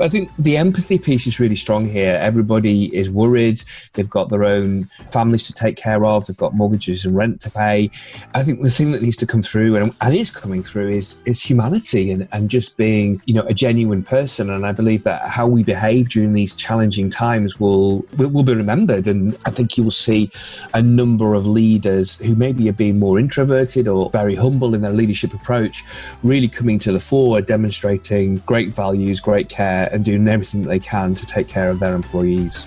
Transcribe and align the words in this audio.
But 0.00 0.06
I 0.06 0.08
think 0.08 0.30
the 0.38 0.56
empathy 0.56 0.98
piece 0.98 1.26
is 1.26 1.38
really 1.38 1.56
strong 1.56 1.84
here. 1.84 2.18
Everybody 2.22 2.86
is 2.96 3.10
worried. 3.10 3.62
They've 3.92 4.08
got 4.08 4.30
their 4.30 4.44
own 4.44 4.84
families 5.12 5.46
to 5.48 5.52
take 5.52 5.76
care 5.76 6.06
of. 6.06 6.26
They've 6.26 6.34
got 6.34 6.54
mortgages 6.54 7.04
and 7.04 7.14
rent 7.14 7.42
to 7.42 7.50
pay. 7.50 7.90
I 8.32 8.42
think 8.42 8.62
the 8.62 8.70
thing 8.70 8.92
that 8.92 9.02
needs 9.02 9.18
to 9.18 9.26
come 9.26 9.42
through 9.42 9.76
and, 9.76 9.94
and 10.00 10.14
is 10.14 10.30
coming 10.30 10.62
through 10.62 10.88
is 10.88 11.20
is 11.26 11.42
humanity 11.42 12.10
and, 12.10 12.26
and 12.32 12.48
just 12.48 12.78
being, 12.78 13.20
you 13.26 13.34
know, 13.34 13.42
a 13.42 13.52
genuine 13.52 14.02
person. 14.02 14.48
And 14.48 14.64
I 14.64 14.72
believe 14.72 15.02
that 15.02 15.28
how 15.28 15.46
we 15.46 15.62
behave 15.62 16.08
during 16.08 16.32
these 16.32 16.54
challenging 16.54 17.10
times 17.10 17.60
will 17.60 17.98
will 18.16 18.42
be 18.42 18.54
remembered. 18.54 19.06
And 19.06 19.36
I 19.44 19.50
think 19.50 19.76
you 19.76 19.84
will 19.84 19.90
see 19.90 20.30
a 20.72 20.80
number 20.80 21.34
of 21.34 21.46
leaders 21.46 22.18
who 22.20 22.34
maybe 22.34 22.70
are 22.70 22.78
being 22.84 22.98
more 22.98 23.18
introverted 23.18 23.86
or 23.86 24.08
very 24.08 24.34
humble 24.34 24.74
in 24.74 24.80
their 24.80 24.92
leadership 24.92 25.34
approach, 25.34 25.84
really 26.22 26.48
coming 26.48 26.78
to 26.78 26.90
the 26.90 27.00
fore, 27.00 27.42
demonstrating 27.42 28.36
great 28.46 28.70
values, 28.70 29.20
great 29.20 29.50
care, 29.50 29.89
and 29.90 30.04
doing 30.04 30.26
everything 30.28 30.62
they 30.62 30.78
can 30.78 31.14
to 31.14 31.26
take 31.26 31.48
care 31.48 31.68
of 31.68 31.80
their 31.80 31.94
employees. 31.94 32.66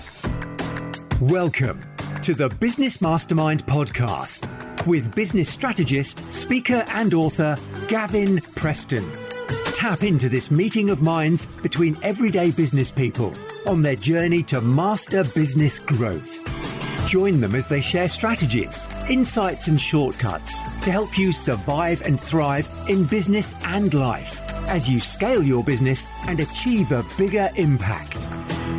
Welcome 1.20 1.82
to 2.22 2.34
the 2.34 2.48
Business 2.60 3.00
Mastermind 3.00 3.64
podcast 3.66 4.48
with 4.86 5.14
business 5.14 5.48
strategist, 5.48 6.32
speaker, 6.32 6.84
and 6.88 7.14
author 7.14 7.56
Gavin 7.88 8.40
Preston. 8.54 9.04
Tap 9.74 10.02
into 10.02 10.28
this 10.28 10.50
meeting 10.50 10.90
of 10.90 11.02
minds 11.02 11.46
between 11.46 11.96
everyday 12.02 12.50
business 12.50 12.90
people 12.90 13.34
on 13.66 13.82
their 13.82 13.96
journey 13.96 14.42
to 14.44 14.60
master 14.60 15.24
business 15.24 15.78
growth. 15.78 16.42
Join 17.08 17.40
them 17.40 17.54
as 17.54 17.66
they 17.66 17.80
share 17.80 18.08
strategies, 18.08 18.88
insights, 19.08 19.68
and 19.68 19.80
shortcuts 19.80 20.62
to 20.82 20.90
help 20.90 21.18
you 21.18 21.32
survive 21.32 22.00
and 22.02 22.18
thrive 22.18 22.68
in 22.88 23.04
business 23.04 23.54
and 23.64 23.92
life 23.92 24.43
as 24.68 24.88
you 24.88 25.00
scale 25.00 25.42
your 25.42 25.62
business 25.62 26.08
and 26.26 26.40
achieve 26.40 26.92
a 26.92 27.04
bigger 27.16 27.50
impact. 27.56 28.28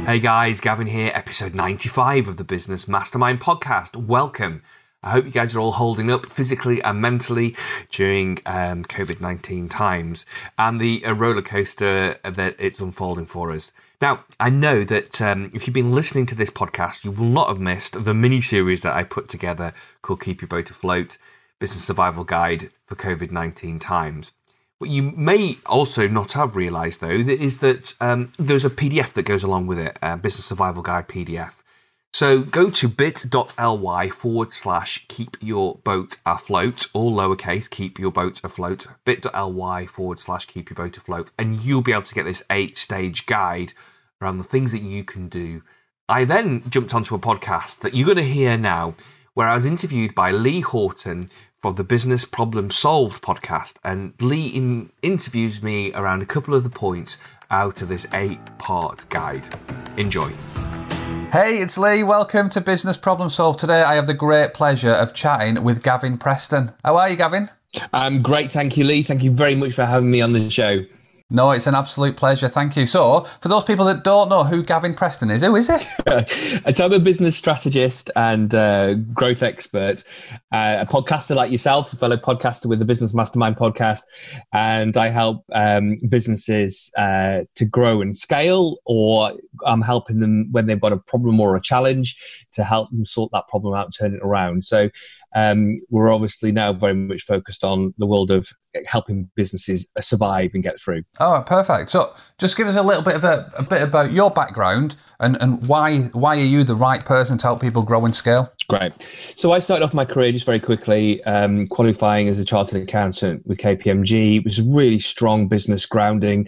Hey 0.05 0.19
guys, 0.19 0.59
Gavin 0.59 0.87
here, 0.87 1.11
episode 1.13 1.55
95 1.55 2.27
of 2.27 2.37
the 2.37 2.43
Business 2.43 2.87
Mastermind 2.87 3.41
podcast. 3.41 3.95
Welcome. 3.95 4.61
I 5.01 5.11
hope 5.11 5.25
you 5.25 5.31
guys 5.31 5.55
are 5.55 5.59
all 5.59 5.73
holding 5.73 6.11
up 6.11 6.25
physically 6.25 6.81
and 6.81 6.99
mentally 6.99 7.55
during 7.91 8.39
um, 8.45 8.83
COVID 8.85 9.21
19 9.21 9.69
times 9.69 10.25
and 10.57 10.81
the 10.81 11.05
uh, 11.05 11.13
roller 11.13 11.43
coaster 11.43 12.17
that 12.23 12.55
it's 12.57 12.79
unfolding 12.79 13.27
for 13.27 13.53
us. 13.53 13.71
Now, 14.01 14.25
I 14.39 14.49
know 14.49 14.83
that 14.83 15.21
um, 15.21 15.51
if 15.53 15.67
you've 15.67 15.73
been 15.73 15.93
listening 15.93 16.25
to 16.27 16.35
this 16.35 16.49
podcast, 16.49 17.03
you 17.03 17.11
will 17.11 17.25
not 17.25 17.47
have 17.49 17.59
missed 17.59 18.03
the 18.03 18.13
mini 18.13 18.41
series 18.41 18.81
that 18.81 18.95
I 18.95 19.03
put 19.03 19.29
together 19.29 19.73
called 20.01 20.21
Keep 20.21 20.41
Your 20.41 20.49
Boat 20.49 20.69
Afloat 20.69 21.17
Business 21.59 21.85
Survival 21.85 22.23
Guide 22.23 22.71
for 22.85 22.95
COVID 22.95 23.31
19 23.31 23.79
Times. 23.79 24.31
What 24.77 24.89
you 24.89 25.03
may 25.03 25.57
also 25.65 26.07
not 26.07 26.33
have 26.33 26.55
realised, 26.55 26.99
though, 26.99 27.07
is 27.09 27.59
that 27.59 27.93
um, 28.01 28.31
there's 28.37 28.65
a 28.65 28.69
PDF 28.69 29.13
that 29.13 29.23
goes 29.23 29.43
along 29.43 29.67
with 29.67 29.79
it, 29.79 29.97
a 30.01 30.17
Business 30.17 30.45
Survival 30.45 30.83
Guide 30.83 31.07
PDF. 31.07 31.61
So 32.13 32.43
go 32.43 32.69
to 32.69 32.87
bit.ly 32.87 34.09
forward 34.09 34.53
slash 34.53 35.05
keep 35.09 35.35
your 35.41 35.75
boat 35.83 36.17
afloat, 36.25 36.87
all 36.93 37.13
lowercase, 37.13 37.69
keep 37.69 37.99
your 37.99 38.11
boat 38.11 38.41
afloat, 38.43 38.87
bit.ly 39.03 39.85
forward 39.85 40.19
slash 40.19 40.45
keep 40.45 40.69
your 40.69 40.75
boat 40.75 40.97
afloat, 40.97 41.31
and 41.37 41.61
you'll 41.61 41.81
be 41.81 41.91
able 41.91 42.03
to 42.03 42.15
get 42.15 42.23
this 42.23 42.43
eight 42.49 42.77
stage 42.77 43.25
guide 43.25 43.73
around 44.21 44.37
the 44.37 44.45
things 44.45 44.71
that 44.71 44.81
you 44.81 45.03
can 45.03 45.27
do. 45.27 45.61
I 46.07 46.23
then 46.23 46.63
jumped 46.69 46.93
onto 46.93 47.15
a 47.15 47.19
podcast 47.19 47.79
that 47.79 47.93
you're 47.93 48.05
going 48.05 48.17
to 48.17 48.23
hear 48.23 48.57
now, 48.57 48.95
where 49.33 49.47
I 49.47 49.55
was 49.55 49.65
interviewed 49.65 50.15
by 50.15 50.31
Lee 50.31 50.61
Horton 50.61 51.29
for 51.65 51.73
the 51.73 51.83
Business 51.83 52.25
Problem 52.25 52.69
Solved 52.69 53.23
podcast. 53.23 53.77
And 53.83 54.13
Lee 54.21 54.45
in- 54.49 54.91
interviews 55.01 55.63
me 55.63 55.91
around 55.95 56.21
a 56.21 56.25
couple 56.27 56.53
of 56.53 56.61
the 56.61 56.69
points 56.69 57.17
out 57.49 57.81
of 57.81 57.87
this 57.87 58.05
eight 58.13 58.37
part 58.59 59.09
guide. 59.09 59.47
Enjoy. 59.97 60.29
Hey, 61.31 61.57
it's 61.57 61.75
Lee. 61.75 62.03
Welcome 62.03 62.51
to 62.51 62.61
Business 62.61 62.97
Problem 62.97 63.31
Solved. 63.31 63.57
Today 63.57 63.81
I 63.81 63.95
have 63.95 64.05
the 64.05 64.13
great 64.13 64.53
pleasure 64.53 64.93
of 64.93 65.15
chatting 65.15 65.63
with 65.63 65.81
Gavin 65.81 66.19
Preston. 66.19 66.71
How 66.83 66.97
are 66.97 67.09
you, 67.09 67.15
Gavin? 67.15 67.49
I'm 67.91 68.21
great. 68.21 68.51
Thank 68.51 68.77
you, 68.77 68.83
Lee. 68.83 69.01
Thank 69.01 69.23
you 69.23 69.31
very 69.31 69.55
much 69.55 69.73
for 69.73 69.85
having 69.85 70.11
me 70.11 70.21
on 70.21 70.33
the 70.33 70.47
show. 70.51 70.85
No, 71.31 71.49
it's 71.49 71.65
an 71.65 71.73
absolute 71.73 72.17
pleasure. 72.17 72.47
Thank 72.47 72.77
you. 72.77 72.85
So, 72.85 73.21
for 73.21 73.47
those 73.47 73.63
people 73.63 73.83
that 73.85 74.03
don't 74.03 74.29
know 74.29 74.43
who 74.43 74.61
Gavin 74.61 74.93
Preston 74.93 75.31
is, 75.31 75.41
who 75.41 75.55
is 75.55 75.67
he? 75.67 75.79
so 76.71 76.85
I'm 76.85 76.93
a 76.93 76.99
business 76.99 77.35
strategist 77.35 78.11
and 78.15 78.53
uh, 78.53 78.93
growth 78.93 79.41
expert, 79.41 80.03
uh, 80.51 80.77
a 80.81 80.85
podcaster 80.85 81.35
like 81.35 81.51
yourself, 81.51 81.91
a 81.93 81.95
fellow 81.95 82.17
podcaster 82.17 82.67
with 82.67 82.77
the 82.77 82.85
Business 82.85 83.11
Mastermind 83.11 83.55
podcast, 83.55 84.01
and 84.53 84.95
I 84.97 85.07
help 85.09 85.43
um, 85.51 85.97
businesses 86.07 86.93
uh, 86.95 87.41
to 87.55 87.65
grow 87.65 88.01
and 88.01 88.15
scale, 88.15 88.77
or 88.85 89.31
I'm 89.65 89.81
helping 89.81 90.19
them 90.19 90.49
when 90.51 90.67
they've 90.67 90.79
got 90.79 90.93
a 90.93 90.97
problem 90.97 91.39
or 91.39 91.55
a 91.55 91.61
challenge 91.61 92.44
to 92.55 92.63
help 92.63 92.89
them 92.91 93.05
sort 93.05 93.31
that 93.33 93.47
problem 93.47 93.73
out, 93.73 93.93
turn 93.97 94.13
it 94.15 94.21
around. 94.21 94.63
So 94.63 94.89
um, 95.35 95.79
we're 95.89 96.13
obviously 96.13 96.51
now 96.51 96.73
very 96.73 96.93
much 96.93 97.23
focused 97.23 97.63
on 97.63 97.93
the 97.97 98.05
world 98.05 98.31
of 98.31 98.49
helping 98.85 99.29
businesses 99.35 99.89
survive 99.99 100.51
and 100.53 100.63
get 100.63 100.79
through. 100.79 101.03
Oh, 101.19 101.43
perfect. 101.45 101.89
So, 101.89 102.13
just 102.37 102.57
give 102.57 102.67
us 102.67 102.75
a 102.75 102.83
little 102.83 103.03
bit 103.03 103.15
of 103.15 103.23
a, 103.23 103.51
a, 103.57 103.63
bit 103.63 103.81
about 103.81 104.11
your 104.11 104.31
background 104.31 104.95
and, 105.19 105.41
and 105.41 105.65
why 105.67 105.99
why 106.13 106.35
are 106.35 106.43
you 106.43 106.63
the 106.63 106.75
right 106.75 107.03
person 107.03 107.37
to 107.37 107.47
help 107.47 107.61
people 107.61 107.81
grow 107.81 108.03
and 108.05 108.15
scale? 108.15 108.49
Great. 108.67 108.93
So, 109.35 109.51
I 109.51 109.59
started 109.59 109.85
off 109.85 109.93
my 109.93 110.05
career 110.05 110.31
just 110.31 110.45
very 110.45 110.59
quickly, 110.59 111.23
um, 111.25 111.67
qualifying 111.67 112.27
as 112.27 112.39
a 112.39 112.45
chartered 112.45 112.81
accountant 112.81 113.45
with 113.45 113.59
KPMG. 113.59 114.37
It 114.37 114.43
was 114.43 114.57
a 114.57 114.63
really 114.63 114.97
strong 114.97 115.47
business 115.47 115.85
grounding. 115.85 116.47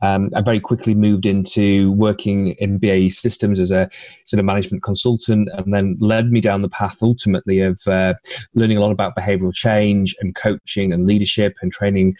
Um, 0.00 0.30
I 0.34 0.40
very 0.40 0.60
quickly 0.60 0.94
moved 0.94 1.26
into 1.26 1.92
working 1.92 2.52
in 2.58 2.78
BAE 2.78 3.10
Systems 3.10 3.60
as 3.60 3.70
a 3.70 3.90
sort 4.24 4.38
of 4.40 4.46
management 4.46 4.82
consultant, 4.82 5.50
and 5.52 5.74
then 5.74 5.98
led 6.00 6.32
me 6.32 6.40
down 6.40 6.62
the 6.62 6.70
path 6.70 7.02
ultimately 7.02 7.60
of 7.60 7.86
uh, 7.86 8.14
learning 8.54 8.78
a 8.78 8.80
lot 8.80 8.90
about 8.90 9.14
behavioral 9.14 9.54
change 9.54 10.16
and 10.20 10.34
coaching 10.34 10.90
and 10.90 11.06
leadership 11.06 11.54
and 11.60 11.70
training 11.70 12.16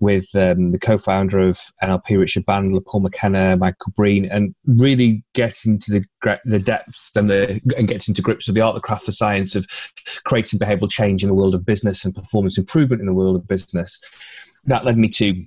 with 0.00 0.34
um, 0.34 0.72
the 0.72 0.78
co-founder 0.78 1.38
of 1.38 1.58
NLP, 1.82 2.18
Richard 2.18 2.46
Bandler, 2.46 2.84
Paul 2.84 3.00
McKenna, 3.00 3.56
Michael 3.56 3.92
Breen, 3.94 4.24
and 4.24 4.54
really 4.66 5.22
getting 5.34 5.78
to 5.78 5.92
the 5.92 6.38
the 6.44 6.58
depths 6.58 7.14
and 7.14 7.28
the 7.28 7.60
and 7.76 7.88
getting 7.88 8.14
to 8.14 8.22
grips 8.22 8.46
with 8.46 8.56
the 8.56 8.62
art, 8.62 8.74
the 8.74 8.80
craft, 8.80 9.06
the 9.06 9.12
science 9.12 9.54
of 9.54 9.66
creating 10.24 10.58
behavioural 10.58 10.90
change 10.90 11.22
in 11.22 11.28
the 11.28 11.34
world 11.34 11.54
of 11.54 11.64
business 11.64 12.04
and 12.04 12.14
performance 12.14 12.58
improvement 12.58 13.00
in 13.00 13.06
the 13.06 13.14
world 13.14 13.36
of 13.36 13.46
business. 13.46 14.02
That 14.64 14.84
led 14.84 14.98
me 14.98 15.08
to 15.10 15.44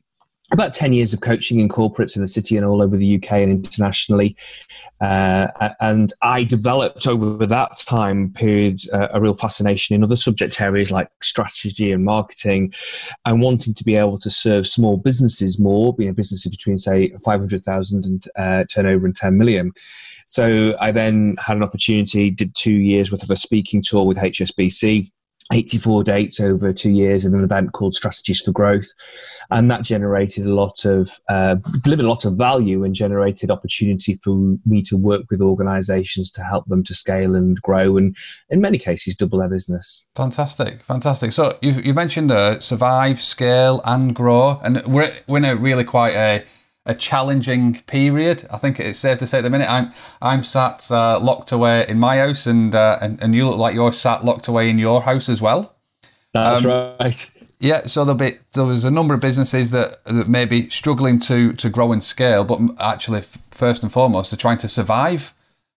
about 0.54 0.72
10 0.72 0.94
years 0.94 1.14
of 1.14 1.22
coaching 1.22 1.60
in 1.60 1.68
corporates 1.68 2.16
in 2.16 2.22
the 2.22 2.28
city 2.28 2.56
and 2.56 2.66
all 2.66 2.82
over 2.82 2.96
the 2.96 3.16
UK 3.16 3.32
and 3.34 3.52
internationally. 3.52 4.36
Uh, 5.02 5.48
and 5.82 6.14
I 6.22 6.44
developed 6.44 7.08
over 7.08 7.46
that 7.46 7.78
time 7.86 8.32
period 8.32 8.80
uh, 8.94 9.08
a 9.12 9.20
real 9.20 9.34
fascination 9.34 9.96
in 9.96 10.04
other 10.04 10.16
subject 10.16 10.62
areas 10.62 10.92
like 10.92 11.10
strategy 11.22 11.92
and 11.92 12.06
marketing 12.06 12.74
and 13.26 13.42
wanting 13.42 13.74
to 13.74 13.84
be 13.84 13.96
able 13.96 14.20
to 14.20 14.30
serve 14.30 14.68
small 14.68 14.98
businesses 14.98 15.60
more, 15.60 15.94
being 15.94 16.12
a 16.12 16.14
business 16.14 16.48
between, 16.48 16.78
say, 16.78 17.12
500,000 17.26 18.06
and 18.06 18.26
uh, 18.38 18.64
turnover 18.72 19.06
and 19.06 19.16
10 19.16 19.38
million. 19.38 19.72
So 20.28 20.76
I 20.80 20.92
then 20.92 21.36
had 21.40 21.58
an 21.58 21.64
opportunity, 21.64 22.30
did 22.30 22.56
two 22.56 22.72
years 22.72 23.12
worth 23.12 23.24
of 23.24 23.32
a 23.32 23.36
speaking 23.36 23.82
tour 23.82 24.06
with 24.06 24.18
HSBC 24.18 25.12
84 25.52 26.04
dates 26.04 26.40
over 26.40 26.72
two 26.72 26.90
years 26.90 27.26
in 27.26 27.36
an 27.36 27.44
event 27.44 27.74
called 27.74 27.94
Strategies 27.94 28.42
for 28.42 28.52
Growth. 28.52 28.88
And 29.52 29.70
that 29.70 29.84
generated 29.84 30.46
a 30.46 30.54
lot 30.54 30.86
of, 30.86 31.20
uh, 31.30 31.56
delivered 31.84 32.06
a 32.06 32.10
lot 32.10 32.26
of 32.26 32.38
value 32.38 32.84
and 32.84 32.96
generated 32.96 33.52
opportunity 33.52 34.20
for 34.24 34.58
me 34.66 34.82
to 34.84 34.98
work 34.98 35.24
with 35.30 35.42
organizations 35.42 36.32
to 36.32 36.44
help 36.44 36.66
them 36.68 36.84
to 36.86 36.94
scale 36.94 37.36
and 37.36 37.62
grow 37.62 37.98
and, 37.98 38.16
in 38.50 38.62
many 38.62 38.78
cases, 38.78 39.16
double 39.16 39.40
their 39.40 39.50
business. 39.50 40.08
Fantastic. 40.16 40.82
Fantastic. 40.82 41.34
So 41.34 41.58
you, 41.62 41.74
you 41.74 41.94
mentioned 41.94 42.32
uh, 42.32 42.60
survive, 42.60 43.22
scale, 43.22 43.82
and 43.86 44.16
grow. 44.16 44.60
And 44.64 44.84
we're, 44.86 45.14
we're 45.28 45.38
in 45.40 45.46
a 45.46 45.56
really 45.56 45.84
quite 45.84 46.16
a 46.16 46.46
a 46.86 46.94
challenging 46.94 47.82
period. 47.84 48.48
I 48.52 48.58
think 48.58 48.80
it's 48.80 49.00
safe 49.00 49.18
to 49.20 49.28
say 49.28 49.40
at 49.40 49.42
the 49.42 49.50
minute 49.50 49.70
I'm 49.70 49.94
I'm 50.22 50.44
sat 50.44 50.90
uh, 50.92 51.20
locked 51.20 51.52
away 51.52 51.86
in 51.88 52.00
my 52.00 52.18
house, 52.18 52.46
and, 52.46 52.76
uh, 52.76 52.98
and 53.02 53.22
and 53.22 53.34
you 53.34 53.48
look 53.48 53.58
like 53.58 53.76
you're 53.76 53.94
sat 53.94 54.26
locked 54.26 54.48
away 54.48 54.70
in 54.70 54.78
your 54.80 55.02
house 55.02 55.30
as 55.30 55.42
well. 55.42 55.76
That's 56.34 56.66
um, 56.66 56.96
right. 57.00 57.32
Yeah, 57.60 57.86
so 57.86 58.04
there'll 58.04 58.18
be 58.18 58.34
there 58.54 58.66
was 58.66 58.84
a 58.84 58.92
number 58.92 59.14
of 59.14 59.22
businesses 59.22 59.72
that, 59.72 60.04
that 60.04 60.28
may 60.28 60.46
be 60.46 60.70
struggling 60.70 61.20
to 61.20 61.54
to 61.54 61.70
grow 61.70 61.94
and 61.94 62.04
scale, 62.04 62.44
but 62.44 62.60
actually 62.80 63.22
first 63.52 63.84
and 63.84 63.92
foremost 63.92 64.34
are 64.34 64.38
trying 64.38 64.58
to 64.60 64.68
survive. 64.68 65.34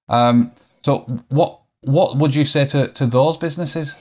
Um, 0.09 0.53
so 0.83 0.99
what 1.29 1.61
what 1.87 2.19
would 2.19 2.35
you 2.35 2.45
say 2.45 2.65
to, 2.67 2.89
to 2.89 3.07
those 3.07 3.37
businesses? 3.37 3.97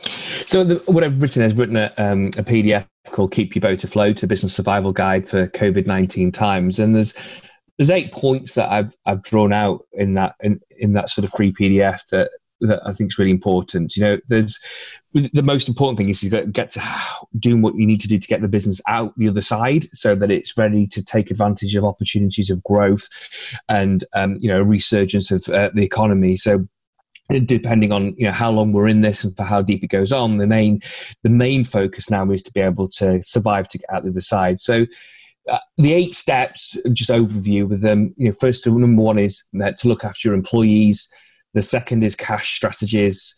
So 0.48 0.64
the, 0.64 0.92
what 0.92 1.04
I've 1.04 1.22
written 1.22 1.44
is 1.44 1.54
written 1.54 1.78
a, 1.78 1.94
um, 1.98 2.28
a 2.30 2.44
PDF 2.44 2.88
called 3.12 3.32
"Keep 3.32 3.56
Your 3.56 3.62
Boat 3.62 3.84
Afloat: 3.84 4.24
A 4.24 4.28
Business 4.28 4.56
Survival 4.56 4.92
Guide 4.92 5.28
for 5.28 5.48
COVID 5.48 5.86
nineteen 5.86 6.32
Times," 6.32 6.80
and 6.80 6.96
there's 6.96 7.14
there's 7.78 7.92
eight 7.92 8.12
points 8.12 8.56
that 8.56 8.72
I've 8.72 8.96
I've 9.06 9.22
drawn 9.22 9.54
out 9.54 9.86
in 9.94 10.16
that 10.16 10.36
in, 10.42 10.60
in 10.78 10.94
that 10.94 11.10
sort 11.10 11.26
of 11.26 11.32
free 11.32 11.54
PDF 11.54 12.08
that 12.08 12.32
that 12.62 12.82
I 12.86 12.94
think 12.94 13.12
is 13.12 13.20
really 13.20 13.32
important. 13.32 13.96
You 13.96 14.04
know, 14.04 14.18
there's 14.30 14.60
the 15.14 15.44
most 15.44 15.68
important 15.70 15.98
thing 15.98 16.10
is 16.10 16.22
to 16.22 16.46
get 16.48 16.72
to 16.72 16.82
doing 17.38 17.62
what 17.62 17.76
you 17.76 17.86
need 17.86 18.02
to 18.02 18.08
do 18.08 18.18
to 18.18 18.28
get 18.28 18.42
the 18.42 18.48
business 18.48 18.82
out 18.88 19.14
the 19.16 19.30
other 19.30 19.42
side, 19.42 19.84
so 19.92 20.16
that 20.16 20.32
it's 20.32 20.58
ready 20.58 20.88
to 20.88 21.04
take 21.04 21.30
advantage 21.30 21.76
of 21.76 21.86
opportunities 21.86 22.50
of 22.50 22.64
growth 22.64 23.08
and 23.70 24.04
um, 24.14 24.38
you 24.40 24.50
know 24.50 24.62
resurgence 24.62 25.30
of 25.30 25.48
uh, 25.50 25.70
the 25.74 25.84
economy. 25.84 26.36
So 26.36 26.68
depending 27.30 27.92
on 27.92 28.14
you 28.18 28.26
know 28.26 28.32
how 28.32 28.52
long 28.52 28.72
we're 28.72 28.88
in 28.88 29.02
this 29.02 29.24
and 29.24 29.36
for 29.36 29.44
how 29.44 29.62
deep 29.62 29.84
it 29.84 29.88
goes 29.88 30.12
on 30.12 30.38
the 30.38 30.48
main 30.48 30.80
the 31.24 31.30
main 31.30 31.64
focus 31.64 32.10
now 32.10 32.30
is 32.32 32.44
to 32.44 32.52
be 32.52 32.60
able 32.60 32.88
to 32.88 33.22
survive 33.24 33.68
to 33.68 33.78
get 33.78 33.90
out 33.90 34.04
the 34.04 34.10
other 34.10 34.22
side. 34.22 34.60
So 34.60 34.86
uh, 35.52 35.60
the 35.78 35.94
eight 35.94 36.16
steps 36.16 36.78
just 36.94 37.10
overview 37.10 37.68
with 37.68 37.82
them 37.82 38.14
you 38.18 38.28
know 38.28 38.36
first 38.40 38.66
number 38.68 39.02
one 39.02 39.20
is 39.20 39.44
uh, 39.62 39.72
to 39.78 39.88
look 39.88 40.04
after 40.04 40.28
your 40.28 40.36
employees. 40.36 41.12
The 41.54 41.62
second 41.62 42.04
is 42.04 42.16
cash 42.16 42.56
strategies. 42.56 43.34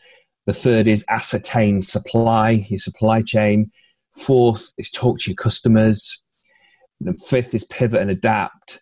The 0.48 0.54
third 0.54 0.88
is 0.88 1.06
ascertain 1.10 1.82
supply 1.82 2.66
your 2.70 2.80
supply 2.80 3.22
chain. 3.22 3.72
Fourth 4.16 4.74
is 4.78 4.90
talk 4.90 5.20
to 5.20 5.32
your 5.32 5.36
customers. 5.36 6.24
The 7.00 7.14
fifth 7.14 7.54
is 7.54 7.64
pivot 7.66 8.02
and 8.02 8.10
adapt 8.10 8.82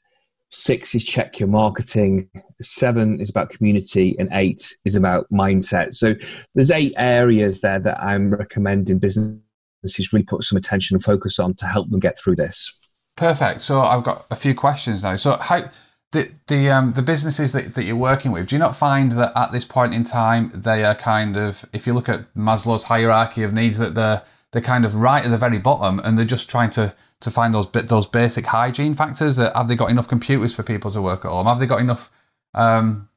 Six 0.55 0.95
is 0.95 1.03
check 1.03 1.37
your 1.37 1.49
marketing. 1.49 2.29
Seven 2.61 3.19
is 3.19 3.29
about 3.29 3.49
community, 3.49 4.15
and 4.17 4.29
eight 4.31 4.73
is 4.85 4.95
about 4.95 5.27
mindset. 5.29 5.93
So 5.93 6.15
there's 6.53 6.71
eight 6.71 6.93
areas 6.97 7.59
there 7.59 7.79
that 7.79 8.01
I'm 8.01 8.29
recommending 8.29 8.99
businesses 8.99 10.13
really 10.13 10.23
put 10.23 10.45
some 10.45 10.57
attention 10.57 10.95
and 10.95 11.03
focus 11.03 11.39
on 11.39 11.55
to 11.55 11.65
help 11.65 11.89
them 11.89 11.99
get 11.99 12.17
through 12.17 12.37
this. 12.37 12.73
Perfect. 13.17 13.61
So 13.61 13.81
I've 13.81 14.03
got 14.03 14.25
a 14.31 14.35
few 14.37 14.55
questions 14.55 15.03
now. 15.03 15.17
So 15.17 15.37
how 15.37 15.69
the 16.13 16.31
the 16.47 16.69
um, 16.69 16.93
the 16.93 17.01
businesses 17.01 17.51
that, 17.51 17.75
that 17.75 17.83
you're 17.83 17.97
working 17.97 18.31
with, 18.31 18.47
do 18.47 18.55
you 18.55 18.59
not 18.59 18.77
find 18.77 19.11
that 19.11 19.33
at 19.35 19.51
this 19.51 19.65
point 19.65 19.93
in 19.93 20.05
time 20.05 20.51
they 20.53 20.85
are 20.85 20.95
kind 20.95 21.35
of 21.35 21.65
if 21.73 21.85
you 21.85 21.93
look 21.93 22.07
at 22.07 22.33
Maslow's 22.33 22.85
hierarchy 22.85 23.43
of 23.43 23.51
needs 23.51 23.77
that 23.79 23.93
they're 23.93 24.21
they're 24.55 24.61
kind 24.61 24.85
of 24.85 24.95
right 24.95 25.25
at 25.25 25.29
the 25.31 25.37
very 25.37 25.57
bottom 25.57 25.99
and 25.99 26.17
they're 26.17 26.23
just 26.23 26.49
trying 26.49 26.69
to 26.69 26.95
to 27.19 27.29
find 27.29 27.53
those 27.53 27.69
those 27.71 28.07
basic 28.07 28.45
hygiene 28.45 28.93
factors. 28.93 29.35
That 29.35 29.53
have 29.53 29.67
they 29.67 29.75
got 29.75 29.89
enough 29.89 30.07
computers 30.07 30.55
for 30.55 30.63
people 30.63 30.89
to 30.91 31.01
work 31.01 31.25
at 31.25 31.31
home? 31.31 31.45
Have 31.45 31.59
they 31.59 31.65
got 31.65 31.81
enough 31.81 32.09
um, 32.53 33.09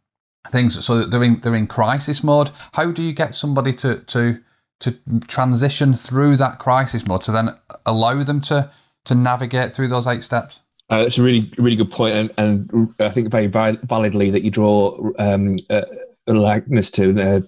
things 0.49 0.85
so 0.85 0.99
that 0.99 1.13
they're 1.13 1.23
in 1.23 1.39
they're 1.39 1.55
in 1.55 1.69
crisis 1.69 2.25
mode? 2.25 2.51
How 2.73 2.91
do 2.91 3.05
you 3.05 3.13
get 3.13 3.37
somebody 3.37 3.73
to 3.75 4.01
to 4.01 4.41
to 4.81 4.99
transition 5.29 5.95
through 5.95 6.39
that 6.39 6.59
crisis 6.59 7.07
mode 7.07 7.23
to 7.23 7.31
then 7.31 7.51
allow 7.87 8.21
them 8.25 8.41
to 8.41 8.69
to 9.05 9.15
navigate 9.15 9.71
through 9.71 9.89
those 9.89 10.09
eight 10.09 10.25
steps? 10.25 10.59
Uh, 10.91 11.05
it's 11.07 11.19
a 11.19 11.23
really, 11.23 11.53
really 11.57 11.77
good 11.77 11.93
point, 11.93 12.15
and, 12.15 12.33
and 12.37 12.95
I 12.99 13.11
think 13.11 13.31
very 13.31 13.47
validly 13.47 14.31
that 14.31 14.43
you 14.43 14.51
draw 14.51 14.99
um, 15.21 15.59
a 15.71 15.85
likeness 16.27 16.91
to 16.93 17.21
uh, 17.21 17.41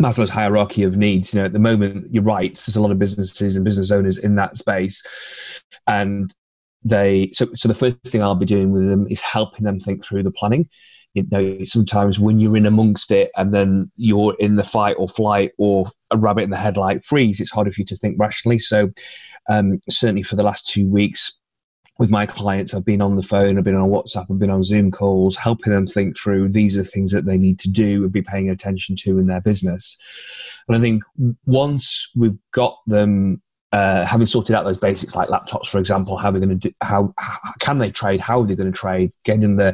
Maslow's 0.00 0.30
hierarchy 0.30 0.82
of 0.82 0.96
needs. 0.96 1.34
You 1.34 1.40
know, 1.40 1.46
at 1.46 1.52
the 1.52 1.58
moment, 1.58 2.08
you're 2.12 2.22
right. 2.22 2.54
There's 2.54 2.76
a 2.76 2.80
lot 2.80 2.90
of 2.90 2.98
businesses 2.98 3.56
and 3.56 3.64
business 3.64 3.90
owners 3.90 4.18
in 4.18 4.36
that 4.36 4.56
space, 4.56 5.02
and 5.86 6.34
they. 6.82 7.30
So, 7.32 7.48
so 7.54 7.68
the 7.68 7.74
first 7.74 8.02
thing 8.04 8.22
I'll 8.22 8.34
be 8.34 8.46
doing 8.46 8.72
with 8.72 8.88
them 8.88 9.06
is 9.08 9.20
helping 9.20 9.64
them 9.64 9.80
think 9.80 10.04
through 10.04 10.22
the 10.22 10.30
planning. 10.30 10.68
You 11.14 11.24
know, 11.30 11.62
sometimes 11.62 12.18
when 12.18 12.40
you're 12.40 12.56
in 12.56 12.66
amongst 12.66 13.12
it 13.12 13.30
and 13.36 13.54
then 13.54 13.92
you're 13.96 14.34
in 14.40 14.56
the 14.56 14.64
fight 14.64 14.96
or 14.98 15.08
flight 15.08 15.52
or 15.58 15.86
a 16.10 16.16
rabbit 16.16 16.42
in 16.42 16.50
the 16.50 16.56
headlight 16.56 17.04
freeze, 17.04 17.40
it's 17.40 17.52
harder 17.52 17.70
for 17.70 17.82
you 17.82 17.86
to 17.86 17.96
think 17.96 18.16
rationally. 18.18 18.58
So, 18.58 18.90
um, 19.48 19.80
certainly 19.88 20.24
for 20.24 20.34
the 20.34 20.42
last 20.42 20.68
two 20.68 20.88
weeks, 20.88 21.38
with 21.98 22.10
my 22.10 22.26
clients, 22.26 22.74
I've 22.74 22.84
been 22.84 23.00
on 23.00 23.16
the 23.16 23.22
phone, 23.22 23.56
I've 23.56 23.64
been 23.64 23.76
on 23.76 23.90
WhatsApp, 23.90 24.26
I've 24.30 24.38
been 24.38 24.50
on 24.50 24.64
Zoom 24.64 24.90
calls, 24.90 25.36
helping 25.36 25.72
them 25.72 25.86
think 25.86 26.18
through 26.18 26.48
these 26.48 26.76
are 26.76 26.84
things 26.84 27.12
that 27.12 27.24
they 27.24 27.38
need 27.38 27.58
to 27.60 27.70
do 27.70 28.02
and 28.02 28.12
be 28.12 28.22
paying 28.22 28.50
attention 28.50 28.96
to 28.96 29.18
in 29.18 29.26
their 29.26 29.40
business. 29.40 29.96
And 30.66 30.76
I 30.76 30.80
think 30.80 31.04
once 31.46 32.10
we've 32.16 32.38
got 32.52 32.78
them 32.86 33.42
uh, 33.74 34.06
having 34.06 34.26
sorted 34.26 34.54
out 34.54 34.64
those 34.64 34.78
basics 34.78 35.16
like 35.16 35.28
laptops, 35.28 35.66
for 35.66 35.78
example, 35.78 36.16
how 36.16 36.30
they're 36.30 36.40
going 36.40 36.60
to 36.60 36.68
do, 36.68 36.74
how, 36.80 37.12
how, 37.18 37.36
can 37.58 37.78
they 37.78 37.90
trade, 37.90 38.20
how 38.20 38.40
are 38.40 38.46
they 38.46 38.54
going 38.54 38.72
to 38.72 38.78
trade, 38.78 39.10
getting 39.24 39.56
the, 39.56 39.70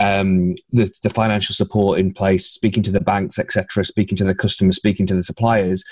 um, 0.00 0.54
the, 0.72 0.92
the 1.04 1.10
financial 1.10 1.54
support 1.54 2.00
in 2.00 2.12
place, 2.12 2.46
speaking 2.46 2.82
to 2.82 2.90
the 2.90 3.00
banks, 3.00 3.38
etc., 3.38 3.84
speaking 3.84 4.16
to 4.16 4.24
the 4.24 4.34
customers, 4.34 4.74
speaking 4.76 5.06
to 5.06 5.14
the 5.14 5.22
suppliers. 5.22 5.84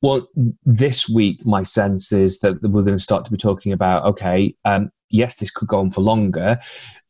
Well, 0.00 0.26
this 0.64 1.06
week, 1.06 1.44
my 1.44 1.62
sense 1.62 2.12
is 2.12 2.40
that 2.40 2.62
we're 2.62 2.82
going 2.82 2.96
to 2.96 3.02
start 3.02 3.26
to 3.26 3.30
be 3.30 3.36
talking 3.36 3.72
about 3.72 4.04
okay, 4.04 4.54
um, 4.64 4.90
yes, 5.12 5.36
this 5.36 5.50
could 5.50 5.68
go 5.68 5.78
on 5.78 5.90
for 5.90 6.00
longer 6.00 6.58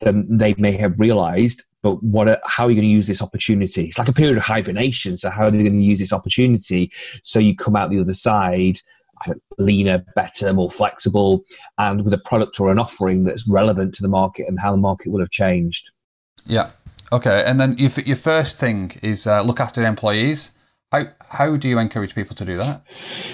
than 0.01 0.37
they 0.37 0.55
may 0.59 0.73
have 0.73 0.99
realized. 1.01 1.65
But 1.83 2.03
what? 2.03 2.41
How 2.45 2.67
are 2.67 2.71
you 2.71 2.77
going 2.77 2.89
to 2.89 2.95
use 2.95 3.07
this 3.07 3.23
opportunity? 3.23 3.87
It's 3.87 3.99
like 3.99 4.09
a 4.09 4.13
period 4.13 4.37
of 4.37 4.45
hibernation. 4.45 5.17
So 5.17 5.31
how 5.31 5.47
are 5.47 5.51
they 5.51 5.59
going 5.59 5.73
to 5.73 5.79
use 5.79 5.99
this 5.99 6.13
opportunity 6.13 6.93
so 7.25 7.39
you 7.39 7.57
come 7.57 7.75
out 7.75 7.91
the 7.91 8.01
other 8.01 8.15
side 8.15 8.79
leaner, 9.59 10.05
better, 10.15 10.53
more 10.53 10.71
flexible, 10.71 11.45
and 11.79 12.05
with 12.05 12.15
a 12.15 12.19
product 12.19 12.59
or 12.61 12.71
an 12.71 12.79
offering 12.79 13.25
that's 13.25 13.49
relevant 13.49 13.95
to 13.95 14.03
the 14.03 14.09
market 14.09 14.49
and 14.49 14.59
how 14.59 14.71
the 14.71 14.79
market 14.79 15.11
will 15.11 15.21
have 15.21 15.31
changed? 15.31 15.91
Yeah. 16.47 16.71
Okay. 17.13 17.45
And 17.47 17.61
then 17.61 17.77
your 17.79 17.91
your 18.05 18.17
first 18.17 18.57
thing 18.57 18.93
is 19.03 19.27
uh, 19.27 19.43
look 19.43 19.61
after 19.61 19.81
the 19.81 19.87
employees. 19.87 20.53
How 20.91 21.07
how 21.29 21.57
do 21.57 21.69
you 21.69 21.79
encourage 21.79 22.15
people 22.15 22.35
to 22.37 22.45
do 22.45 22.57
that? 22.57 22.83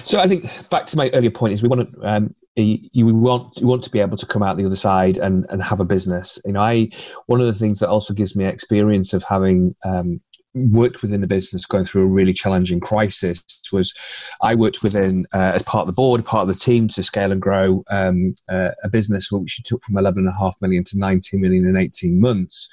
So 0.03 0.19
I 0.19 0.27
think 0.27 0.69
back 0.69 0.85
to 0.87 0.97
my 0.97 1.09
earlier 1.13 1.31
point 1.31 1.53
is 1.53 1.63
we 1.63 1.69
want 1.69 1.91
to 1.91 2.07
um, 2.07 2.35
you 2.55 3.07
want 3.07 3.57
you 3.57 3.67
want 3.67 3.83
to 3.83 3.89
be 3.89 3.99
able 3.99 4.17
to 4.17 4.25
come 4.25 4.43
out 4.43 4.57
the 4.57 4.65
other 4.65 4.75
side 4.75 5.17
and 5.17 5.45
and 5.49 5.63
have 5.63 5.79
a 5.79 5.85
business. 5.85 6.39
You 6.45 6.53
know, 6.53 6.61
I 6.61 6.89
one 7.27 7.41
of 7.41 7.47
the 7.47 7.53
things 7.53 7.79
that 7.79 7.89
also 7.89 8.13
gives 8.13 8.35
me 8.35 8.45
experience 8.45 9.13
of 9.13 9.23
having 9.23 9.75
um, 9.85 10.21
worked 10.53 11.01
within 11.01 11.21
the 11.21 11.27
business 11.27 11.65
going 11.65 11.85
through 11.85 12.03
a 12.03 12.07
really 12.07 12.33
challenging 12.33 12.79
crisis 12.79 13.43
was 13.71 13.93
I 14.41 14.55
worked 14.55 14.81
within 14.83 15.25
uh, 15.33 15.51
as 15.53 15.63
part 15.63 15.81
of 15.81 15.87
the 15.87 15.93
board, 15.93 16.25
part 16.25 16.41
of 16.41 16.47
the 16.47 16.59
team 16.59 16.87
to 16.89 17.03
scale 17.03 17.31
and 17.31 17.41
grow 17.41 17.83
um, 17.89 18.35
uh, 18.49 18.71
a 18.83 18.89
business 18.89 19.31
which 19.31 19.61
took 19.63 19.83
from 19.83 19.95
11.5 19.95 20.53
million 20.61 20.83
to 20.85 20.97
19 20.97 21.39
million 21.39 21.67
in 21.67 21.77
18 21.77 22.19
months. 22.19 22.67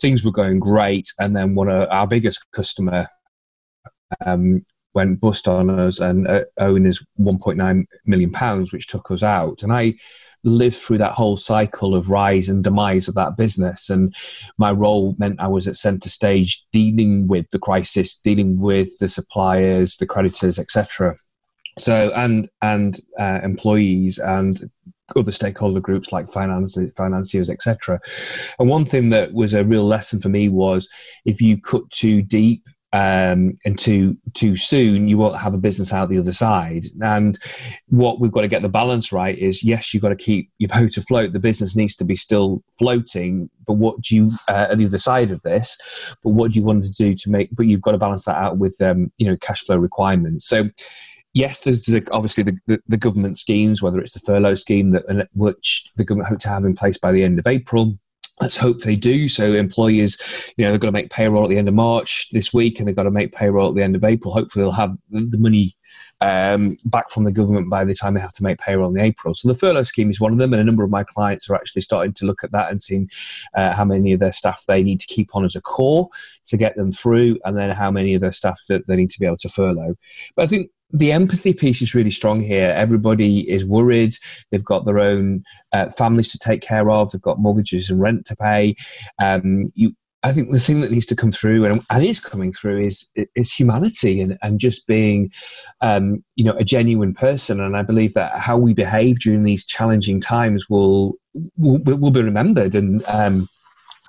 Things 0.00 0.24
were 0.24 0.32
going 0.32 0.60
great, 0.60 1.08
and 1.18 1.34
then 1.34 1.54
one 1.54 1.68
of 1.68 1.88
our 1.90 2.06
biggest 2.06 2.50
customer 2.52 3.08
um, 4.24 4.64
went 4.94 5.20
bust 5.20 5.46
on 5.46 5.70
us 5.70 6.00
and 6.00 6.26
uh, 6.26 6.44
owing 6.58 6.86
us 6.86 7.04
1.9 7.18 7.84
million 8.06 8.30
pounds, 8.30 8.72
which 8.72 8.86
took 8.86 9.10
us 9.10 9.22
out. 9.22 9.62
And 9.62 9.72
I 9.72 9.94
lived 10.42 10.76
through 10.76 10.98
that 10.98 11.12
whole 11.12 11.36
cycle 11.36 11.94
of 11.94 12.10
rise 12.10 12.48
and 12.48 12.64
demise 12.64 13.08
of 13.08 13.14
that 13.14 13.36
business. 13.36 13.90
And 13.90 14.14
my 14.58 14.72
role 14.72 15.14
meant 15.18 15.40
I 15.40 15.48
was 15.48 15.68
at 15.68 15.76
center 15.76 16.08
stage 16.08 16.64
dealing 16.72 17.28
with 17.28 17.50
the 17.50 17.58
crisis, 17.58 18.18
dealing 18.18 18.58
with 18.58 18.98
the 18.98 19.08
suppliers, 19.08 19.96
the 19.96 20.06
creditors, 20.06 20.58
etc. 20.58 21.16
So 21.78 22.10
and 22.14 22.48
and 22.62 22.98
uh, 23.18 23.40
employees 23.42 24.18
and 24.18 24.70
other 25.16 25.32
stakeholder 25.32 25.80
groups 25.80 26.12
like 26.12 26.28
finance, 26.28 26.78
financiers, 26.96 27.50
etc. 27.50 28.00
And 28.58 28.68
one 28.68 28.84
thing 28.84 29.10
that 29.10 29.32
was 29.32 29.54
a 29.54 29.64
real 29.64 29.84
lesson 29.84 30.20
for 30.20 30.28
me 30.28 30.48
was 30.48 30.88
if 31.24 31.40
you 31.40 31.60
cut 31.60 31.88
too 31.90 32.22
deep 32.22 32.62
um, 32.92 33.56
and 33.64 33.78
too 33.78 34.16
too 34.34 34.56
soon, 34.56 35.06
you 35.06 35.16
won't 35.16 35.40
have 35.40 35.54
a 35.54 35.58
business 35.58 35.92
out 35.92 36.08
the 36.08 36.18
other 36.18 36.32
side. 36.32 36.84
And 37.00 37.38
what 37.88 38.20
we've 38.20 38.32
got 38.32 38.40
to 38.40 38.48
get 38.48 38.62
the 38.62 38.68
balance 38.68 39.12
right 39.12 39.38
is 39.38 39.62
yes, 39.62 39.94
you've 39.94 40.02
got 40.02 40.08
to 40.08 40.16
keep 40.16 40.50
your 40.58 40.68
boat 40.68 40.96
afloat. 40.96 41.32
The 41.32 41.40
business 41.40 41.76
needs 41.76 41.94
to 41.96 42.04
be 42.04 42.16
still 42.16 42.64
floating, 42.78 43.48
but 43.66 43.74
what 43.74 44.00
do 44.00 44.16
you 44.16 44.30
uh, 44.48 44.68
at 44.70 44.78
the 44.78 44.86
other 44.86 44.98
side 44.98 45.30
of 45.30 45.40
this? 45.42 45.78
But 46.24 46.30
what 46.30 46.50
do 46.50 46.58
you 46.58 46.64
want 46.64 46.84
to 46.84 46.92
do 46.92 47.14
to 47.14 47.30
make? 47.30 47.50
But 47.52 47.66
you've 47.66 47.82
got 47.82 47.92
to 47.92 47.98
balance 47.98 48.24
that 48.24 48.36
out 48.36 48.58
with 48.58 48.80
um, 48.80 49.12
you 49.18 49.28
know 49.28 49.36
cash 49.36 49.60
flow 49.60 49.76
requirements. 49.76 50.48
So 50.48 50.68
yes, 51.32 51.60
there's 51.60 51.82
the, 51.82 52.06
obviously 52.10 52.42
the, 52.42 52.58
the, 52.66 52.80
the, 52.88 52.96
government 52.96 53.38
schemes, 53.38 53.80
whether 53.80 54.00
it's 54.00 54.12
the 54.12 54.20
furlough 54.20 54.56
scheme 54.56 54.90
that 54.90 55.28
which 55.34 55.84
the 55.96 56.04
government 56.04 56.28
hope 56.28 56.40
to 56.40 56.48
have 56.48 56.64
in 56.64 56.74
place 56.74 56.98
by 56.98 57.12
the 57.12 57.22
end 57.22 57.38
of 57.38 57.46
April 57.46 57.96
let's 58.40 58.56
hope 58.56 58.80
they 58.80 58.96
do. 58.96 59.28
So 59.28 59.52
employers, 59.52 60.18
you 60.56 60.64
know, 60.64 60.70
they've 60.70 60.80
got 60.80 60.88
to 60.88 60.92
make 60.92 61.10
payroll 61.10 61.44
at 61.44 61.50
the 61.50 61.58
end 61.58 61.68
of 61.68 61.74
March 61.74 62.28
this 62.32 62.52
week, 62.52 62.78
and 62.78 62.88
they've 62.88 62.96
got 62.96 63.04
to 63.04 63.10
make 63.10 63.32
payroll 63.32 63.68
at 63.68 63.74
the 63.74 63.82
end 63.82 63.96
of 63.96 64.04
April. 64.04 64.32
Hopefully, 64.32 64.64
they'll 64.64 64.72
have 64.72 64.96
the 65.10 65.38
money 65.38 65.76
um, 66.20 66.76
back 66.84 67.10
from 67.10 67.24
the 67.24 67.32
government 67.32 67.70
by 67.70 67.84
the 67.84 67.94
time 67.94 68.14
they 68.14 68.20
have 68.20 68.32
to 68.32 68.42
make 68.42 68.58
payroll 68.58 68.94
in 68.94 69.00
April. 69.00 69.34
So 69.34 69.48
the 69.48 69.54
furlough 69.54 69.82
scheme 69.82 70.10
is 70.10 70.20
one 70.20 70.32
of 70.32 70.38
them, 70.38 70.52
and 70.52 70.60
a 70.60 70.64
number 70.64 70.84
of 70.84 70.90
my 70.90 71.04
clients 71.04 71.48
are 71.48 71.54
actually 71.54 71.82
starting 71.82 72.12
to 72.14 72.26
look 72.26 72.42
at 72.44 72.52
that 72.52 72.70
and 72.70 72.80
seeing 72.80 73.10
uh, 73.54 73.74
how 73.74 73.84
many 73.84 74.12
of 74.12 74.20
their 74.20 74.32
staff 74.32 74.64
they 74.66 74.82
need 74.82 75.00
to 75.00 75.06
keep 75.06 75.34
on 75.36 75.44
as 75.44 75.56
a 75.56 75.60
core 75.60 76.08
to 76.44 76.56
get 76.56 76.74
them 76.76 76.92
through, 76.92 77.38
and 77.44 77.56
then 77.56 77.70
how 77.70 77.90
many 77.90 78.14
of 78.14 78.20
their 78.20 78.32
staff 78.32 78.60
that 78.68 78.86
they 78.86 78.96
need 78.96 79.10
to 79.10 79.20
be 79.20 79.26
able 79.26 79.36
to 79.38 79.48
furlough. 79.48 79.96
But 80.34 80.44
I 80.44 80.46
think 80.46 80.70
the 80.92 81.12
empathy 81.12 81.52
piece 81.52 81.82
is 81.82 81.94
really 81.94 82.10
strong 82.10 82.40
here. 82.40 82.70
Everybody 82.70 83.48
is 83.50 83.64
worried. 83.64 84.14
They've 84.50 84.64
got 84.64 84.84
their 84.84 84.98
own 84.98 85.44
uh, 85.72 85.88
families 85.90 86.30
to 86.32 86.38
take 86.38 86.62
care 86.62 86.90
of. 86.90 87.10
They've 87.10 87.20
got 87.20 87.38
mortgages 87.38 87.90
and 87.90 88.00
rent 88.00 88.26
to 88.26 88.36
pay. 88.36 88.74
Um, 89.20 89.72
you, 89.74 89.92
I 90.22 90.32
think 90.32 90.52
the 90.52 90.60
thing 90.60 90.82
that 90.82 90.90
needs 90.90 91.06
to 91.06 91.16
come 91.16 91.32
through 91.32 91.64
and, 91.64 91.82
and 91.90 92.04
is 92.04 92.20
coming 92.20 92.52
through 92.52 92.84
is 92.84 93.08
is 93.34 93.52
humanity 93.52 94.20
and, 94.20 94.36
and 94.42 94.60
just 94.60 94.86
being, 94.86 95.30
um, 95.80 96.22
you 96.36 96.44
know, 96.44 96.54
a 96.58 96.64
genuine 96.64 97.14
person. 97.14 97.60
And 97.60 97.74
I 97.76 97.82
believe 97.82 98.12
that 98.14 98.38
how 98.38 98.58
we 98.58 98.74
behave 98.74 99.20
during 99.20 99.44
these 99.44 99.64
challenging 99.64 100.20
times 100.20 100.68
will 100.68 101.14
will, 101.56 101.78
will 101.78 102.10
be 102.10 102.22
remembered. 102.22 102.74
And 102.74 103.02
um, 103.06 103.48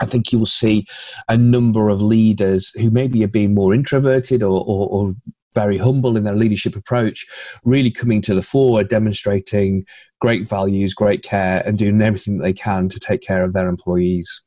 I 0.02 0.06
think 0.06 0.34
you 0.34 0.40
will 0.40 0.48
see 0.48 0.86
a 1.30 1.38
number 1.38 1.88
of 1.88 2.02
leaders 2.02 2.72
who 2.72 2.90
maybe 2.90 3.24
are 3.24 3.30
being 3.30 3.54
more 3.54 3.74
introverted 3.74 4.44
or, 4.44 4.66
or, 4.66 4.90
or 4.90 5.16
very 5.54 5.78
humble 5.78 6.18
in 6.18 6.24
their 6.24 6.36
leadership 6.36 6.76
approach, 6.76 7.26
really 7.64 7.92
coming 7.92 8.22
to 8.22 8.34
the 8.34 8.42
fore, 8.42 8.84
demonstrating 8.84 9.86
great 10.20 10.48
values, 10.48 10.94
great 10.94 11.24
care, 11.24 11.62
and 11.66 11.78
doing 11.78 12.02
everything 12.02 12.38
that 12.38 12.44
they 12.44 12.54
can 12.54 12.88
to 12.90 13.00
take 13.00 13.22
care 13.22 13.44
of 13.44 13.54
their 13.54 13.68
employees. 13.68 14.42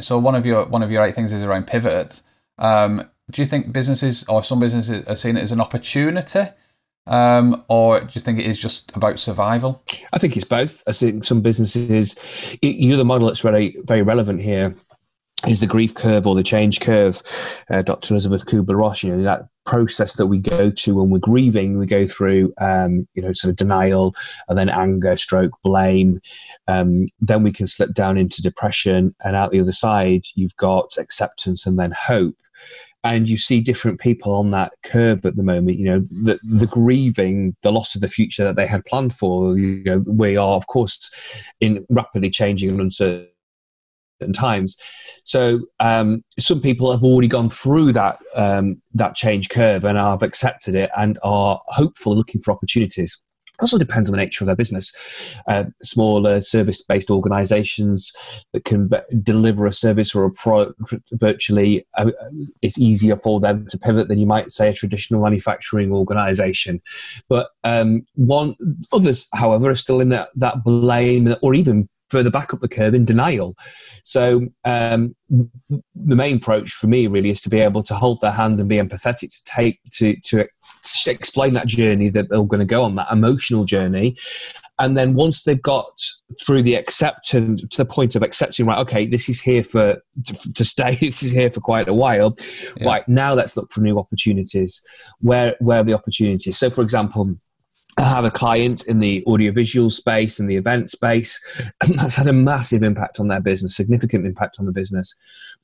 So 0.00 0.18
one 0.18 0.34
of 0.34 0.46
your 0.46 0.64
one 0.66 0.82
of 0.82 0.90
your 0.90 1.04
eight 1.04 1.14
things 1.14 1.32
is 1.32 1.42
around 1.42 1.66
pivot. 1.66 2.22
Um, 2.58 3.08
do 3.30 3.42
you 3.42 3.46
think 3.46 3.72
businesses 3.72 4.24
or 4.28 4.42
some 4.42 4.60
businesses 4.60 5.06
are 5.06 5.16
seeing 5.16 5.36
it 5.36 5.42
as 5.42 5.52
an 5.52 5.60
opportunity? 5.60 6.44
Um, 7.06 7.64
or 7.68 8.00
do 8.00 8.10
you 8.12 8.20
think 8.20 8.38
it 8.38 8.46
is 8.46 8.60
just 8.60 8.94
about 8.96 9.18
survival? 9.18 9.82
I 10.12 10.18
think 10.18 10.36
it's 10.36 10.44
both. 10.44 10.82
I 10.86 10.92
think 10.92 11.24
some 11.24 11.40
businesses, 11.40 12.16
you 12.62 12.88
know, 12.88 12.96
the 12.96 13.04
model 13.04 13.26
that's 13.26 13.44
really 13.44 13.76
very 13.84 14.02
relevant 14.02 14.40
here 14.40 14.74
is 15.46 15.60
the 15.60 15.66
grief 15.66 15.94
curve 15.94 16.26
or 16.26 16.34
the 16.34 16.42
change 16.42 16.80
curve. 16.80 17.22
Uh, 17.70 17.82
Dr. 17.82 18.14
Elisabeth 18.14 18.46
Kubler 18.46 18.78
Ross, 18.78 19.02
you 19.02 19.14
know, 19.14 19.22
that 19.22 19.48
process 19.64 20.14
that 20.14 20.26
we 20.26 20.40
go 20.40 20.70
to 20.70 20.94
when 20.96 21.10
we're 21.10 21.18
grieving, 21.18 21.78
we 21.78 21.86
go 21.86 22.06
through, 22.06 22.52
um, 22.60 23.06
you 23.14 23.22
know, 23.22 23.32
sort 23.32 23.50
of 23.50 23.56
denial 23.56 24.14
and 24.48 24.58
then 24.58 24.68
anger, 24.68 25.16
stroke, 25.16 25.52
blame. 25.62 26.20
Um, 26.68 27.08
then 27.20 27.42
we 27.42 27.52
can 27.52 27.66
slip 27.66 27.94
down 27.94 28.18
into 28.18 28.42
depression. 28.42 29.14
And 29.24 29.36
out 29.36 29.50
the 29.50 29.60
other 29.60 29.72
side, 29.72 30.24
you've 30.34 30.56
got 30.56 30.96
acceptance 30.98 31.66
and 31.66 31.78
then 31.78 31.92
hope 31.92 32.36
and 33.04 33.28
you 33.28 33.36
see 33.36 33.60
different 33.60 33.98
people 33.98 34.32
on 34.32 34.50
that 34.52 34.72
curve 34.84 35.26
at 35.26 35.36
the 35.36 35.42
moment 35.42 35.78
you 35.78 35.84
know 35.84 36.00
the, 36.00 36.38
the 36.56 36.66
grieving 36.66 37.56
the 37.62 37.72
loss 37.72 37.94
of 37.94 38.00
the 38.00 38.08
future 38.08 38.44
that 38.44 38.56
they 38.56 38.66
had 38.66 38.84
planned 38.84 39.14
for 39.14 39.58
you 39.58 39.82
know 39.84 40.04
we 40.06 40.36
are 40.36 40.54
of 40.54 40.66
course 40.68 41.10
in 41.60 41.84
rapidly 41.90 42.30
changing 42.30 42.70
and 42.70 42.80
uncertain 42.80 43.26
times 44.30 44.76
so 45.24 45.60
um, 45.80 46.22
some 46.38 46.60
people 46.60 46.90
have 46.90 47.02
already 47.02 47.28
gone 47.28 47.48
through 47.48 47.92
that 47.92 48.16
um, 48.36 48.76
that 48.92 49.14
change 49.14 49.48
curve 49.48 49.84
and 49.84 49.96
have 49.96 50.22
accepted 50.22 50.74
it 50.74 50.90
and 50.96 51.18
are 51.22 51.60
hopeful 51.68 52.14
looking 52.14 52.42
for 52.42 52.52
opportunities 52.52 53.22
also 53.62 53.78
depends 53.78 54.08
on 54.08 54.12
the 54.12 54.18
nature 54.18 54.44
of 54.44 54.46
their 54.46 54.56
business. 54.56 54.92
Uh, 55.48 55.64
smaller 55.82 56.40
service-based 56.40 57.10
organisations 57.10 58.12
that 58.52 58.64
can 58.64 58.88
be- 58.88 58.98
deliver 59.22 59.66
a 59.66 59.72
service 59.72 60.14
or 60.14 60.24
a 60.24 60.30
product 60.30 60.74
virtually, 61.12 61.86
uh, 61.94 62.10
it's 62.60 62.78
easier 62.78 63.16
for 63.16 63.40
them 63.40 63.66
to 63.68 63.78
pivot 63.78 64.08
than 64.08 64.18
you 64.18 64.26
might 64.26 64.50
say 64.50 64.68
a 64.68 64.74
traditional 64.74 65.22
manufacturing 65.22 65.92
organisation. 65.92 66.82
But 67.28 67.50
um, 67.64 68.04
one 68.14 68.56
others, 68.92 69.28
however, 69.32 69.70
are 69.70 69.76
still 69.76 70.00
in 70.00 70.08
that 70.10 70.30
that 70.34 70.64
blame 70.64 71.34
or 71.42 71.54
even 71.54 71.88
further 72.12 72.30
back 72.30 72.54
up 72.54 72.60
the 72.60 72.68
curve 72.68 72.94
in 72.94 73.04
denial. 73.04 73.56
So 74.04 74.46
um, 74.64 75.16
the 75.30 76.16
main 76.16 76.36
approach 76.36 76.72
for 76.72 76.86
me 76.86 77.06
really 77.06 77.30
is 77.30 77.40
to 77.42 77.50
be 77.50 77.60
able 77.60 77.82
to 77.84 77.94
hold 77.94 78.20
their 78.20 78.30
hand 78.30 78.60
and 78.60 78.68
be 78.68 78.76
empathetic 78.76 79.30
to 79.30 79.44
take 79.44 79.80
to 79.94 80.14
to 80.20 80.46
explain 81.06 81.54
that 81.54 81.66
journey 81.66 82.08
that 82.10 82.28
they're 82.28 82.44
going 82.44 82.60
to 82.60 82.66
go 82.66 82.84
on 82.84 82.94
that 82.96 83.10
emotional 83.10 83.64
journey. 83.64 84.16
And 84.78 84.96
then 84.96 85.14
once 85.14 85.44
they've 85.44 85.62
got 85.62 85.92
through 86.44 86.62
the 86.62 86.74
acceptance 86.74 87.62
to 87.62 87.76
the 87.76 87.84
point 87.84 88.16
of 88.16 88.22
accepting, 88.22 88.66
right, 88.66 88.78
okay, 88.78 89.06
this 89.06 89.28
is 89.28 89.40
here 89.40 89.62
for 89.62 89.96
to, 90.24 90.52
to 90.52 90.64
stay. 90.64 90.96
This 91.00 91.22
is 91.22 91.32
here 91.32 91.50
for 91.50 91.60
quite 91.60 91.88
a 91.88 91.94
while. 91.94 92.34
Yeah. 92.76 92.86
Right 92.86 93.08
now, 93.08 93.34
let's 93.34 93.56
look 93.56 93.70
for 93.70 93.80
new 93.80 93.98
opportunities. 93.98 94.82
Where 95.20 95.56
where 95.60 95.80
are 95.80 95.84
the 95.84 95.94
opportunities? 95.94 96.58
So, 96.58 96.68
for 96.68 96.82
example 96.82 97.36
have 97.98 98.24
a 98.24 98.30
client 98.30 98.86
in 98.86 99.00
the 99.00 99.22
audiovisual 99.26 99.90
space 99.90 100.38
and 100.38 100.48
the 100.48 100.56
event 100.56 100.90
space, 100.90 101.40
and 101.82 101.98
that's 101.98 102.14
had 102.14 102.26
a 102.26 102.32
massive 102.32 102.82
impact 102.82 103.20
on 103.20 103.28
their 103.28 103.40
business, 103.40 103.76
significant 103.76 104.26
impact 104.26 104.56
on 104.58 104.66
the 104.66 104.72
business. 104.72 105.14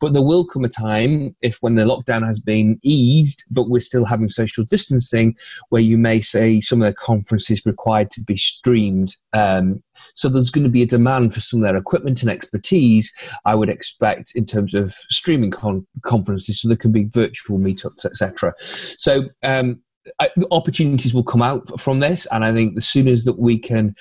But 0.01 0.13
there 0.13 0.23
will 0.23 0.47
come 0.47 0.65
a 0.65 0.69
time, 0.69 1.35
if 1.41 1.59
when 1.61 1.75
the 1.75 1.85
lockdown 1.85 2.27
has 2.27 2.39
been 2.39 2.79
eased, 2.83 3.45
but 3.51 3.69
we're 3.69 3.81
still 3.81 4.05
having 4.05 4.29
social 4.29 4.65
distancing, 4.65 5.37
where 5.71 5.83
you 5.83 5.97
may 5.97 6.21
say 6.21 6.61
some 6.61 6.83
of 6.83 6.87
the 6.87 6.95
conferences 6.95 7.65
required 7.65 8.11
to 8.13 8.21
be 8.23 8.37
streamed. 8.37 9.17
Um, 9.33 9.83
so 10.15 10.29
there's 10.29 10.51
going 10.51 10.65
to 10.65 10.71
be 10.71 10.83
a 10.83 10.87
demand 10.87 11.35
for 11.35 11.41
some 11.41 11.61
of 11.61 11.65
their 11.65 11.77
equipment 11.77 12.23
and 12.23 12.31
expertise. 12.31 13.15
I 13.47 13.55
would 13.55 13.69
expect 13.69 14.33
in 14.35 14.47
terms 14.47 14.75
of 14.75 14.95
streaming 15.11 15.51
con- 15.51 15.87
conferences, 16.05 16.61
so 16.61 16.69
there 16.69 16.77
can 16.77 16.93
be 16.93 17.07
virtual 17.07 17.59
meetups, 17.59 18.05
etc. 18.05 18.53
So 18.61 19.29
um, 19.43 19.81
I, 20.19 20.31
opportunities 20.51 21.15
will 21.15 21.25
come 21.25 21.43
out 21.43 21.81
from 21.81 21.99
this, 21.99 22.27
and 22.31 22.45
I 22.45 22.53
think 22.53 22.75
the 22.75 22.81
sooner 22.81 23.15
that 23.25 23.39
we 23.39 23.59
can 23.59 23.95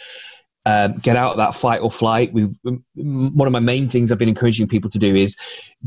uh, 0.68 0.90
get 1.02 1.16
out 1.16 1.32
of 1.32 1.38
that 1.38 1.56
fight 1.56 1.80
or 1.80 1.90
flight. 1.90 2.34
We've 2.34 2.58
one 2.94 3.48
of 3.48 3.54
my 3.54 3.62
main 3.62 3.88
things 3.88 4.12
I've 4.12 4.18
been 4.18 4.28
encouraging 4.28 4.68
people 4.68 4.90
to 4.90 5.00
do 5.00 5.16
is 5.16 5.38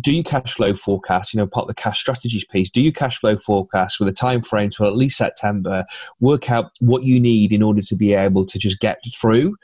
do 0.00 0.10
your 0.10 0.24
cash 0.24 0.54
flow 0.54 0.74
forecast. 0.74 1.34
You 1.34 1.38
know, 1.38 1.46
part 1.46 1.64
of 1.64 1.68
the 1.68 1.74
cash 1.74 2.00
strategies 2.00 2.46
piece. 2.46 2.70
Do 2.70 2.80
your 2.80 2.92
cash 2.92 3.18
flow 3.18 3.36
forecast 3.36 4.00
with 4.00 4.08
a 4.08 4.12
time 4.12 4.40
frame 4.40 4.70
to 4.70 4.86
at 4.86 4.96
least 4.96 5.18
September. 5.18 5.84
Work 6.20 6.50
out 6.50 6.70
what 6.80 7.02
you 7.02 7.20
need 7.20 7.52
in 7.52 7.62
order 7.62 7.82
to 7.82 7.94
be 7.94 8.14
able 8.14 8.46
to 8.46 8.58
just 8.58 8.80
get 8.80 9.02
through. 9.20 9.54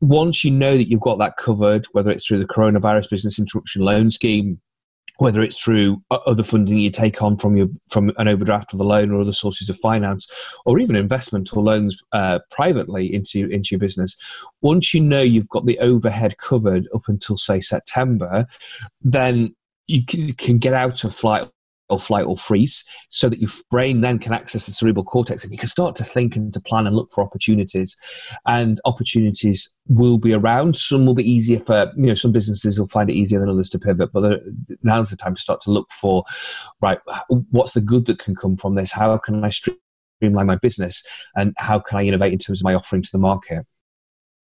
Once 0.00 0.44
you 0.44 0.50
know 0.50 0.76
that 0.76 0.88
you've 0.88 1.00
got 1.00 1.20
that 1.20 1.36
covered, 1.36 1.86
whether 1.92 2.10
it's 2.10 2.26
through 2.26 2.38
the 2.40 2.46
coronavirus 2.46 3.10
business 3.10 3.38
interruption 3.38 3.82
loan 3.82 4.10
scheme, 4.10 4.60
whether 5.18 5.42
it's 5.42 5.60
through 5.60 6.02
other 6.10 6.42
funding 6.42 6.78
you 6.78 6.90
take 6.90 7.22
on 7.22 7.36
from 7.36 7.56
your 7.56 7.68
from 7.90 8.12
an 8.18 8.28
overdraft 8.28 8.72
of 8.72 8.80
a 8.80 8.84
loan 8.84 9.10
or 9.10 9.20
other 9.20 9.32
sources 9.32 9.68
of 9.68 9.78
finance, 9.78 10.30
or 10.64 10.78
even 10.78 10.96
investment 10.96 11.54
or 11.56 11.62
loans 11.62 12.02
uh, 12.12 12.38
privately 12.50 13.12
into 13.12 13.48
into 13.48 13.68
your 13.72 13.80
business. 13.80 14.16
Once 14.62 14.94
you 14.94 15.00
know 15.00 15.20
you've 15.20 15.48
got 15.48 15.66
the 15.66 15.78
overhead 15.80 16.38
covered 16.38 16.88
up 16.94 17.02
until 17.08 17.36
say 17.36 17.60
September, 17.60 18.46
then 19.02 19.54
you 19.86 20.04
can, 20.04 20.32
can 20.34 20.58
get 20.58 20.74
out 20.74 21.02
of 21.02 21.14
flight 21.14 21.48
or 21.88 21.98
flight 21.98 22.26
or 22.26 22.36
freeze 22.36 22.84
so 23.08 23.28
that 23.28 23.40
your 23.40 23.50
brain 23.70 24.00
then 24.00 24.18
can 24.18 24.32
access 24.32 24.66
the 24.66 24.72
cerebral 24.72 25.04
cortex 25.04 25.42
and 25.42 25.52
you 25.52 25.58
can 25.58 25.68
start 25.68 25.96
to 25.96 26.04
think 26.04 26.36
and 26.36 26.52
to 26.52 26.60
plan 26.60 26.86
and 26.86 26.96
look 26.96 27.10
for 27.12 27.22
opportunities. 27.24 27.96
And 28.46 28.80
opportunities 28.84 29.72
will 29.88 30.18
be 30.18 30.32
around. 30.32 30.76
Some 30.76 31.06
will 31.06 31.14
be 31.14 31.28
easier 31.28 31.58
for 31.58 31.92
you 31.96 32.06
know 32.06 32.14
some 32.14 32.32
businesses 32.32 32.78
will 32.78 32.88
find 32.88 33.10
it 33.10 33.14
easier 33.14 33.40
than 33.40 33.48
others 33.48 33.70
to 33.70 33.78
pivot 33.78 34.10
but 34.12 34.40
now's 34.82 35.10
the 35.10 35.16
time 35.16 35.34
to 35.34 35.40
start 35.40 35.60
to 35.62 35.70
look 35.70 35.90
for 35.90 36.24
right 36.80 36.98
what's 37.50 37.72
the 37.72 37.80
good 37.80 38.06
that 38.06 38.18
can 38.18 38.34
come 38.34 38.56
from 38.56 38.74
this? 38.74 38.92
How 38.92 39.16
can 39.18 39.44
i 39.44 39.50
streamline 39.50 40.46
my 40.46 40.56
business? 40.56 41.06
And 41.36 41.54
how 41.56 41.78
can 41.78 41.98
i 41.98 42.04
innovate 42.04 42.32
in 42.32 42.38
terms 42.38 42.60
of 42.60 42.64
my 42.64 42.74
offering 42.74 43.02
to 43.02 43.10
the 43.12 43.18
market? 43.18 43.66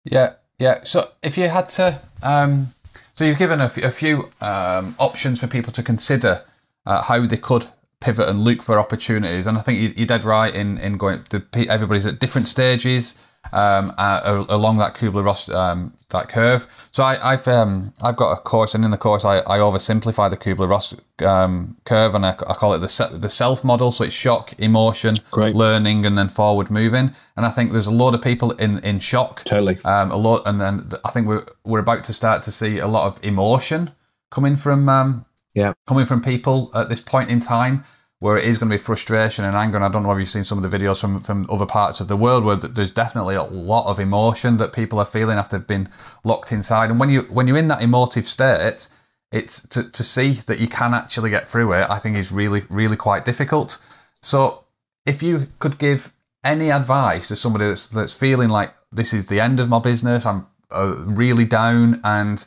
Yeah 0.05 0.35
yeah. 0.59 0.83
So 0.83 1.09
if 1.21 1.37
you 1.37 1.49
had 1.49 1.69
to 1.69 1.99
um 2.21 2.73
so 3.15 3.25
you've 3.25 3.37
given 3.37 3.61
a, 3.61 3.65
f- 3.65 3.77
a 3.77 3.91
few 3.91 4.31
um, 4.41 4.95
options 4.97 5.39
for 5.39 5.47
people 5.47 5.71
to 5.73 5.83
consider 5.83 6.43
uh, 6.85 7.01
how 7.01 7.25
they 7.25 7.37
could 7.37 7.67
pivot 7.99 8.27
and 8.27 8.43
look 8.43 8.61
for 8.61 8.79
opportunities. 8.79 9.47
And 9.47 9.57
I 9.57 9.61
think 9.61 9.97
you, 9.97 10.03
are 10.03 10.07
dead 10.07 10.23
right 10.23 10.53
in 10.53 10.77
in 10.77 10.97
going. 10.97 11.23
To, 11.25 11.43
everybody's 11.69 12.05
at 12.05 12.19
different 12.19 12.47
stages 12.47 13.15
um, 13.51 13.93
uh, 13.97 14.45
along 14.49 14.77
that 14.77 14.95
Kubler 14.95 15.23
Ross 15.23 15.49
um, 15.49 15.93
that 16.09 16.29
curve. 16.29 16.89
So 16.91 17.03
I, 17.03 17.31
have 17.31 17.47
um, 17.47 17.93
I've 18.01 18.15
got 18.15 18.31
a 18.31 18.37
course, 18.37 18.73
and 18.73 18.85
in 18.85 18.91
the 18.91 18.97
course 18.97 19.25
I, 19.25 19.39
I 19.39 19.57
oversimplify 19.57 20.29
the 20.29 20.37
Kubler 20.37 20.69
Ross 20.69 20.95
um, 21.25 21.77
curve, 21.85 22.15
and 22.15 22.25
I, 22.25 22.31
I, 22.31 22.53
call 22.53 22.73
it 22.73 22.79
the 22.79 23.09
the 23.13 23.29
self 23.29 23.63
model. 23.63 23.91
So 23.91 24.03
it's 24.03 24.15
shock, 24.15 24.53
emotion, 24.59 25.15
Great. 25.31 25.55
learning, 25.55 26.05
and 26.05 26.17
then 26.17 26.29
forward 26.29 26.69
moving. 26.69 27.13
And 27.35 27.45
I 27.45 27.49
think 27.49 27.71
there's 27.71 27.87
a 27.87 27.91
lot 27.91 28.15
of 28.15 28.21
people 28.21 28.51
in 28.51 28.79
in 28.79 28.99
shock. 28.99 29.43
Totally. 29.43 29.77
Um, 29.83 30.11
a 30.11 30.17
lot, 30.17 30.43
and 30.45 30.59
then 30.59 30.91
I 31.03 31.11
think 31.11 31.27
we're 31.27 31.45
we're 31.63 31.79
about 31.79 32.03
to 32.05 32.13
start 32.13 32.43
to 32.43 32.51
see 32.51 32.79
a 32.79 32.87
lot 32.87 33.05
of 33.05 33.23
emotion 33.23 33.91
coming 34.29 34.55
from 34.55 34.89
um, 34.89 35.25
yeah. 35.53 35.73
Coming 35.87 36.05
from 36.05 36.21
people 36.21 36.71
at 36.73 36.89
this 36.89 37.01
point 37.01 37.29
in 37.29 37.39
time 37.39 37.83
where 38.19 38.37
it 38.37 38.45
is 38.45 38.57
going 38.57 38.69
to 38.69 38.77
be 38.77 38.81
frustration 38.81 39.43
and 39.43 39.53
anger. 39.53 39.75
And 39.75 39.83
I 39.83 39.89
don't 39.89 40.03
know 40.03 40.11
if 40.13 40.19
you've 40.19 40.29
seen 40.29 40.45
some 40.45 40.63
of 40.63 40.69
the 40.69 40.77
videos 40.77 41.01
from, 41.01 41.19
from 41.19 41.45
other 41.49 41.65
parts 41.65 41.99
of 41.99 42.07
the 42.07 42.15
world 42.15 42.45
where 42.45 42.55
there's 42.55 42.91
definitely 42.91 43.35
a 43.35 43.43
lot 43.43 43.85
of 43.87 43.99
emotion 43.99 44.55
that 44.57 44.71
people 44.71 44.97
are 44.97 45.05
feeling 45.05 45.37
after 45.37 45.57
they've 45.57 45.67
been 45.67 45.89
locked 46.23 46.53
inside. 46.53 46.89
And 46.89 47.01
when 47.01 47.09
you 47.09 47.23
when 47.23 47.47
you're 47.47 47.57
in 47.57 47.67
that 47.67 47.81
emotive 47.81 48.25
state, 48.25 48.87
it's 49.33 49.67
to, 49.67 49.89
to 49.91 50.03
see 50.03 50.33
that 50.45 50.59
you 50.59 50.67
can 50.67 50.93
actually 50.93 51.31
get 51.31 51.49
through 51.49 51.73
it, 51.73 51.89
I 51.89 51.99
think 51.99 52.15
is 52.15 52.31
really, 52.31 52.63
really 52.69 52.95
quite 52.95 53.25
difficult. 53.25 53.77
So 54.21 54.63
if 55.05 55.21
you 55.21 55.47
could 55.59 55.77
give 55.77 56.13
any 56.45 56.71
advice 56.71 57.27
to 57.27 57.35
somebody 57.35 57.65
that's 57.65 57.87
that's 57.87 58.13
feeling 58.13 58.47
like 58.47 58.73
this 58.91 59.13
is 59.13 59.27
the 59.27 59.41
end 59.41 59.59
of 59.59 59.67
my 59.67 59.79
business, 59.79 60.25
I'm 60.25 60.47
uh, 60.71 60.95
really 60.95 61.43
down, 61.43 61.99
and 62.05 62.45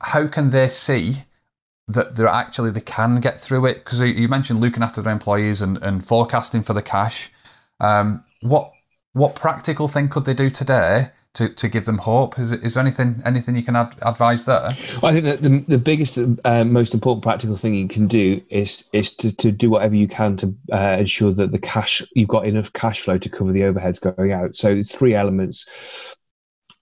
how 0.00 0.28
can 0.28 0.50
they 0.50 0.68
see 0.68 1.24
that 1.92 2.16
they're 2.16 2.28
actually 2.28 2.70
they 2.70 2.80
can 2.80 3.16
get 3.20 3.40
through 3.40 3.66
it 3.66 3.76
because 3.76 4.00
you 4.00 4.28
mentioned 4.28 4.60
looking 4.60 4.82
after 4.82 5.02
their 5.02 5.12
employees 5.12 5.60
and, 5.60 5.78
and 5.82 6.06
forecasting 6.06 6.62
for 6.62 6.72
the 6.72 6.82
cash. 6.82 7.30
Um, 7.80 8.24
what 8.40 8.70
what 9.12 9.34
practical 9.34 9.88
thing 9.88 10.08
could 10.08 10.24
they 10.24 10.34
do 10.34 10.50
today 10.50 11.10
to, 11.34 11.48
to 11.48 11.68
give 11.68 11.84
them 11.84 11.98
hope? 11.98 12.38
Is, 12.38 12.52
is 12.52 12.74
there 12.74 12.82
anything 12.82 13.22
anything 13.24 13.56
you 13.56 13.62
can 13.62 13.76
ad- 13.76 13.96
advise 14.02 14.44
there? 14.44 14.70
Well, 15.02 15.10
I 15.10 15.12
think 15.12 15.24
that 15.24 15.42
the, 15.42 15.64
the 15.68 15.78
biggest, 15.78 16.18
uh, 16.44 16.64
most 16.64 16.94
important 16.94 17.22
practical 17.22 17.56
thing 17.56 17.74
you 17.74 17.88
can 17.88 18.06
do 18.06 18.42
is 18.50 18.88
is 18.92 19.14
to, 19.16 19.34
to 19.36 19.52
do 19.52 19.70
whatever 19.70 19.94
you 19.94 20.08
can 20.08 20.36
to 20.38 20.54
uh, 20.72 20.96
ensure 20.98 21.32
that 21.32 21.52
the 21.52 21.58
cash 21.58 22.02
you've 22.14 22.28
got 22.28 22.46
enough 22.46 22.72
cash 22.72 23.00
flow 23.00 23.18
to 23.18 23.28
cover 23.28 23.52
the 23.52 23.60
overheads 23.60 24.00
going 24.00 24.32
out. 24.32 24.54
So 24.54 24.70
it's 24.70 24.94
three 24.94 25.14
elements 25.14 25.68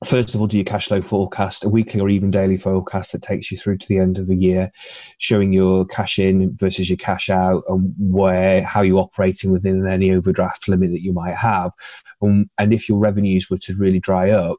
first 0.04 0.34
of 0.34 0.40
all, 0.40 0.46
do 0.46 0.56
your 0.56 0.64
cash 0.64 0.88
flow 0.88 1.02
forecast, 1.02 1.64
a 1.64 1.68
weekly 1.68 2.00
or 2.00 2.08
even 2.08 2.30
daily 2.30 2.56
forecast 2.56 3.12
that 3.12 3.22
takes 3.22 3.50
you 3.50 3.56
through 3.56 3.78
to 3.78 3.88
the 3.88 3.98
end 3.98 4.18
of 4.18 4.26
the 4.26 4.36
year, 4.36 4.70
showing 5.18 5.52
your 5.52 5.84
cash 5.86 6.18
in 6.18 6.56
versus 6.56 6.88
your 6.88 6.96
cash 6.96 7.28
out 7.28 7.64
and 7.68 7.94
where 7.98 8.62
how 8.62 8.82
you're 8.82 9.00
operating 9.00 9.50
within 9.50 9.86
any 9.88 10.12
overdraft 10.12 10.68
limit 10.68 10.90
that 10.90 11.02
you 11.02 11.12
might 11.12 11.34
have. 11.34 11.72
Um, 12.22 12.48
and 12.58 12.72
if 12.72 12.88
your 12.88 12.98
revenues 12.98 13.50
were 13.50 13.58
to 13.58 13.76
really 13.76 13.98
dry 13.98 14.30
up, 14.30 14.58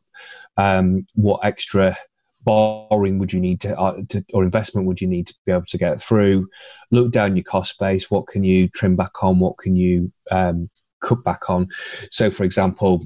um, 0.57 1.07
what 1.15 1.39
extra 1.43 1.95
borrowing 2.43 3.19
would 3.19 3.31
you 3.31 3.39
need 3.39 3.61
to, 3.61 3.77
uh, 3.79 3.97
to, 4.09 4.23
or 4.33 4.43
investment 4.43 4.87
would 4.87 5.01
you 5.01 5.07
need 5.07 5.27
to 5.27 5.35
be 5.45 5.51
able 5.51 5.65
to 5.65 5.77
get 5.77 6.01
through? 6.01 6.49
Look 6.91 7.11
down 7.11 7.35
your 7.35 7.43
cost 7.43 7.79
base. 7.79 8.11
What 8.11 8.27
can 8.27 8.43
you 8.43 8.67
trim 8.69 8.95
back 8.95 9.23
on? 9.23 9.39
What 9.39 9.57
can 9.57 9.75
you 9.75 10.11
um, 10.31 10.69
cut 11.01 11.23
back 11.23 11.49
on? 11.49 11.69
So, 12.11 12.29
for 12.29 12.43
example, 12.43 13.05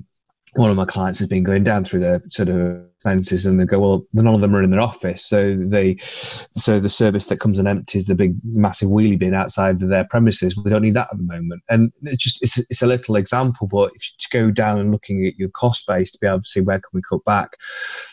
one 0.54 0.70
of 0.70 0.76
my 0.76 0.86
clients 0.86 1.20
has 1.20 1.28
been 1.28 1.44
going 1.44 1.64
down 1.64 1.84
through 1.84 2.02
the 2.02 2.22
sort 2.30 2.50
of 2.50 2.82
and 3.06 3.60
they 3.60 3.66
go, 3.66 3.80
well, 3.80 4.06
none 4.14 4.34
of 4.34 4.42
them 4.42 4.56
are 4.56 4.64
in 4.64 4.70
their 4.70 4.82
office. 4.82 5.26
So 5.26 5.56
they, 5.56 5.98
so 5.98 6.80
the 6.80 6.90
service 6.90 7.28
that 7.28 7.40
comes 7.40 7.60
and 7.60 7.68
empties 7.68 8.08
the 8.08 8.16
big 8.16 8.36
massive 8.44 8.90
wheelie 8.90 9.20
bin 9.20 9.34
outside 9.34 9.82
of 9.82 9.90
their 9.90 10.06
premises, 10.06 10.56
we 10.58 10.70
don't 10.70 10.82
need 10.82 10.96
that 10.96 11.10
at 11.12 11.18
the 11.18 11.24
moment. 11.24 11.64
And 11.70 11.92
it's 12.04 12.24
just, 12.24 12.42
it's, 12.42 12.58
it's 12.70 12.82
a 12.82 12.88
little 12.88 13.16
example, 13.16 13.68
but 13.68 13.92
if 13.96 14.04
you 14.04 14.40
go 14.42 14.52
down 14.52 14.80
and 14.80 14.92
looking 14.92 15.26
at 15.26 15.38
your 15.38 15.50
cost 15.50 15.86
base 15.88 16.12
to 16.12 16.18
be 16.20 16.28
able 16.28 16.42
to 16.42 16.48
see 16.48 16.62
where 16.62 16.80
can 16.80 16.90
we 16.94 17.02
cut 17.08 17.24
back, 17.26 17.58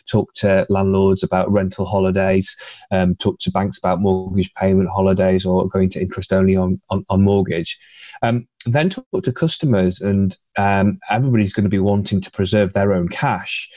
talk 0.08 0.32
to 0.34 0.66
landlords 0.68 1.22
about 1.22 1.50
rental 1.50 1.86
holidays, 1.86 2.56
um, 2.90 3.14
talk 3.16 3.38
to 3.40 3.50
banks 3.50 3.78
about 3.78 4.00
mortgage 4.00 4.52
payment 4.54 4.88
holidays 4.88 5.46
or 5.46 5.68
going 5.68 5.88
to 5.90 6.00
interest 6.00 6.32
only 6.32 6.56
on, 6.56 6.80
on, 6.90 7.04
on 7.08 7.22
mortgage. 7.22 7.78
Um, 8.22 8.46
then 8.66 8.90
talk 8.90 9.06
to 9.22 9.32
customers, 9.32 10.02
and 10.02 10.36
um, 10.58 10.98
everybody's 11.08 11.54
going 11.54 11.64
to 11.64 11.70
be 11.70 11.78
wanting 11.78 12.20
to 12.20 12.30
preserve 12.30 12.74
their 12.74 12.92
own 12.92 13.08
cash. 13.08 13.70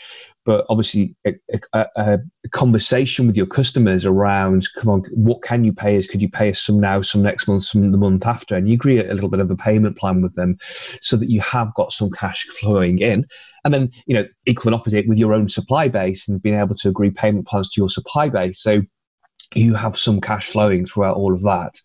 But 0.46 0.66
obviously, 0.70 1.16
a, 1.26 1.34
a, 1.74 1.86
a, 1.96 2.20
conversation 2.52 3.28
with 3.28 3.38
your 3.38 3.46
customers 3.46 4.06
around, 4.06 4.68
come 4.78 4.90
on, 4.90 5.04
what 5.14 5.42
can 5.42 5.64
you 5.64 5.72
pay 5.72 5.98
us? 5.98 6.08
Could 6.08 6.22
you 6.22 6.30
pay 6.30 6.50
us 6.50 6.60
some 6.60 6.80
now, 6.80 7.02
some 7.02 7.22
next 7.22 7.48
month, 7.48 7.64
some 7.64 7.92
the 7.92 7.98
month 7.98 8.26
after? 8.26 8.56
And 8.56 8.68
you 8.68 8.74
agree 8.74 9.00
a 9.00 9.14
little 9.14 9.30
bit 9.30 9.40
of 9.40 9.50
a 9.50 9.56
payment 9.56 9.98
plan 9.98 10.22
with 10.22 10.36
them 10.36 10.58
so 11.02 11.16
that 11.16 11.30
you 11.30 11.40
have 11.42 11.74
got 11.76 11.94
some 11.94 12.12
cash 12.12 12.46
flowing 12.60 13.00
in. 13.00 13.26
And 13.64 13.74
then, 13.74 13.92
you 14.06 14.16
know, 14.16 14.28
equal 14.46 14.74
and 14.74 14.80
opposite 14.80 15.08
with 15.08 15.18
your 15.18 15.34
own 15.34 15.48
supply 15.48 15.88
base 15.88 16.28
and 16.28 16.42
being 16.42 16.60
able 16.60 16.76
to 16.76 16.90
agree 16.90 17.12
payment 17.12 17.48
plans 17.48 17.72
to 17.72 17.82
your 17.82 17.90
supply 17.90 18.28
base. 18.28 18.60
So 18.62 18.82
you 19.56 19.76
have 19.76 19.98
some 19.98 20.22
cash 20.22 20.48
flowing 20.48 20.86
throughout 20.86 21.16
all 21.16 21.34
of 21.34 21.42
that. 21.42 21.80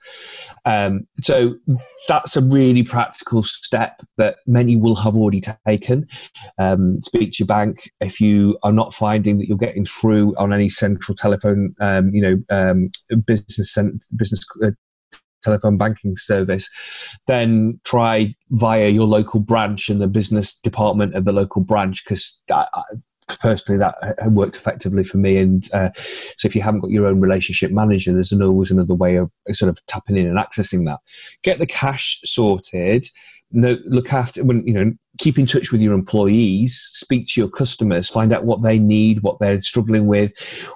Um, 0.65 1.07
so 1.21 1.57
that's 2.09 2.37
a 2.37 2.43
really 2.43 2.83
practical 2.83 3.43
step 3.43 4.03
that 4.17 4.37
many 4.47 4.77
will 4.77 4.97
have 4.97 5.17
already 5.17 5.43
taken. 5.67 6.07
Um, 6.59 7.03
speak 7.03 7.33
to 7.33 7.37
your 7.41 7.47
bank 7.47 7.91
if 8.01 8.21
you 8.21 8.59
are 8.63 8.73
not 8.73 8.95
finding 8.95 9.39
that 9.39 9.49
you're 9.49 9.59
getting 9.59 9.85
through 9.85 10.35
on 10.37 10.53
any 10.53 10.69
central 10.69 11.15
telephone, 11.15 11.75
um, 11.81 12.11
you 12.13 12.23
know, 12.23 12.37
um, 12.51 12.91
business 13.27 13.77
business. 14.17 14.47
Uh, 14.63 14.71
telephone 15.41 15.77
banking 15.77 16.17
service, 16.17 16.69
then 17.29 17.79
try 17.85 18.35
via 18.51 18.89
your 18.89 19.07
local 19.07 19.39
branch 19.39 19.89
and 19.89 20.01
the 20.01 20.09
business 20.09 20.59
department 20.59 21.15
of 21.15 21.25
the 21.25 21.33
local 21.33 21.63
branch 21.63 22.05
because 22.05 22.43
personally 23.41 23.79
that 23.79 24.17
worked 24.31 24.57
effectively 24.57 25.05
for 25.05 25.19
me. 25.19 25.39
And 25.39 25.69
uh, 25.73 25.91
so 25.95 26.47
if 26.47 26.55
you 26.55 26.63
haven't 26.63 26.81
got 26.81 26.91
your 26.91 27.07
own 27.07 27.21
relationship 27.21 27.71
manager, 27.71 28.13
there's 28.13 28.33
always 28.33 28.71
another 28.71 28.95
way 28.95 29.17
of 29.17 29.31
sort 29.53 29.69
of 29.69 29.85
tapping 29.87 30.17
in 30.17 30.27
and 30.27 30.39
accessing 30.39 30.87
that. 30.87 31.01
Get 31.43 31.59
the 31.59 31.67
cash 31.67 32.21
sorted. 32.25 33.07
No, 33.51 33.79
look 33.87 34.13
after 34.13 34.45
when 34.45 34.67
you 34.67 34.75
know 34.75 34.93
keep 35.19 35.39
in 35.39 35.47
touch 35.47 35.73
with 35.73 35.81
your 35.81 35.95
employees 35.95 36.79
speak 36.93 37.27
to 37.27 37.41
your 37.41 37.49
customers 37.49 38.07
find 38.09 38.31
out 38.31 38.45
what 38.45 38.63
they 38.63 38.79
need 38.79 39.23
what 39.23 39.39
they're 39.41 39.61
struggling 39.63 40.07
with 40.07 40.33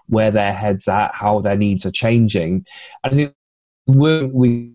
where 0.08 0.30
their 0.30 0.54
heads 0.54 0.88
at 0.88 1.14
how 1.14 1.38
their 1.38 1.56
needs 1.56 1.84
are 1.84 1.90
changing 1.90 2.64
and 3.04 3.12
i 3.12 3.16
think 3.16 3.34
we 3.86 4.72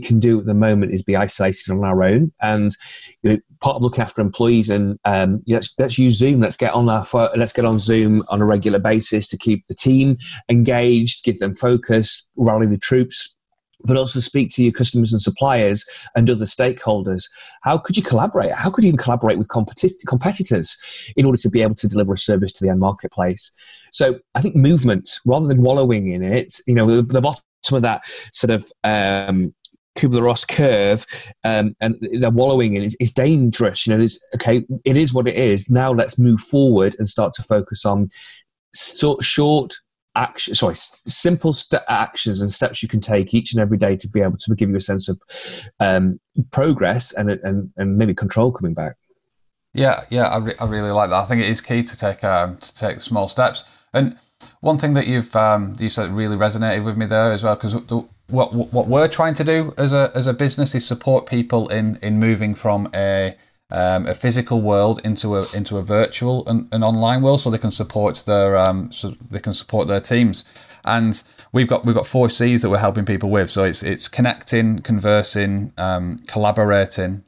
can 0.00 0.18
do 0.18 0.40
at 0.40 0.46
the 0.46 0.54
moment 0.54 0.92
is 0.92 1.02
be 1.02 1.16
isolated 1.16 1.70
on 1.70 1.84
our 1.84 2.02
own. 2.02 2.32
And 2.40 2.74
you 3.22 3.30
know, 3.30 3.38
part 3.60 3.76
of 3.76 3.82
looking 3.82 4.02
after 4.02 4.22
employees 4.22 4.70
and 4.70 4.98
um, 5.04 5.42
let's 5.46 5.74
let's 5.78 5.98
use 5.98 6.16
Zoom. 6.16 6.40
Let's 6.40 6.56
get 6.56 6.72
on 6.72 6.88
our 6.88 7.06
let's 7.36 7.52
get 7.52 7.64
on 7.64 7.78
Zoom 7.78 8.22
on 8.28 8.40
a 8.40 8.46
regular 8.46 8.78
basis 8.78 9.28
to 9.28 9.36
keep 9.36 9.66
the 9.68 9.74
team 9.74 10.16
engaged, 10.48 11.24
give 11.24 11.38
them 11.38 11.54
focus, 11.54 12.26
rally 12.36 12.66
the 12.66 12.78
troops. 12.78 13.36
But 13.84 13.96
also 13.96 14.20
speak 14.20 14.52
to 14.52 14.62
your 14.62 14.72
customers 14.72 15.12
and 15.12 15.20
suppliers 15.20 15.84
and 16.14 16.30
other 16.30 16.44
stakeholders. 16.44 17.24
How 17.62 17.78
could 17.78 17.96
you 17.96 18.02
collaborate? 18.04 18.52
How 18.52 18.70
could 18.70 18.84
you 18.84 18.88
even 18.88 18.98
collaborate 18.98 19.38
with 19.38 19.48
competi- 19.48 20.06
competitors 20.06 20.78
in 21.16 21.26
order 21.26 21.38
to 21.38 21.50
be 21.50 21.62
able 21.62 21.74
to 21.74 21.88
deliver 21.88 22.12
a 22.12 22.18
service 22.18 22.52
to 22.52 22.64
the 22.64 22.70
end 22.70 22.78
marketplace? 22.78 23.50
So 23.90 24.20
I 24.36 24.40
think 24.40 24.54
movement, 24.54 25.18
rather 25.26 25.48
than 25.48 25.62
wallowing 25.62 26.12
in 26.12 26.22
it, 26.22 26.60
you 26.68 26.76
know, 26.76 26.86
the, 26.86 27.02
the 27.02 27.20
bottom 27.20 27.42
of 27.72 27.82
that 27.82 28.04
sort 28.30 28.52
of 28.52 28.70
um, 28.84 29.52
Kubler-Ross 29.96 30.44
curve 30.44 31.06
um, 31.44 31.74
and 31.80 31.96
they're 32.20 32.30
wallowing 32.30 32.74
in 32.74 32.82
is, 32.82 32.96
is 33.00 33.12
dangerous. 33.12 33.86
You 33.86 33.96
know, 33.96 34.02
it's, 34.02 34.24
okay, 34.34 34.64
it 34.84 34.96
is 34.96 35.12
what 35.12 35.28
it 35.28 35.36
is. 35.36 35.70
Now 35.70 35.92
let's 35.92 36.18
move 36.18 36.40
forward 36.40 36.96
and 36.98 37.08
start 37.08 37.34
to 37.34 37.42
focus 37.42 37.84
on 37.84 38.08
so, 38.74 39.18
short 39.20 39.74
action, 40.14 40.54
sorry, 40.54 40.74
simple 40.76 41.52
st- 41.52 41.82
actions 41.88 42.40
and 42.40 42.50
steps 42.50 42.82
you 42.82 42.88
can 42.88 43.00
take 43.00 43.34
each 43.34 43.52
and 43.52 43.60
every 43.60 43.78
day 43.78 43.96
to 43.96 44.08
be 44.08 44.20
able 44.20 44.36
to 44.38 44.54
give 44.54 44.70
you 44.70 44.76
a 44.76 44.80
sense 44.80 45.08
of 45.08 45.20
um, 45.80 46.20
progress 46.50 47.12
and, 47.12 47.30
and 47.30 47.70
and 47.76 47.96
maybe 47.96 48.14
control 48.14 48.52
coming 48.52 48.74
back. 48.74 48.96
Yeah, 49.74 50.04
yeah, 50.10 50.28
I, 50.28 50.36
re- 50.38 50.54
I 50.60 50.66
really 50.66 50.90
like 50.90 51.10
that. 51.10 51.16
I 51.16 51.24
think 51.24 51.42
it 51.42 51.48
is 51.48 51.60
key 51.60 51.82
to 51.82 51.96
take 51.96 52.22
um, 52.24 52.58
to 52.58 52.74
take 52.74 53.00
small 53.00 53.28
steps. 53.28 53.64
And 53.94 54.16
one 54.60 54.78
thing 54.78 54.94
that 54.94 55.06
you've 55.06 55.34
um, 55.36 55.76
you 55.78 55.88
said 55.88 56.10
really 56.10 56.36
resonated 56.36 56.84
with 56.84 56.96
me 56.96 57.06
there 57.06 57.32
as 57.32 57.42
well 57.42 57.56
because 57.56 57.74
what 58.32 58.52
what 58.52 58.88
we're 58.88 59.08
trying 59.08 59.34
to 59.34 59.44
do 59.44 59.74
as 59.76 59.92
a 59.92 60.10
as 60.14 60.26
a 60.26 60.32
business 60.32 60.74
is 60.74 60.86
support 60.86 61.26
people 61.26 61.68
in 61.68 61.98
in 62.02 62.18
moving 62.18 62.54
from 62.54 62.88
a 62.94 63.36
um, 63.70 64.06
a 64.06 64.14
physical 64.14 64.60
world 64.60 65.00
into 65.02 65.36
a 65.36 65.46
into 65.54 65.78
a 65.78 65.82
virtual 65.82 66.46
and 66.48 66.68
an 66.72 66.82
online 66.82 67.22
world, 67.22 67.40
so 67.40 67.50
they 67.50 67.58
can 67.58 67.70
support 67.70 68.22
their 68.26 68.56
um, 68.56 68.92
so 68.92 69.14
they 69.30 69.40
can 69.40 69.54
support 69.54 69.88
their 69.88 70.00
teams. 70.00 70.44
And 70.84 71.22
we've 71.52 71.68
got 71.68 71.84
we've 71.84 71.94
got 71.94 72.06
four 72.06 72.28
C's 72.28 72.62
that 72.62 72.70
we're 72.70 72.78
helping 72.78 73.06
people 73.06 73.30
with. 73.30 73.50
So 73.50 73.64
it's 73.64 73.82
it's 73.82 74.08
connecting, 74.08 74.80
conversing, 74.80 75.72
um, 75.78 76.18
collaborating, 76.26 77.24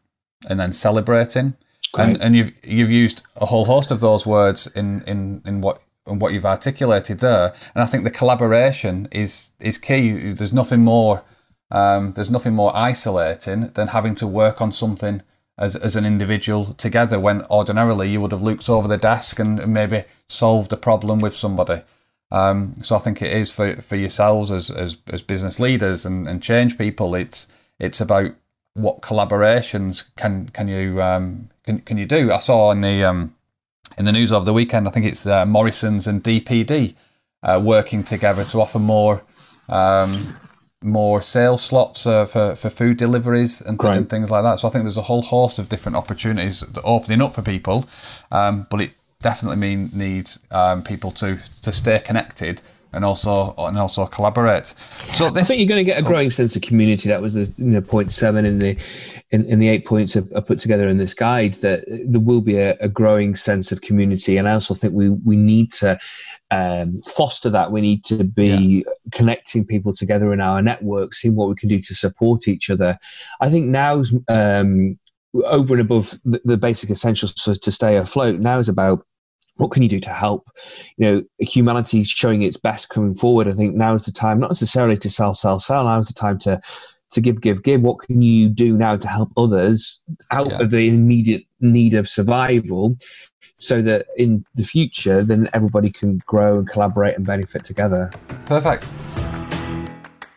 and 0.49 0.61
then 0.61 0.73
celebrating. 0.73 1.57
And, 1.97 2.21
and 2.21 2.37
you've 2.37 2.53
you've 2.65 2.91
used 2.91 3.23
a 3.37 3.47
whole 3.47 3.65
host 3.65 3.91
of 3.91 4.01
those 4.01 4.27
words 4.27 4.67
in 4.67 5.03
in 5.03 5.43
in 5.47 5.61
what 5.61 5.81
and 6.07 6.21
what 6.21 6.33
you've 6.33 6.47
articulated 6.47 7.19
there. 7.19 7.55
And 7.75 7.83
I 7.83 7.87
think 7.87 8.05
the 8.05 8.11
collaboration 8.11 9.09
is 9.11 9.53
is 9.61 9.79
key. 9.79 10.33
There's 10.33 10.53
nothing 10.53 10.85
more 10.85 11.23
um, 11.71 12.13
there's 12.13 12.31
nothing 12.31 12.55
more 12.55 12.77
isolating 12.77 13.69
than 13.75 13.89
having 13.89 14.15
to 14.17 14.27
work 14.27 14.61
on 14.61 14.73
something 14.73 15.23
as 15.57 15.77
as 15.77 15.97
an 15.97 16.05
individual 16.05 16.75
together 16.75 17.19
when 17.19 17.43
ordinarily 17.47 18.11
you 18.11 18.21
would 18.21 18.33
have 18.33 18.43
looked 18.43 18.69
over 18.69 18.89
the 18.89 18.99
desk 18.99 19.39
and 19.39 19.67
maybe 19.73 20.05
solved 20.29 20.73
a 20.73 20.77
problem 20.77 21.21
with 21.21 21.37
somebody. 21.37 21.83
Um, 22.31 22.75
so 22.83 22.97
I 22.97 22.99
think 22.99 23.23
it 23.23 23.33
is 23.33 23.53
for, 23.53 23.77
for 23.81 23.95
yourselves 23.95 24.51
as, 24.51 24.69
as, 24.69 24.97
as 25.09 25.23
business 25.23 25.61
leaders 25.61 26.05
and, 26.05 26.27
and 26.27 26.43
change 26.43 26.77
people. 26.77 27.15
It's 27.15 27.47
it's 27.79 28.01
about 28.01 28.33
what 28.75 29.03
collaborations 29.03 30.05
can 30.17 30.49
can 30.49 30.69
you 30.69 31.01
um, 31.01 31.51
can 31.65 31.79
can 31.81 31.97
you 31.97 32.07
do. 32.07 32.33
I 32.33 32.39
saw 32.39 32.71
in 32.73 32.81
the 32.81 33.05
um, 33.05 33.35
in 33.99 34.05
the 34.05 34.13
news 34.13 34.33
of 34.33 34.45
the 34.45 34.53
weekend. 34.53 34.89
I 34.89 34.91
think 34.91 35.07
it's 35.07 35.27
uh, 35.27 35.47
Morrison's 35.47 36.07
and 36.07 36.23
DPD 36.23 36.95
uh, 37.43 37.61
working 37.63 38.03
together 38.05 38.45
to 38.45 38.61
offer 38.61 38.79
more 38.79 39.23
um, 39.69 40.19
more 40.83 41.21
sales 41.21 41.63
slots 41.63 42.07
uh, 42.07 42.27
for 42.27 42.55
for 42.55 42.71
food 42.71 42.97
deliveries 42.97 43.61
and, 43.61 43.81
th- 43.81 43.97
and, 43.97 44.11
things 44.11 44.31
like 44.31 44.43
that. 44.43 44.59
So 44.59 44.69
I 44.69 44.71
think 44.71 44.85
there's 44.85 44.97
a 44.97 45.03
whole 45.03 45.23
host 45.23 45.59
of 45.59 45.69
different 45.69 45.97
opportunities 45.97 46.61
that 46.61 46.79
are 46.79 46.87
opening 46.87 47.23
up 47.23 47.35
for 47.35 47.43
people, 47.43 47.87
um, 48.31 48.67
but 48.71 48.81
it 48.81 48.93
definitely 49.23 49.57
mean 49.57 49.91
needs 49.93 50.39
um, 50.51 50.83
people 50.83 51.11
to 51.13 51.39
to 51.63 51.73
stay 51.73 51.99
connected 52.01 52.61
and 52.95 53.05
also 53.05 53.55
and 53.59 53.79
also 53.79 54.07
collaborate. 54.07 54.67
So 55.13 55.31
this, 55.31 55.45
I 55.45 55.47
think 55.47 55.61
you're 55.61 55.69
going 55.69 55.85
to 55.85 55.91
get 55.91 55.99
a 55.99 56.03
growing 56.03 56.31
sense 56.31 56.57
of 56.57 56.63
community. 56.63 57.09
That 57.09 57.21
was 57.21 57.35
the 57.35 57.53
you 57.59 57.71
know, 57.71 57.81
point 57.81 58.13
seven 58.13 58.45
in 58.45 58.59
the 58.59 58.79
in, 59.31 59.45
in 59.47 59.59
the 59.59 59.69
eight 59.69 59.85
points 59.85 60.17
I've, 60.17 60.47
put 60.47 60.61
together 60.61 60.89
in 60.89 60.99
this 60.99 61.15
guide. 61.15 61.55
That 61.55 61.85
there 62.07 62.21
will 62.21 62.41
be 62.41 62.57
a, 62.57 62.77
a, 62.81 62.89
growing 62.89 63.35
sense 63.35 63.73
of 63.73 63.81
community, 63.81 64.37
and 64.37 64.49
I 64.49 64.53
also 64.53 64.75
think 64.75 64.95
we 64.95 65.11
we 65.11 65.37
need 65.37 65.73
to 65.73 65.99
um, 66.51 67.03
foster 67.03 67.51
that. 67.51 67.73
We 67.73 67.81
need 67.81 68.05
to 68.05 68.25
be 68.25 68.85
yeah. 68.87 68.93
connecting 69.13 69.67
people 69.67 69.95
together 69.95 70.33
in 70.33 70.41
our 70.41 70.63
network, 70.63 71.15
seeing 71.15 71.35
what 71.35 71.49
we 71.49 71.55
can 71.57 71.69
do 71.69 71.81
to 71.81 71.95
support 71.95 72.49
each 72.49 72.71
other. 72.71 72.99
I 73.41 73.51
think 73.51 73.67
now's 73.67 74.15
um, 74.29 74.99
over 75.47 75.75
and 75.75 75.81
above 75.81 76.19
the, 76.25 76.41
the 76.45 76.57
basic 76.57 76.91
essentials 76.91 77.33
to 77.35 77.73
stay 77.73 77.97
afloat. 77.97 78.41
Now 78.41 78.59
is 78.59 78.69
about 78.69 79.05
what 79.57 79.71
can 79.71 79.83
you 79.83 79.89
do 79.89 80.01
to 80.01 80.11
help? 80.11 80.51
You 80.97 81.07
know, 81.07 81.23
humanity 81.39 82.01
is 82.01 82.09
showing 82.09 82.43
its 82.43 82.57
best 82.57 82.89
coming 82.89 83.15
forward. 83.15 83.49
I 83.49 83.53
think 83.53 83.75
now 83.75 83.95
is 83.95 84.05
the 84.05 84.13
time, 84.13 84.41
not 84.41 84.51
necessarily 84.51 84.97
to 84.99 85.11
sell, 85.11 85.35
sell, 85.35 85.61
sell. 85.61 85.85
Now 85.85 85.99
is 85.99 86.09
the 86.09 86.15
time 86.15 86.39
to 86.41 86.61
to 87.11 87.21
give, 87.21 87.41
give, 87.41 87.63
give. 87.63 87.81
What 87.81 88.01
can 88.01 88.23
you 88.23 88.49
do 88.49 88.77
now 88.77 88.97
to 88.97 89.07
help 89.07 89.31
others 89.37 90.03
out 90.33 90.49
Yeah. 90.51 90.59
of 90.63 90.71
the 90.71 90.89
immediate 90.89 91.45
need 91.61 91.95
of 91.95 92.09
survival 92.09 92.97
so 93.55 93.81
that 93.83 94.07
in 94.17 94.45
the 94.57 94.65
future, 94.65 95.23
then 95.23 95.49
everybody 95.53 95.91
can 95.91 96.19
grow 96.27 96.59
and 96.59 96.69
collaborate 96.69 97.17
and 97.17 97.25
benefit 97.25 97.65
together? 97.65 98.11
Perfect. 98.47 98.85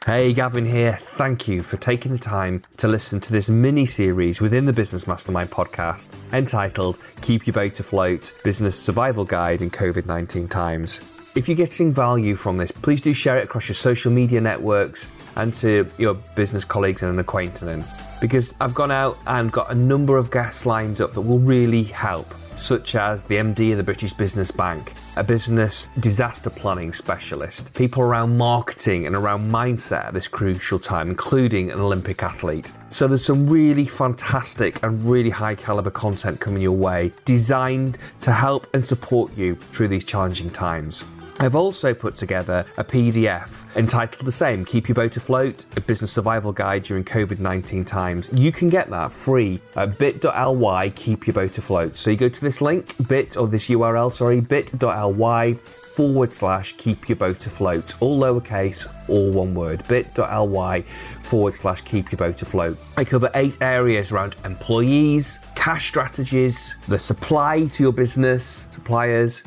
Hey, 0.07 0.31
Gavin 0.31 0.63
here. 0.63 0.97
Thank 1.15 1.49
you 1.49 1.61
for 1.61 1.75
taking 1.75 2.13
the 2.13 2.17
time 2.17 2.63
to 2.77 2.87
listen 2.87 3.19
to 3.19 3.33
this 3.33 3.49
mini 3.49 3.85
series 3.85 4.39
within 4.39 4.63
the 4.63 4.71
Business 4.71 5.05
Mastermind 5.05 5.51
podcast 5.51 6.13
entitled 6.31 6.97
Keep 7.19 7.45
Your 7.45 7.53
Boat 7.53 7.77
Afloat 7.81 8.31
Business 8.41 8.81
Survival 8.81 9.25
Guide 9.25 9.61
in 9.61 9.69
COVID 9.69 10.05
19 10.05 10.47
Times. 10.47 11.01
If 11.35 11.49
you're 11.49 11.57
getting 11.57 11.91
value 11.91 12.35
from 12.35 12.55
this, 12.55 12.71
please 12.71 13.01
do 13.01 13.13
share 13.13 13.35
it 13.35 13.43
across 13.43 13.67
your 13.67 13.75
social 13.75 14.09
media 14.09 14.39
networks 14.39 15.09
and 15.35 15.53
to 15.55 15.85
your 15.97 16.13
business 16.13 16.63
colleagues 16.63 17.03
and 17.03 17.19
acquaintances 17.19 17.99
because 18.21 18.55
I've 18.61 18.73
gone 18.73 18.91
out 18.91 19.17
and 19.27 19.51
got 19.51 19.69
a 19.69 19.75
number 19.75 20.15
of 20.15 20.31
guests 20.31 20.65
lined 20.65 21.01
up 21.01 21.15
that 21.15 21.21
will 21.21 21.39
really 21.39 21.83
help 21.83 22.33
such 22.57 22.95
as 22.95 23.23
the 23.23 23.35
MD 23.35 23.71
of 23.71 23.77
the 23.77 23.83
British 23.83 24.13
Business 24.13 24.51
Bank, 24.51 24.93
a 25.15 25.23
business 25.23 25.89
disaster 25.99 26.49
planning 26.49 26.91
specialist, 26.91 27.73
people 27.73 28.01
around 28.01 28.37
marketing 28.37 29.05
and 29.05 29.15
around 29.15 29.49
mindset 29.49 30.05
at 30.05 30.13
this 30.13 30.27
crucial 30.27 30.79
time, 30.79 31.09
including 31.09 31.71
an 31.71 31.79
Olympic 31.79 32.23
athlete. 32.23 32.71
So 32.89 33.07
there's 33.07 33.25
some 33.25 33.47
really 33.47 33.85
fantastic 33.85 34.81
and 34.83 35.03
really 35.03 35.29
high 35.29 35.55
caliber 35.55 35.91
content 35.91 36.39
coming 36.39 36.61
your 36.61 36.71
way, 36.71 37.11
designed 37.25 37.97
to 38.21 38.31
help 38.31 38.67
and 38.73 38.83
support 38.83 39.35
you 39.37 39.55
through 39.55 39.89
these 39.89 40.05
challenging 40.05 40.49
times. 40.49 41.03
I've 41.39 41.55
also 41.55 41.93
put 41.93 42.15
together 42.15 42.65
a 42.77 42.83
PDF 42.83 43.75
entitled 43.75 44.25
the 44.25 44.31
same 44.31 44.65
Keep 44.65 44.87
Your 44.87 44.95
Boat 44.95 45.17
Afloat, 45.17 45.65
a 45.75 45.81
business 45.81 46.11
survival 46.11 46.51
guide 46.51 46.83
during 46.83 47.03
COVID 47.03 47.39
19 47.39 47.85
times. 47.85 48.29
You 48.33 48.51
can 48.51 48.69
get 48.69 48.89
that 48.89 49.11
free 49.11 49.61
at 49.75 49.99
bit.ly 49.99 50.89
Keep 50.91 51.27
Your 51.27 51.35
Boat 51.35 51.57
Afloat. 51.59 51.95
So 51.95 52.09
you 52.09 52.17
go 52.17 52.29
to 52.29 52.41
this 52.41 52.59
link, 52.59 52.95
bit 53.07 53.37
or 53.37 53.47
this 53.47 53.69
URL, 53.69 54.11
sorry, 54.11 54.41
bit.ly 54.41 55.53
forward 55.53 56.31
slash 56.31 56.73
keep 56.77 57.09
your 57.09 57.15
boat 57.15 57.47
afloat, 57.47 57.95
all 58.01 58.19
lowercase, 58.19 58.85
all 59.07 59.31
one 59.31 59.55
word, 59.55 59.83
bit.ly 59.87 60.81
forward 61.23 61.53
slash 61.55 61.81
keep 61.81 62.11
your 62.11 62.17
boat 62.17 62.39
afloat. 62.41 62.77
I 62.97 63.03
cover 63.03 63.31
eight 63.33 63.57
areas 63.61 64.11
around 64.11 64.35
employees, 64.45 65.39
cash 65.55 65.87
strategies, 65.87 66.75
the 66.87 66.99
supply 66.99 67.65
to 67.65 67.83
your 67.83 67.93
business, 67.93 68.67
suppliers, 68.69 69.41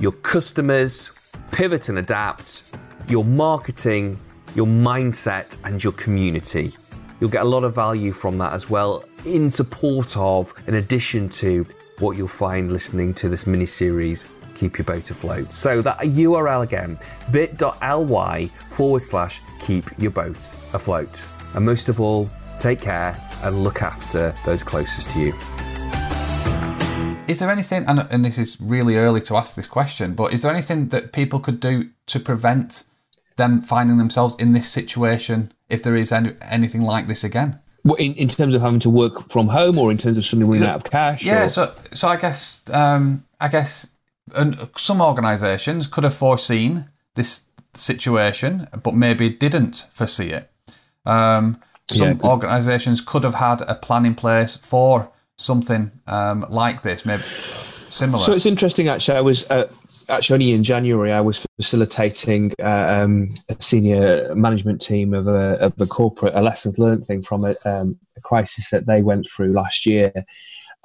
your 0.00 0.10
customers, 0.12 1.12
pivot 1.54 1.88
and 1.88 1.98
adapt, 1.98 2.64
your 3.08 3.24
marketing, 3.24 4.18
your 4.56 4.66
mindset, 4.66 5.56
and 5.62 5.82
your 5.82 5.92
community. 5.92 6.72
You'll 7.20 7.30
get 7.30 7.42
a 7.42 7.48
lot 7.48 7.62
of 7.62 7.72
value 7.72 8.10
from 8.10 8.38
that 8.38 8.52
as 8.52 8.68
well, 8.68 9.04
in 9.24 9.48
support 9.48 10.16
of, 10.16 10.52
in 10.66 10.74
addition 10.74 11.28
to 11.28 11.64
what 12.00 12.16
you'll 12.16 12.26
find 12.26 12.72
listening 12.72 13.14
to 13.14 13.28
this 13.28 13.46
mini 13.46 13.66
series, 13.66 14.26
Keep 14.56 14.78
Your 14.78 14.84
Boat 14.84 15.08
Afloat. 15.12 15.52
So, 15.52 15.80
that 15.80 15.98
URL 15.98 16.64
again, 16.64 16.98
bit.ly 17.30 18.46
forward 18.70 19.02
slash 19.02 19.40
keep 19.60 19.84
your 19.96 20.10
boat 20.10 20.36
afloat. 20.72 21.24
And 21.54 21.64
most 21.64 21.88
of 21.88 22.00
all, 22.00 22.28
take 22.58 22.80
care 22.80 23.16
and 23.44 23.62
look 23.62 23.80
after 23.80 24.34
those 24.44 24.64
closest 24.64 25.10
to 25.10 25.20
you. 25.20 25.73
Is 27.26 27.38
there 27.38 27.50
anything, 27.50 27.86
and, 27.86 28.06
and 28.10 28.22
this 28.24 28.36
is 28.38 28.60
really 28.60 28.96
early 28.96 29.20
to 29.22 29.36
ask 29.36 29.56
this 29.56 29.66
question, 29.66 30.14
but 30.14 30.34
is 30.34 30.42
there 30.42 30.52
anything 30.52 30.88
that 30.88 31.12
people 31.12 31.40
could 31.40 31.58
do 31.58 31.88
to 32.06 32.20
prevent 32.20 32.84
them 33.36 33.62
finding 33.62 33.96
themselves 33.96 34.36
in 34.38 34.52
this 34.52 34.68
situation 34.68 35.50
if 35.70 35.82
there 35.82 35.96
is 35.96 36.12
any, 36.12 36.34
anything 36.42 36.82
like 36.82 37.06
this 37.06 37.24
again? 37.24 37.58
What, 37.82 37.98
in, 37.98 38.12
in 38.14 38.28
terms 38.28 38.54
of 38.54 38.60
having 38.60 38.80
to 38.80 38.90
work 38.90 39.30
from 39.30 39.48
home 39.48 39.78
or 39.78 39.90
in 39.90 39.96
terms 39.96 40.18
of 40.18 40.24
suddenly 40.26 40.58
running 40.58 40.68
out 40.68 40.76
of 40.76 40.84
cash? 40.84 41.24
Yeah, 41.24 41.46
or- 41.46 41.48
so 41.48 41.72
so 41.92 42.08
I 42.08 42.16
guess 42.16 42.62
um, 42.70 43.24
I 43.40 43.48
guess 43.48 43.90
and 44.34 44.68
some 44.76 45.00
organisations 45.02 45.86
could 45.86 46.04
have 46.04 46.14
foreseen 46.16 46.88
this 47.14 47.42
situation, 47.74 48.68
but 48.82 48.94
maybe 48.94 49.28
didn't 49.28 49.86
foresee 49.92 50.30
it. 50.30 50.50
Um, 51.04 51.60
some 51.90 52.12
Yeah, 52.12 52.22
organisations 52.24 53.00
could 53.02 53.24
have 53.24 53.34
had 53.34 53.60
a 53.62 53.74
plan 53.74 54.06
in 54.06 54.14
place 54.14 54.56
for 54.56 55.10
something 55.36 55.90
um, 56.06 56.46
like 56.48 56.82
this, 56.82 57.04
maybe 57.04 57.22
similar. 57.90 58.22
So 58.22 58.32
it's 58.32 58.46
interesting, 58.46 58.88
actually. 58.88 59.18
I 59.18 59.20
was 59.20 59.50
uh, 59.50 59.70
actually 60.08 60.34
only 60.34 60.52
in 60.52 60.64
January. 60.64 61.12
I 61.12 61.20
was 61.20 61.46
facilitating 61.56 62.52
uh, 62.62 63.02
um, 63.02 63.34
a 63.48 63.56
senior 63.62 64.34
management 64.34 64.80
team 64.80 65.14
of 65.14 65.28
a, 65.28 65.58
of 65.60 65.80
a 65.80 65.86
corporate, 65.86 66.34
a 66.34 66.42
lessons 66.42 66.78
learned 66.78 67.04
thing 67.06 67.22
from 67.22 67.44
a, 67.44 67.54
um, 67.64 67.98
a 68.16 68.20
crisis 68.20 68.70
that 68.70 68.86
they 68.86 69.02
went 69.02 69.26
through 69.28 69.52
last 69.52 69.86
year. 69.86 70.12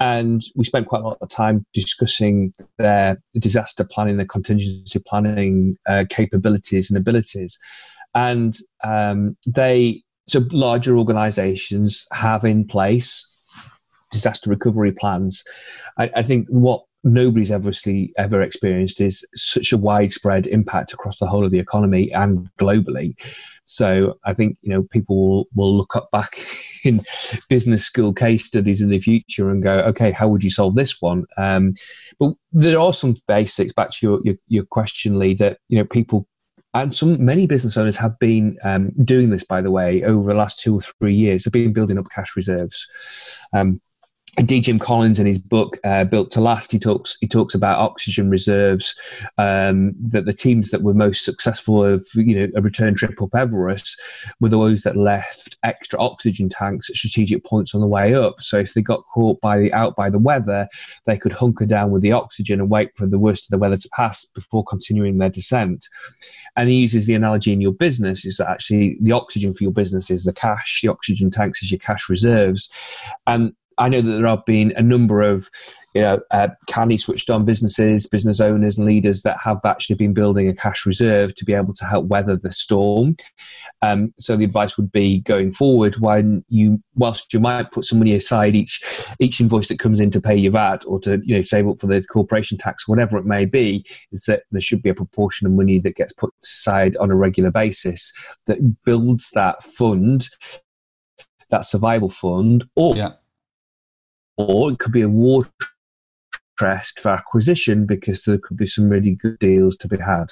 And 0.02 0.42
we 0.56 0.64
spent 0.64 0.88
quite 0.88 1.02
a 1.02 1.08
lot 1.08 1.18
of 1.20 1.30
time 1.30 1.66
discussing 1.74 2.54
their 2.78 3.22
disaster 3.38 3.84
planning, 3.84 4.16
their 4.16 4.26
contingency 4.26 5.00
planning 5.06 5.78
uh, 5.88 6.06
capabilities 6.10 6.90
and 6.90 6.98
abilities. 6.98 7.60
And 8.16 8.58
um, 8.84 9.36
they, 9.46 10.04
so 10.26 10.42
larger 10.52 10.98
organizations 10.98 12.08
have 12.14 12.46
in 12.46 12.66
place 12.66 13.29
disaster 14.12 14.50
recovery 14.50 14.91
plans. 14.91 15.43
I, 15.98 16.12
I 16.15 16.24
think 16.24 16.48
what 16.50 16.84
nobody's 17.04 17.52
obviously 17.52 18.13
ever 18.17 18.41
experienced 18.41 19.00
is 19.00 19.26
such 19.34 19.72
a 19.72 19.78
widespread 19.78 20.48
impact 20.48 20.93
across 20.93 21.17
the 21.17 21.28
whole 21.28 21.45
of 21.45 21.52
the 21.52 21.60
economy 21.60 22.12
and 22.12 22.50
globally. 22.60 23.15
So 23.63 24.17
I 24.26 24.34
think 24.34 24.58
you 24.62 24.72
know 24.72 24.84
people 24.84 25.15
will, 25.15 25.48
will 25.56 25.78
look 25.78 25.95
up 25.95 26.10
back 26.12 26.43
in 26.84 27.02
business 27.50 27.86
school 27.86 28.13
case 28.13 28.45
studies 28.45 28.82
in 28.82 28.89
the 28.89 29.00
future 29.00 29.50
and 29.50 29.62
go, 29.62 29.80
okay, 29.82 30.12
how 30.12 30.28
would 30.28 30.43
you 30.43 30.50
solve 30.50 30.76
this 30.76 31.00
one? 31.02 31.26
Um, 31.38 31.76
but 32.19 32.34
there 32.52 32.80
are 32.80 32.93
some 32.93 33.17
basics. 33.28 33.74
Back 33.74 33.91
to 33.91 33.98
your, 34.06 34.19
your 34.24 34.36
your 34.48 34.65
question, 34.65 35.19
Lee, 35.19 35.36
that 35.36 35.60
you 35.69 35.78
know 35.78 35.86
people 35.86 36.28
and 36.74 36.93
some 36.93 37.24
many 37.24 37.48
business 37.48 37.78
owners 37.78 37.98
have 37.98 38.17
been 38.19 38.58
um, 38.63 38.91
doing 39.04 39.30
this. 39.30 39.43
By 39.43 39.62
the 39.62 39.72
way, 39.72 40.04
over 40.04 40.32
the 40.32 40.38
last 40.38 40.60
two 40.60 40.76
or 40.76 40.82
three 40.82 41.15
years, 41.15 41.45
have 41.45 41.54
been 41.54 41.74
building 41.74 41.98
up 41.98 42.06
cash 42.13 42.36
reserves. 42.36 42.88
Um, 43.54 43.82
D. 44.36 44.62
Jim 44.62 44.80
Collins 44.80 45.20
in 45.20 45.26
his 45.26 45.39
book 45.39 45.80
uh, 45.84 46.04
"Built 46.04 46.32
to 46.32 46.42
Last," 46.42 46.72
he 46.72 46.80
talks 46.80 47.18
he 47.20 47.28
talks 47.28 47.54
about 47.54 47.80
oxygen 47.80 48.30
reserves. 48.30 48.96
Um, 49.38 49.94
that 50.00 50.26
the 50.26 50.34
teams 50.34 50.72
that 50.72 50.82
were 50.82 50.94
most 50.94 51.26
successful 51.26 51.84
of 51.84 52.06
you 52.13 52.36
know 52.36 52.48
a 52.56 52.62
return 52.62 52.96
trip 52.96 53.22
up 53.22 53.36
Everest 53.36 54.00
were 54.39 54.50
those 54.50 54.84
that 54.84 54.96
left 54.96 55.58
extra 55.63 56.00
oxygen 56.00 56.48
tanks 56.48 56.89
at 56.89 56.96
strategic 56.96 57.44
points 57.44 57.74
on 57.74 57.82
the 57.82 57.88
way 57.88 58.13
up. 58.13 58.36
So 58.39 58.60
if 58.60 58.74
they 58.74 58.82
got 58.82 59.04
caught 59.13 59.42
by 59.42 59.58
the 59.58 59.74
out 59.74 59.96
by 59.96 60.10
the 60.10 60.20
weather, 60.20 60.68
they 61.06 61.18
could 61.18 61.34
hunker 61.34 61.65
down 61.65 61.92
with 61.92 62.02
the 62.02 62.12
oxygen 62.12 62.60
and 62.60 62.70
wait 62.70 62.92
for 62.96 63.08
the 63.08 63.20
worst 63.20 63.46
of 63.46 63.50
the 63.52 63.58
weather 63.58 63.78
to 63.78 63.89
pass 63.94 64.26
before 64.26 64.63
continuing 64.63 65.18
their 65.18 65.30
descent. 65.30 65.86
And 66.56 66.70
he 66.70 66.78
uses 66.78 67.08
the 67.08 67.15
analogy 67.15 67.52
in 67.52 67.62
your 67.62 67.74
business 67.74 68.26
is 68.26 68.38
that 68.38 68.50
actually 68.50 68.98
the 69.02 69.12
oxygen 69.12 69.54
for 69.54 69.63
your 69.63 69.74
business 69.74 70.10
is 70.10 70.24
the 70.24 70.34
cash, 70.34 70.80
the 70.82 70.89
oxygen 70.89 71.32
tanks 71.32 71.63
is 71.63 71.72
your 71.72 71.80
cash 71.80 72.10
reserves, 72.10 72.70
and 73.28 73.54
I 73.80 73.89
know 73.89 74.02
that 74.02 74.12
there 74.12 74.28
have 74.28 74.46
been 74.46 74.74
a 74.76 74.84
number 74.84 75.22
of, 75.22 75.50
you 75.96 76.02
know, 76.02 76.20
uh, 76.32 76.50
canny 76.68 76.98
switched 76.98 77.30
on 77.30 77.46
businesses, 77.46 78.06
business 78.06 78.39
owners, 78.39 78.78
and 78.78 78.86
leaders 78.86 79.24
that 79.24 79.38
have 79.44 79.60
actually 79.63 79.96
been 79.96 80.13
building 80.13 80.48
a 80.48 80.54
cash 80.54 80.86
reserve 80.86 81.34
to 81.36 81.46
be 81.46 81.54
able 81.54 81.74
to 81.74 81.86
help 81.86 82.06
weather 82.06 82.36
the 82.36 82.52
storm. 82.52 83.15
Um, 83.82 84.13
so 84.20 84.36
the 84.36 84.44
advice 84.44 84.78
would 84.78 84.92
be 84.92 85.22
going 85.22 85.54
forward 85.54 85.98
when 85.98 86.44
you, 86.50 86.84
whilst 86.96 87.34
you 87.34 87.39
might 87.39 87.72
put 87.72 87.86
some 87.86 88.00
money 88.00 88.13
aside 88.13 88.56
each 88.56 88.84
each 89.20 89.39
invoice 89.39 89.70
that 89.70 89.80
comes 89.80 90.00
in 90.00 90.12
to 90.12 90.22
pay 90.22 90.36
your 90.36 90.52
VAT 90.52 90.84
or 90.86 91.00
to 91.00 91.20
you 91.24 91.36
know 91.36 91.42
save 91.42 91.68
up 91.68 91.80
for 91.80 91.88
the 91.88 92.04
corporation 92.04 92.58
tax, 92.58 92.88
whatever 92.88 93.18
it 93.18 93.26
may 93.26 93.46
be, 93.46 93.86
is 94.12 94.24
that 94.26 94.44
there 94.52 94.62
should 94.62 94.84
be 94.84 94.89
a 94.89 94.96
proportion 94.96 95.48
of 95.48 95.54
money 95.54 95.80
that 95.80 95.96
gets 95.96 96.13
put 96.13 96.34
aside 96.44 96.98
on 96.98 97.10
a 97.10 97.15
regular 97.15 97.50
basis 97.50 98.13
that 98.46 98.60
builds 98.84 99.30
that 99.32 99.63
fund, 99.63 100.30
that 101.50 101.65
survival 101.65 102.10
fund, 102.10 102.65
or 102.76 102.96
yeah. 102.96 103.13
Or 104.39 104.71
it 104.71 104.80
could 104.80 104.93
be 104.93 105.02
a 105.02 105.10
war 105.10 105.45
chest 106.60 106.99
for 106.99 107.10
acquisition 107.10 107.86
because 107.86 108.23
there 108.23 108.38
could 108.38 108.58
be 108.58 108.67
some 108.67 108.89
really 108.89 109.15
good 109.15 109.39
deals 109.39 109.78
to 109.78 109.88
be 109.88 109.97
had. 109.97 110.32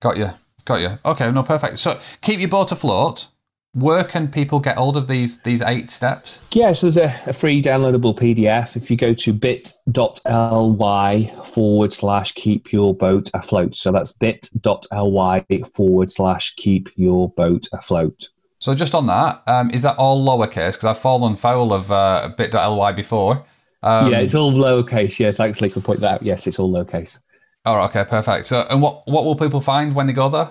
Got 0.00 0.16
you. 0.16 0.30
Got 0.64 0.80
you. 0.80 0.98
Okay, 1.04 1.30
no, 1.30 1.42
perfect. 1.42 1.78
So 1.78 1.98
keep 2.22 2.40
your 2.40 2.48
boat 2.48 2.72
afloat. 2.72 3.28
Where 3.72 4.02
can 4.02 4.28
people 4.28 4.58
get 4.58 4.78
hold 4.78 4.96
of 4.96 5.06
these 5.06 5.40
these 5.42 5.62
eight 5.62 5.92
steps? 5.92 6.40
Yeah, 6.52 6.72
so 6.72 6.90
there's 6.90 6.96
a, 6.96 7.30
a 7.30 7.32
free 7.32 7.62
downloadable 7.62 8.18
PDF. 8.18 8.76
If 8.76 8.90
you 8.90 8.96
go 8.96 9.14
to 9.14 9.32
bit.ly 9.32 11.26
forward 11.44 11.92
slash 11.92 12.32
keep 12.32 12.72
your 12.72 12.94
boat 12.94 13.30
afloat. 13.32 13.76
So 13.76 13.92
that's 13.92 14.12
bit.ly 14.12 15.44
forward 15.72 16.10
slash 16.10 16.56
keep 16.56 16.88
your 16.96 17.30
boat 17.30 17.68
afloat. 17.72 18.28
So 18.60 18.74
just 18.74 18.94
on 18.94 19.06
that, 19.06 19.42
um, 19.46 19.70
is 19.70 19.82
that 19.82 19.96
all 19.96 20.24
lowercase? 20.24 20.74
Because 20.74 20.84
I've 20.84 20.98
fallen 20.98 21.34
foul 21.34 21.72
of 21.72 21.90
uh, 21.90 22.30
bit.ly 22.36 22.92
before. 22.92 23.44
Um, 23.82 24.12
yeah, 24.12 24.18
it's 24.18 24.34
all 24.34 24.52
lowercase. 24.52 25.18
Yeah, 25.18 25.32
thanks, 25.32 25.62
Lee, 25.62 25.70
for 25.70 25.80
pointing 25.80 26.02
that 26.02 26.16
out. 26.16 26.22
Yes, 26.22 26.46
it's 26.46 26.58
all 26.58 26.70
lowercase. 26.70 27.18
Oh, 27.66 27.76
okay, 27.84 28.04
perfect. 28.04 28.46
So, 28.46 28.66
and 28.70 28.80
what 28.80 29.06
what 29.06 29.24
will 29.24 29.36
people 29.36 29.60
find 29.60 29.94
when 29.94 30.06
they 30.06 30.14
go 30.14 30.28
there? 30.28 30.50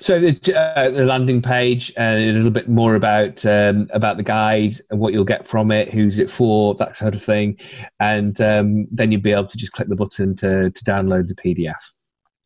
So 0.00 0.20
the, 0.20 0.72
uh, 0.76 0.90
the 0.90 1.04
landing 1.04 1.42
page, 1.42 1.92
uh, 1.98 2.14
a 2.16 2.32
little 2.32 2.50
bit 2.50 2.68
more 2.68 2.94
about 2.94 3.44
um, 3.44 3.88
about 3.90 4.18
the 4.18 4.22
guide 4.22 4.74
and 4.90 5.00
what 5.00 5.12
you'll 5.12 5.24
get 5.24 5.48
from 5.48 5.72
it, 5.72 5.88
who's 5.90 6.18
it 6.18 6.30
for, 6.30 6.74
that 6.76 6.94
sort 6.96 7.14
of 7.14 7.22
thing, 7.22 7.58
and 7.98 8.40
um, 8.40 8.86
then 8.90 9.10
you'll 9.10 9.20
be 9.20 9.32
able 9.32 9.46
to 9.46 9.58
just 9.58 9.72
click 9.72 9.88
the 9.88 9.96
button 9.96 10.36
to 10.36 10.70
to 10.70 10.84
download 10.84 11.26
the 11.26 11.34
PDF. 11.34 11.92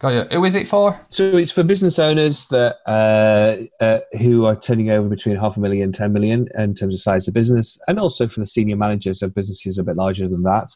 Got 0.00 0.11
you. 0.11 0.22
Who 0.30 0.44
is 0.44 0.54
it 0.54 0.68
for? 0.68 1.00
So 1.11 1.37
it's 1.37 1.50
for 1.50 1.64
business 1.64 1.98
owners 1.98 2.46
that 2.46 2.76
uh, 2.87 3.82
uh, 3.82 3.98
who 4.18 4.44
are 4.44 4.54
turning 4.54 4.90
over 4.90 5.08
between 5.08 5.34
half 5.34 5.56
a 5.56 5.61
million 5.61 5.82
and 5.82 5.94
10 5.94 6.12
million 6.12 6.46
in 6.56 6.74
terms 6.74 6.94
of 6.94 7.00
size 7.00 7.26
of 7.26 7.34
business, 7.34 7.80
and 7.88 7.98
also 7.98 8.28
for 8.28 8.38
the 8.38 8.46
senior 8.46 8.76
managers 8.76 9.22
of 9.22 9.34
businesses 9.34 9.76
a 9.76 9.82
bit 9.82 9.96
larger 9.96 10.28
than 10.28 10.44
that, 10.44 10.68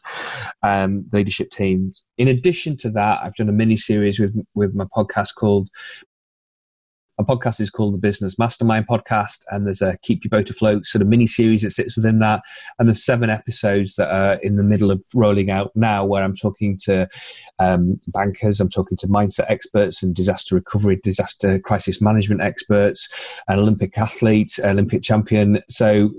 um, 0.61 1.05
leadership 1.13 1.51
teams. 1.51 2.03
In 2.17 2.27
addition 2.27 2.75
to 2.77 2.89
that, 2.91 3.21
I've 3.23 3.35
done 3.35 3.47
a 3.47 3.53
mini 3.53 3.77
series 3.77 4.19
with 4.19 4.35
with 4.55 4.75
my 4.75 4.85
podcast 4.93 5.35
called 5.37 5.69
a 7.23 7.35
podcast 7.35 7.59
is 7.61 7.69
called 7.69 7.93
the 7.93 7.99
Business 7.99 8.37
Mastermind 8.37 8.87
Podcast, 8.87 9.43
and 9.49 9.65
there's 9.65 9.81
a 9.81 9.97
Keep 10.01 10.23
Your 10.23 10.29
Boat 10.29 10.49
Afloat 10.49 10.85
sort 10.85 11.01
of 11.01 11.07
mini 11.07 11.25
series 11.25 11.61
that 11.61 11.71
sits 11.71 11.95
within 11.95 12.19
that. 12.19 12.41
And 12.77 12.87
there's 12.87 13.03
seven 13.03 13.29
episodes 13.29 13.95
that 13.95 14.13
are 14.13 14.35
in 14.41 14.57
the 14.57 14.63
middle 14.63 14.91
of 14.91 15.03
rolling 15.15 15.49
out 15.49 15.71
now, 15.75 16.05
where 16.05 16.23
I'm 16.23 16.35
talking 16.35 16.77
to 16.83 17.07
um, 17.59 17.99
bankers, 18.07 18.59
I'm 18.59 18.69
talking 18.69 18.97
to 18.97 19.07
mindset 19.07 19.49
experts 19.49 20.03
and 20.03 20.13
disaster 20.13 20.55
recovery, 20.55 20.99
disaster 21.01 21.59
crisis 21.59 22.01
management 22.01 22.41
experts, 22.41 23.07
an 23.47 23.59
Olympic 23.59 23.97
athlete, 23.97 24.59
Olympic 24.63 25.03
champion. 25.03 25.59
So 25.69 26.11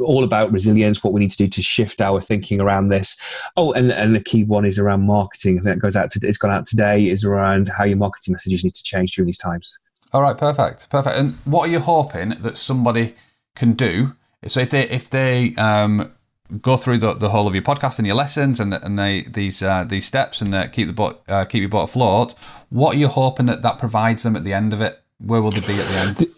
all 0.00 0.24
about 0.24 0.52
resilience, 0.52 1.04
what 1.04 1.12
we 1.12 1.20
need 1.20 1.30
to 1.30 1.36
do 1.36 1.48
to 1.48 1.62
shift 1.62 2.00
our 2.00 2.20
thinking 2.20 2.60
around 2.60 2.88
this. 2.88 3.16
Oh, 3.56 3.72
and, 3.72 3.92
and 3.92 4.14
the 4.14 4.22
key 4.22 4.44
one 4.44 4.64
is 4.64 4.78
around 4.78 5.06
marketing. 5.06 5.58
I 5.58 5.62
think 5.62 5.74
that 5.74 5.80
goes 5.80 5.96
out 5.96 6.10
to, 6.10 6.20
it's 6.22 6.38
gone 6.38 6.50
out 6.50 6.66
today, 6.66 7.08
is 7.08 7.24
around 7.24 7.68
how 7.76 7.84
your 7.84 7.98
marketing 7.98 8.32
messages 8.32 8.64
need 8.64 8.74
to 8.74 8.84
change 8.84 9.14
during 9.14 9.26
these 9.26 9.38
times. 9.38 9.78
All 10.12 10.20
right, 10.20 10.36
perfect, 10.36 10.90
perfect. 10.90 11.16
And 11.16 11.32
what 11.44 11.68
are 11.68 11.72
you 11.72 11.80
hoping 11.80 12.30
that 12.40 12.56
somebody 12.56 13.14
can 13.54 13.72
do? 13.72 14.14
So 14.46 14.60
if 14.60 14.70
they 14.70 14.88
if 14.88 15.08
they 15.08 15.54
um, 15.56 16.12
go 16.60 16.76
through 16.76 16.98
the, 16.98 17.14
the 17.14 17.30
whole 17.30 17.46
of 17.46 17.54
your 17.54 17.62
podcast 17.62 17.98
and 17.98 18.06
your 18.06 18.16
lessons 18.16 18.60
and 18.60 18.72
the, 18.72 18.84
and 18.84 18.98
they 18.98 19.22
these 19.22 19.62
uh, 19.62 19.84
these 19.84 20.04
steps 20.04 20.40
and 20.40 20.54
uh, 20.54 20.66
keep 20.66 20.86
the 20.86 20.92
boat 20.92 21.22
uh, 21.28 21.44
keep 21.44 21.60
your 21.60 21.70
boat 21.70 21.84
afloat, 21.84 22.34
what 22.68 22.94
are 22.94 22.98
you 22.98 23.08
hoping 23.08 23.46
that 23.46 23.62
that 23.62 23.78
provides 23.78 24.22
them 24.22 24.36
at 24.36 24.44
the 24.44 24.52
end 24.52 24.72
of 24.72 24.80
it? 24.80 25.02
Where 25.18 25.40
will 25.40 25.50
they 25.50 25.60
be 25.60 25.80
at 25.80 25.86
the 25.86 26.24
end? 26.24 26.31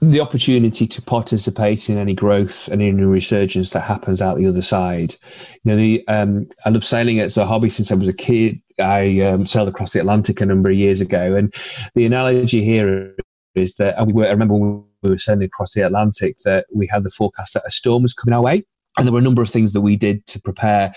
The, 0.00 0.20
opportunity 0.20 0.86
to 0.86 1.02
participate 1.02 1.88
in 1.88 1.96
any 1.96 2.14
growth 2.14 2.68
and 2.68 2.82
any 2.82 3.04
resurgence 3.04 3.70
that 3.70 3.80
happens 3.80 4.20
out 4.20 4.36
the 4.36 4.46
other 4.46 4.62
side. 4.62 5.14
You 5.62 5.70
know, 5.70 5.76
the 5.76 6.08
um, 6.08 6.48
I 6.64 6.70
love 6.70 6.84
sailing 6.84 7.18
It's 7.18 7.36
a 7.36 7.46
hobby 7.46 7.68
since 7.68 7.92
I 7.92 7.94
was 7.94 8.08
a 8.08 8.12
kid. 8.12 8.60
I 8.80 9.20
um, 9.20 9.46
sailed 9.46 9.68
across 9.68 9.92
the 9.92 10.00
Atlantic 10.00 10.40
a 10.40 10.46
number 10.46 10.70
of 10.70 10.76
years 10.76 11.00
ago, 11.00 11.34
and 11.34 11.54
the 11.94 12.04
analogy 12.04 12.64
here 12.64 13.14
is 13.54 13.76
that 13.76 14.06
we 14.06 14.12
were, 14.12 14.26
I 14.26 14.30
remember 14.30 14.54
when 14.54 14.84
we 15.02 15.10
were 15.10 15.18
sailing 15.18 15.44
across 15.44 15.72
the 15.72 15.82
Atlantic 15.82 16.36
that 16.44 16.66
we 16.74 16.88
had 16.88 17.04
the 17.04 17.10
forecast 17.10 17.54
that 17.54 17.66
a 17.66 17.70
storm 17.70 18.02
was 18.02 18.14
coming 18.14 18.34
our 18.34 18.42
way. 18.42 18.64
And 18.96 19.06
there 19.06 19.12
were 19.12 19.18
a 19.18 19.22
number 19.22 19.42
of 19.42 19.50
things 19.50 19.72
that 19.74 19.82
we 19.82 19.94
did 19.96 20.26
to 20.28 20.40
prepare 20.40 20.92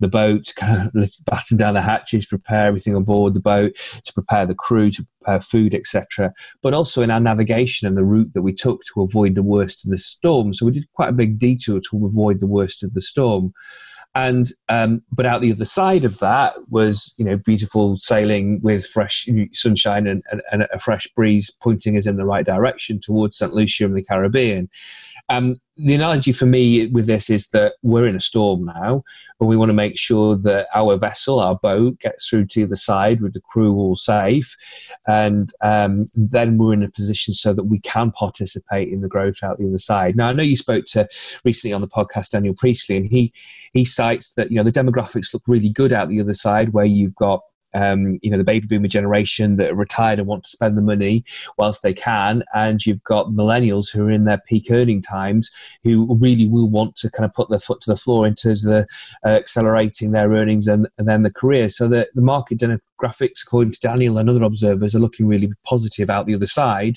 the 0.00 0.08
boat, 0.08 0.52
kind 0.56 0.90
of 0.94 1.10
batten 1.26 1.56
down 1.56 1.74
the 1.74 1.82
hatches, 1.82 2.26
prepare 2.26 2.66
everything 2.66 2.96
on 2.96 3.04
board 3.04 3.34
the 3.34 3.40
boat, 3.40 3.74
to 4.04 4.12
prepare 4.12 4.46
the 4.46 4.54
crew, 4.54 4.90
to 4.90 5.06
prepare 5.20 5.40
food, 5.40 5.74
etc. 5.74 6.32
But 6.62 6.74
also 6.74 7.02
in 7.02 7.10
our 7.10 7.20
navigation 7.20 7.86
and 7.86 7.96
the 7.96 8.04
route 8.04 8.32
that 8.34 8.42
we 8.42 8.52
took 8.52 8.80
to 8.94 9.02
avoid 9.02 9.34
the 9.34 9.42
worst 9.42 9.84
of 9.84 9.90
the 9.90 9.98
storm. 9.98 10.54
So 10.54 10.66
we 10.66 10.72
did 10.72 10.92
quite 10.94 11.10
a 11.10 11.14
big 11.14 11.38
detour 11.38 11.80
to 11.90 12.06
avoid 12.06 12.40
the 12.40 12.46
worst 12.46 12.82
of 12.82 12.94
the 12.94 13.02
storm 13.02 13.52
and 14.14 14.48
um, 14.68 15.02
but 15.10 15.26
out 15.26 15.40
the 15.40 15.52
other 15.52 15.64
side 15.64 16.04
of 16.04 16.18
that 16.18 16.54
was 16.70 17.14
you 17.18 17.24
know 17.24 17.36
beautiful 17.36 17.96
sailing 17.96 18.60
with 18.62 18.86
fresh 18.86 19.26
sunshine 19.52 20.06
and, 20.06 20.22
and, 20.30 20.42
and, 20.52 20.66
a 20.72 20.78
fresh 20.78 21.06
breeze 21.16 21.50
pointing 21.62 21.96
us 21.96 22.06
in 22.06 22.16
the 22.16 22.26
right 22.26 22.44
direction 22.44 23.00
towards 23.00 23.36
St 23.36 23.54
Lucia 23.54 23.84
and 23.84 23.96
the 23.96 24.04
Caribbean. 24.04 24.68
Um, 25.28 25.56
the 25.76 25.94
analogy 25.94 26.32
for 26.32 26.44
me 26.44 26.86
with 26.88 27.06
this 27.06 27.30
is 27.30 27.48
that 27.48 27.74
we're 27.82 28.06
in 28.06 28.14
a 28.14 28.20
storm 28.20 28.64
now, 28.64 29.02
and 29.40 29.48
we 29.48 29.56
want 29.56 29.70
to 29.70 29.74
make 29.74 29.98
sure 29.98 30.36
that 30.36 30.68
our 30.74 30.98
vessel, 30.98 31.40
our 31.40 31.56
boat, 31.56 31.98
gets 31.98 32.28
through 32.28 32.46
to 32.46 32.60
the 32.60 32.66
other 32.66 32.76
side 32.76 33.22
with 33.22 33.32
the 33.32 33.40
crew 33.40 33.74
all 33.74 33.96
safe, 33.96 34.54
and 35.06 35.52
um, 35.62 36.10
then 36.14 36.58
we're 36.58 36.74
in 36.74 36.82
a 36.82 36.90
position 36.90 37.32
so 37.32 37.54
that 37.54 37.64
we 37.64 37.80
can 37.80 38.10
participate 38.10 38.88
in 38.88 39.00
the 39.00 39.08
growth 39.08 39.42
out 39.42 39.58
the 39.58 39.66
other 39.66 39.78
side. 39.78 40.14
Now, 40.14 40.28
I 40.28 40.32
know 40.32 40.42
you 40.42 40.56
spoke 40.56 40.84
to 40.86 41.08
recently 41.44 41.72
on 41.72 41.80
the 41.80 41.88
podcast 41.88 42.30
Daniel 42.30 42.54
Priestley, 42.54 42.98
and 42.98 43.06
he 43.06 43.32
he 43.72 43.84
cites 43.84 44.34
that 44.34 44.50
you 44.50 44.58
know 44.58 44.64
the 44.64 44.72
demographics 44.72 45.32
look 45.32 45.42
really 45.46 45.70
good 45.70 45.92
out 45.92 46.08
the 46.08 46.20
other 46.20 46.34
side, 46.34 46.74
where 46.74 46.84
you've 46.84 47.16
got 47.16 47.40
um, 47.74 48.18
you 48.22 48.30
know, 48.30 48.36
the 48.36 48.44
baby 48.44 48.66
boomer 48.66 48.88
generation 48.88 49.56
that 49.56 49.72
are 49.72 49.76
retired 49.76 50.18
and 50.18 50.28
want 50.28 50.44
to 50.44 50.50
spend 50.50 50.76
the 50.76 50.82
money 50.82 51.24
whilst 51.58 51.82
they 51.82 51.94
can, 51.94 52.42
and 52.54 52.84
you've 52.84 53.02
got 53.04 53.28
millennials 53.28 53.90
who 53.90 54.06
are 54.06 54.10
in 54.10 54.24
their 54.24 54.40
peak 54.46 54.68
earning 54.70 55.00
times 55.00 55.50
who 55.84 56.14
really 56.20 56.48
will 56.48 56.68
want 56.68 56.96
to 56.96 57.10
kind 57.10 57.24
of 57.24 57.34
put 57.34 57.48
their 57.50 57.58
foot 57.58 57.80
to 57.82 57.90
the 57.90 57.96
floor 57.96 58.26
in 58.26 58.34
terms 58.34 58.64
of 58.64 58.70
the, 58.70 58.86
uh, 59.24 59.30
accelerating 59.30 60.12
their 60.12 60.30
earnings 60.30 60.66
and, 60.66 60.88
and 60.98 61.08
then 61.08 61.22
the 61.22 61.32
career. 61.32 61.68
So 61.68 61.88
the, 61.88 62.08
the 62.14 62.22
market 62.22 62.58
demographics, 62.58 63.42
according 63.42 63.72
to 63.72 63.80
Daniel 63.80 64.18
and 64.18 64.28
other 64.28 64.42
observers, 64.42 64.94
are 64.94 65.00
looking 65.00 65.26
really 65.26 65.52
positive 65.64 66.10
out 66.10 66.26
the 66.26 66.34
other 66.34 66.46
side. 66.46 66.96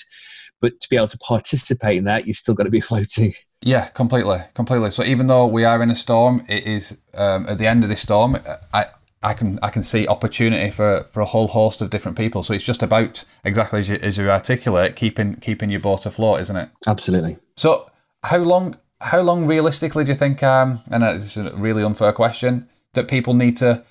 But 0.61 0.79
to 0.79 0.89
be 0.89 0.95
able 0.95 1.09
to 1.09 1.17
participate 1.17 1.97
in 1.97 2.05
that, 2.05 2.27
you've 2.27 2.37
still 2.37 2.55
got 2.55 2.63
to 2.63 2.69
be 2.69 2.81
floating. 2.81 3.33
Yeah, 3.61 3.87
completely, 3.87 4.39
completely. 4.53 4.91
So 4.91 5.03
even 5.03 5.27
though 5.27 5.47
we 5.47 5.65
are 5.65 5.81
in 5.81 5.89
a 5.89 5.95
storm, 5.95 6.45
it 6.47 6.65
is 6.65 6.99
um, 7.15 7.47
at 7.47 7.57
the 7.57 7.65
end 7.65 7.83
of 7.83 7.89
this 7.89 8.01
storm. 8.01 8.37
I 8.73 8.87
I 9.25 9.33
can 9.33 9.59
I 9.63 9.69
can 9.71 9.81
see 9.81 10.07
opportunity 10.07 10.69
for, 10.69 11.01
for 11.11 11.19
a 11.21 11.25
whole 11.25 11.47
host 11.47 11.81
of 11.81 11.89
different 11.89 12.15
people. 12.15 12.43
So 12.43 12.53
it's 12.53 12.63
just 12.63 12.83
about 12.83 13.25
exactly 13.43 13.79
as 13.79 13.89
you, 13.89 13.95
as 13.95 14.17
you 14.19 14.29
articulate, 14.29 14.95
keeping 14.95 15.35
keeping 15.37 15.71
your 15.71 15.79
boat 15.79 16.05
afloat, 16.05 16.41
isn't 16.41 16.55
it? 16.55 16.69
Absolutely. 16.85 17.37
So 17.57 17.89
how 18.23 18.37
long 18.37 18.77
how 19.01 19.21
long 19.21 19.47
realistically 19.47 20.03
do 20.03 20.09
you 20.09 20.15
think? 20.15 20.43
Um, 20.43 20.79
and 20.91 21.03
it's 21.03 21.37
a 21.37 21.51
really 21.55 21.83
unfair 21.83 22.13
question 22.13 22.69
that 22.93 23.07
people 23.07 23.33
need 23.33 23.57
to. 23.57 23.83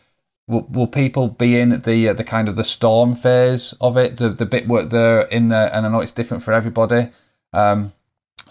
Will, 0.46 0.66
will 0.70 0.86
people 0.86 1.28
be 1.28 1.58
in 1.58 1.80
the 1.80 2.10
uh, 2.10 2.12
the 2.12 2.24
kind 2.24 2.48
of 2.48 2.54
the 2.54 2.64
storm 2.64 3.16
phase 3.16 3.74
of 3.80 3.96
it, 3.96 4.18
the 4.18 4.28
the 4.28 4.46
bit 4.46 4.68
where 4.68 4.84
they're 4.84 5.22
in 5.22 5.48
there? 5.48 5.74
And 5.74 5.84
I 5.84 5.88
know 5.88 6.00
it's 6.00 6.12
different 6.12 6.44
for 6.44 6.52
everybody. 6.52 7.08
Um, 7.52 7.92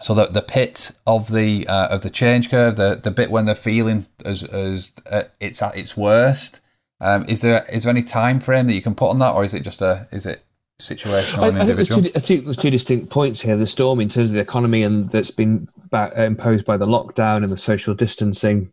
so 0.01 0.13
the 0.13 0.25
the 0.25 0.41
pit 0.41 0.91
of 1.07 1.31
the 1.31 1.65
uh, 1.67 1.87
of 1.87 2.01
the 2.01 2.09
change 2.09 2.49
curve, 2.49 2.75
the 2.75 2.99
the 3.01 3.11
bit 3.11 3.31
when 3.31 3.45
they're 3.45 3.55
feeling 3.55 4.05
as 4.25 4.43
as 4.43 4.91
uh, 5.09 5.23
it's 5.39 5.61
at 5.61 5.77
its 5.77 5.95
worst, 5.95 6.59
um, 7.03 7.25
is 7.27 7.41
there 7.41 7.65
is 7.65 7.83
there 7.83 7.91
any 7.91 8.01
time 8.01 8.39
frame 8.39 8.65
that 8.67 8.73
you 8.73 8.81
can 8.81 8.95
put 8.95 9.09
on 9.09 9.19
that, 9.19 9.33
or 9.33 9.43
is 9.43 9.53
it 9.53 9.61
just 9.61 9.81
a 9.81 10.07
is 10.11 10.25
it 10.25 10.43
situational 10.79 11.49
and 11.49 11.57
individual? 11.57 11.99
I 11.99 12.03
think, 12.03 12.13
two, 12.13 12.17
I 12.17 12.21
think 12.21 12.43
there's 12.45 12.57
two 12.57 12.69
distinct 12.69 13.09
points 13.09 13.41
here. 13.41 13.57
The 13.57 13.67
storm 13.67 13.99
in 13.99 14.09
terms 14.09 14.31
of 14.31 14.35
the 14.35 14.41
economy 14.41 14.83
and 14.83 15.09
that's 15.09 15.31
been 15.31 15.67
back, 15.91 16.15
imposed 16.15 16.65
by 16.65 16.77
the 16.77 16.85
lockdown 16.85 17.43
and 17.43 17.51
the 17.51 17.57
social 17.57 17.93
distancing. 17.93 18.71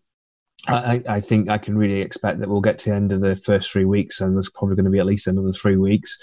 I, 0.68 1.02
I, 1.08 1.20
think 1.20 1.48
I 1.48 1.56
can 1.56 1.78
really 1.78 2.02
expect 2.02 2.38
that 2.40 2.48
we'll 2.50 2.60
get 2.60 2.78
to 2.80 2.90
the 2.90 2.96
end 2.96 3.12
of 3.12 3.22
the 3.22 3.34
first 3.34 3.72
three 3.72 3.86
weeks, 3.86 4.20
and 4.20 4.36
there's 4.36 4.50
probably 4.50 4.76
going 4.76 4.84
to 4.84 4.90
be 4.90 4.98
at 4.98 5.06
least 5.06 5.26
another 5.26 5.52
three 5.52 5.76
weeks. 5.76 6.18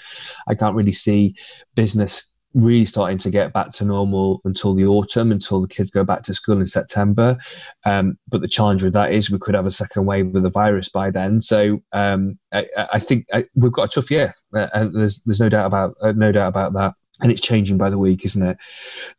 I 0.47 0.53
can't 0.53 0.75
really 0.75 0.91
see 0.91 1.35
business 1.73 2.31
really 2.57 2.85
starting 2.85 3.19
to 3.19 3.29
get 3.29 3.53
back 3.53 3.71
to 3.71 3.85
normal 3.85 4.41
until 4.43 4.73
the 4.73 4.85
autumn, 4.85 5.31
until 5.31 5.61
the 5.61 5.67
kids 5.67 5.91
go 5.91 6.03
back 6.03 6.23
to 6.23 6.33
school 6.33 6.59
in 6.59 6.65
September. 6.65 7.37
Um, 7.85 8.17
but 8.27 8.41
the 8.41 8.47
challenge 8.47 8.83
with 8.83 8.93
that 8.93 9.11
is 9.11 9.29
we 9.29 9.37
could 9.37 9.55
have 9.55 9.67
a 9.67 9.71
second 9.71 10.05
wave 10.05 10.35
of 10.35 10.41
the 10.41 10.49
virus 10.49 10.89
by 10.89 11.11
then. 11.11 11.39
So 11.39 11.79
um, 11.93 12.39
I, 12.51 12.65
I, 12.91 12.99
think 12.99 13.27
I, 13.31 13.43
we've 13.55 13.71
got 13.71 13.85
a 13.85 13.87
tough 13.93 14.09
year, 14.09 14.33
uh, 14.55 14.67
and 14.73 14.93
there's 14.93 15.21
there's 15.21 15.39
no 15.39 15.49
doubt 15.49 15.67
about 15.67 15.95
uh, 16.01 16.13
no 16.13 16.31
doubt 16.31 16.47
about 16.47 16.73
that. 16.73 16.95
And 17.19 17.31
it's 17.31 17.41
changing 17.41 17.79
by 17.79 17.89
the 17.89 17.97
week, 17.97 18.25
isn't 18.25 18.43
it? 18.43 18.57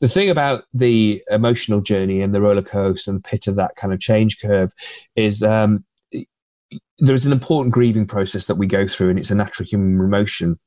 The 0.01 0.07
thing 0.07 0.31
about 0.31 0.64
the 0.72 1.20
emotional 1.31 1.81
journey 1.81 2.20
and 2.20 2.33
the 2.33 2.40
roller 2.40 2.62
coaster 2.62 3.11
and 3.11 3.18
the 3.18 3.29
pit 3.29 3.48
of 3.48 3.57
that 3.57 3.74
kind 3.74 3.92
of 3.92 3.98
change 3.98 4.40
curve 4.40 4.72
is 5.16 5.42
um, 5.42 5.85
there 7.01 7.14
is 7.14 7.27
an 7.27 7.33
important 7.33 7.74
grieving 7.74 8.07
process 8.07 8.46
that 8.46 8.57
we 8.57 8.66
go 8.66 8.87
through, 8.87 9.11
and 9.11 9.18
it's 9.18 9.31
a 9.31 9.35
natural 9.35 9.66
human 9.68 10.05
emotion 10.05 10.59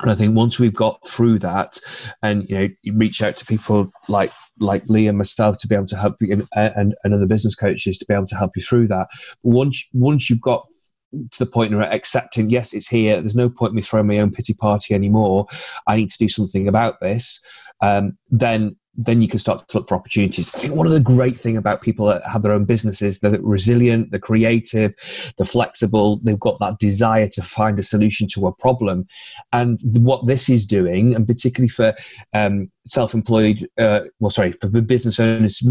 and 0.00 0.10
I 0.10 0.14
think 0.14 0.36
once 0.36 0.58
we've 0.58 0.74
got 0.74 1.06
through 1.06 1.38
that, 1.40 1.78
and 2.22 2.48
you 2.48 2.58
know, 2.58 2.68
you 2.82 2.96
reach 2.96 3.22
out 3.22 3.36
to 3.36 3.46
people 3.46 3.90
like 4.08 4.30
like 4.60 4.84
Lee 4.88 5.06
and 5.06 5.18
myself 5.18 5.58
to 5.58 5.68
be 5.68 5.74
able 5.74 5.86
to 5.86 5.96
help 5.96 6.16
you, 6.20 6.46
and, 6.54 6.94
and, 7.04 7.14
other 7.14 7.26
business 7.26 7.54
coaches 7.54 7.98
to 7.98 8.06
be 8.06 8.14
able 8.14 8.26
to 8.26 8.36
help 8.36 8.52
you 8.56 8.62
through 8.62 8.88
that. 8.88 9.08
But 9.42 9.50
once 9.50 9.88
once 9.92 10.28
you've 10.28 10.40
got 10.40 10.64
to 11.12 11.38
the 11.38 11.50
point 11.50 11.74
of 11.74 11.80
accepting, 11.80 12.50
yes, 12.50 12.72
it's 12.72 12.88
here. 12.88 13.20
There's 13.20 13.36
no 13.36 13.48
point 13.48 13.70
in 13.70 13.76
me 13.76 13.82
throwing 13.82 14.06
my 14.06 14.18
own 14.18 14.32
pity 14.32 14.54
party 14.54 14.94
anymore. 14.94 15.46
I 15.86 15.96
need 15.96 16.10
to 16.10 16.18
do 16.18 16.28
something 16.28 16.66
about 16.66 17.00
this. 17.00 17.40
Um, 17.80 18.18
then 18.30 18.76
then 18.96 19.20
you 19.20 19.28
can 19.28 19.38
start 19.38 19.66
to 19.68 19.78
look 19.78 19.88
for 19.88 19.96
opportunities. 19.96 20.54
I 20.54 20.58
think 20.58 20.74
one 20.74 20.86
of 20.86 20.92
the 20.92 21.00
great 21.00 21.36
thing 21.36 21.56
about 21.56 21.82
people 21.82 22.06
that 22.06 22.22
have 22.30 22.42
their 22.42 22.52
own 22.52 22.64
businesses, 22.64 23.18
they're 23.18 23.40
resilient, 23.40 24.10
they're 24.10 24.20
creative, 24.20 24.94
they're 25.36 25.46
flexible, 25.46 26.20
they've 26.22 26.38
got 26.38 26.58
that 26.60 26.78
desire 26.78 27.28
to 27.28 27.42
find 27.42 27.78
a 27.78 27.82
solution 27.82 28.28
to 28.28 28.46
a 28.46 28.52
problem. 28.52 29.06
And 29.52 29.80
what 29.94 30.26
this 30.26 30.48
is 30.48 30.66
doing, 30.66 31.14
and 31.14 31.26
particularly 31.26 31.68
for 31.68 31.94
um, 32.32 32.70
self-employed, 32.86 33.68
uh, 33.78 34.00
well, 34.20 34.30
sorry, 34.30 34.52
for 34.52 34.68
business 34.68 35.18
owners 35.18 35.62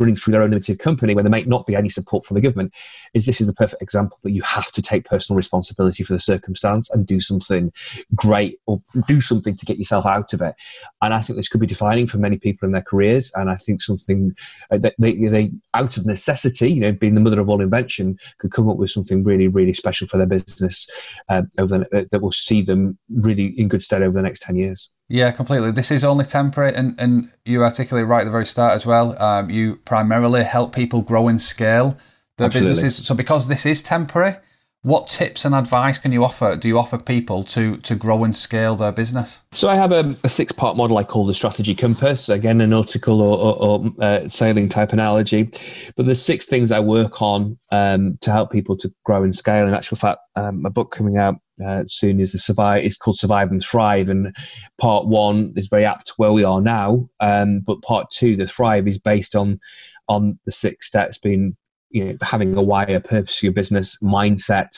running 0.00 0.16
through 0.16 0.32
their 0.32 0.42
own 0.42 0.50
limited 0.50 0.78
company 0.78 1.14
where 1.14 1.22
there 1.22 1.30
might 1.30 1.46
not 1.46 1.66
be 1.66 1.76
any 1.76 1.88
support 1.88 2.24
from 2.24 2.34
the 2.34 2.40
government 2.40 2.74
is 3.14 3.26
this 3.26 3.40
is 3.40 3.46
the 3.46 3.52
perfect 3.52 3.82
example 3.82 4.18
that 4.24 4.32
you 4.32 4.42
have 4.42 4.72
to 4.72 4.82
take 4.82 5.04
personal 5.04 5.36
responsibility 5.36 6.02
for 6.02 6.14
the 6.14 6.20
circumstance 6.20 6.90
and 6.90 7.06
do 7.06 7.20
something 7.20 7.72
great 8.14 8.58
or 8.66 8.80
do 9.06 9.20
something 9.20 9.54
to 9.54 9.66
get 9.66 9.78
yourself 9.78 10.06
out 10.06 10.32
of 10.32 10.40
it. 10.40 10.54
And 11.02 11.14
i 11.14 11.20
think 11.20 11.36
this 11.36 11.48
could 11.48 11.60
be 11.60 11.66
defining 11.66 12.06
for 12.06 12.18
many 12.18 12.38
people 12.38 12.66
in 12.66 12.72
their 12.72 12.82
careers. 12.82 13.30
And 13.34 13.50
i 13.50 13.56
think 13.56 13.82
something 13.82 14.32
uh, 14.70 14.78
that 14.78 14.94
they, 14.98 15.14
they 15.14 15.52
out 15.74 15.96
of 15.96 16.06
necessity 16.06 16.72
you 16.72 16.80
know 16.80 16.92
being 16.92 17.14
the 17.14 17.20
mother 17.20 17.40
of 17.40 17.48
all 17.48 17.60
invention 17.60 18.18
could 18.38 18.50
come 18.50 18.68
up 18.68 18.76
with 18.76 18.90
something 18.90 19.22
really 19.22 19.48
really 19.48 19.74
special 19.74 20.06
for 20.06 20.16
their 20.16 20.26
business 20.26 20.88
uh, 21.28 21.42
over 21.58 21.78
the, 21.78 21.98
uh, 21.98 22.04
that 22.10 22.22
will 22.22 22.32
see 22.32 22.62
them 22.62 22.98
really 23.14 23.54
in 23.58 23.68
good 23.68 23.82
stead 23.82 24.02
over 24.02 24.16
the 24.16 24.22
next 24.22 24.42
10 24.42 24.56
years 24.56 24.90
yeah, 25.10 25.32
completely. 25.32 25.72
This 25.72 25.90
is 25.90 26.04
only 26.04 26.24
temporary, 26.24 26.72
and, 26.72 26.94
and 27.00 27.30
you 27.44 27.64
articulate 27.64 28.06
right 28.06 28.20
at 28.20 28.24
the 28.26 28.30
very 28.30 28.46
start 28.46 28.74
as 28.74 28.86
well. 28.86 29.20
Um, 29.20 29.50
you 29.50 29.76
primarily 29.84 30.44
help 30.44 30.72
people 30.72 31.02
grow 31.02 31.26
and 31.26 31.40
scale 31.40 31.98
their 32.38 32.46
Absolutely. 32.46 32.70
businesses. 32.70 33.06
So, 33.08 33.16
because 33.16 33.48
this 33.48 33.66
is 33.66 33.82
temporary, 33.82 34.36
what 34.82 35.08
tips 35.08 35.44
and 35.44 35.54
advice 35.54 35.98
can 35.98 36.10
you 36.10 36.24
offer? 36.24 36.56
Do 36.56 36.66
you 36.66 36.78
offer 36.78 36.96
people 36.96 37.42
to 37.44 37.76
to 37.78 37.94
grow 37.94 38.24
and 38.24 38.34
scale 38.34 38.74
their 38.74 38.92
business? 38.92 39.42
So 39.52 39.68
I 39.68 39.76
have 39.76 39.92
a, 39.92 40.16
a 40.24 40.28
six 40.28 40.52
part 40.52 40.76
model 40.76 40.96
I 40.96 41.04
call 41.04 41.26
the 41.26 41.34
strategy 41.34 41.74
compass. 41.74 42.28
Again, 42.30 42.60
a 42.60 42.66
nautical 42.66 43.20
or, 43.20 43.38
or, 43.38 43.62
or 43.62 43.92
uh, 44.02 44.28
sailing 44.28 44.68
type 44.68 44.92
analogy. 44.92 45.50
But 45.96 46.06
there's 46.06 46.22
six 46.22 46.46
things 46.46 46.72
I 46.72 46.80
work 46.80 47.20
on 47.20 47.58
um, 47.70 48.16
to 48.22 48.32
help 48.32 48.50
people 48.50 48.76
to 48.78 48.92
grow 49.04 49.22
and 49.22 49.34
scale. 49.34 49.68
In 49.68 49.74
actual 49.74 49.98
fact, 49.98 50.20
um, 50.36 50.62
my 50.62 50.70
book 50.70 50.92
coming 50.92 51.18
out 51.18 51.36
uh, 51.64 51.84
soon 51.86 52.18
is 52.18 52.32
the 52.32 52.38
survive. 52.38 52.82
It's 52.82 52.96
called 52.96 53.18
Survive 53.18 53.50
and 53.50 53.62
Thrive, 53.62 54.08
and 54.08 54.34
part 54.80 55.06
one 55.06 55.52
is 55.56 55.66
very 55.66 55.84
apt 55.84 56.06
to 56.06 56.14
where 56.16 56.32
we 56.32 56.42
are 56.42 56.62
now. 56.62 57.06
Um, 57.20 57.60
but 57.60 57.82
part 57.82 58.10
two, 58.10 58.34
the 58.34 58.46
Thrive, 58.46 58.88
is 58.88 58.98
based 58.98 59.36
on 59.36 59.60
on 60.08 60.38
the 60.44 60.52
six 60.52 60.86
steps 60.86 61.18
being 61.18 61.56
you 61.90 62.04
know 62.04 62.16
having 62.22 62.56
a 62.56 62.62
wire 62.62 63.00
purpose 63.00 63.38
for 63.38 63.46
your 63.46 63.52
business 63.52 63.96
mindset 64.02 64.68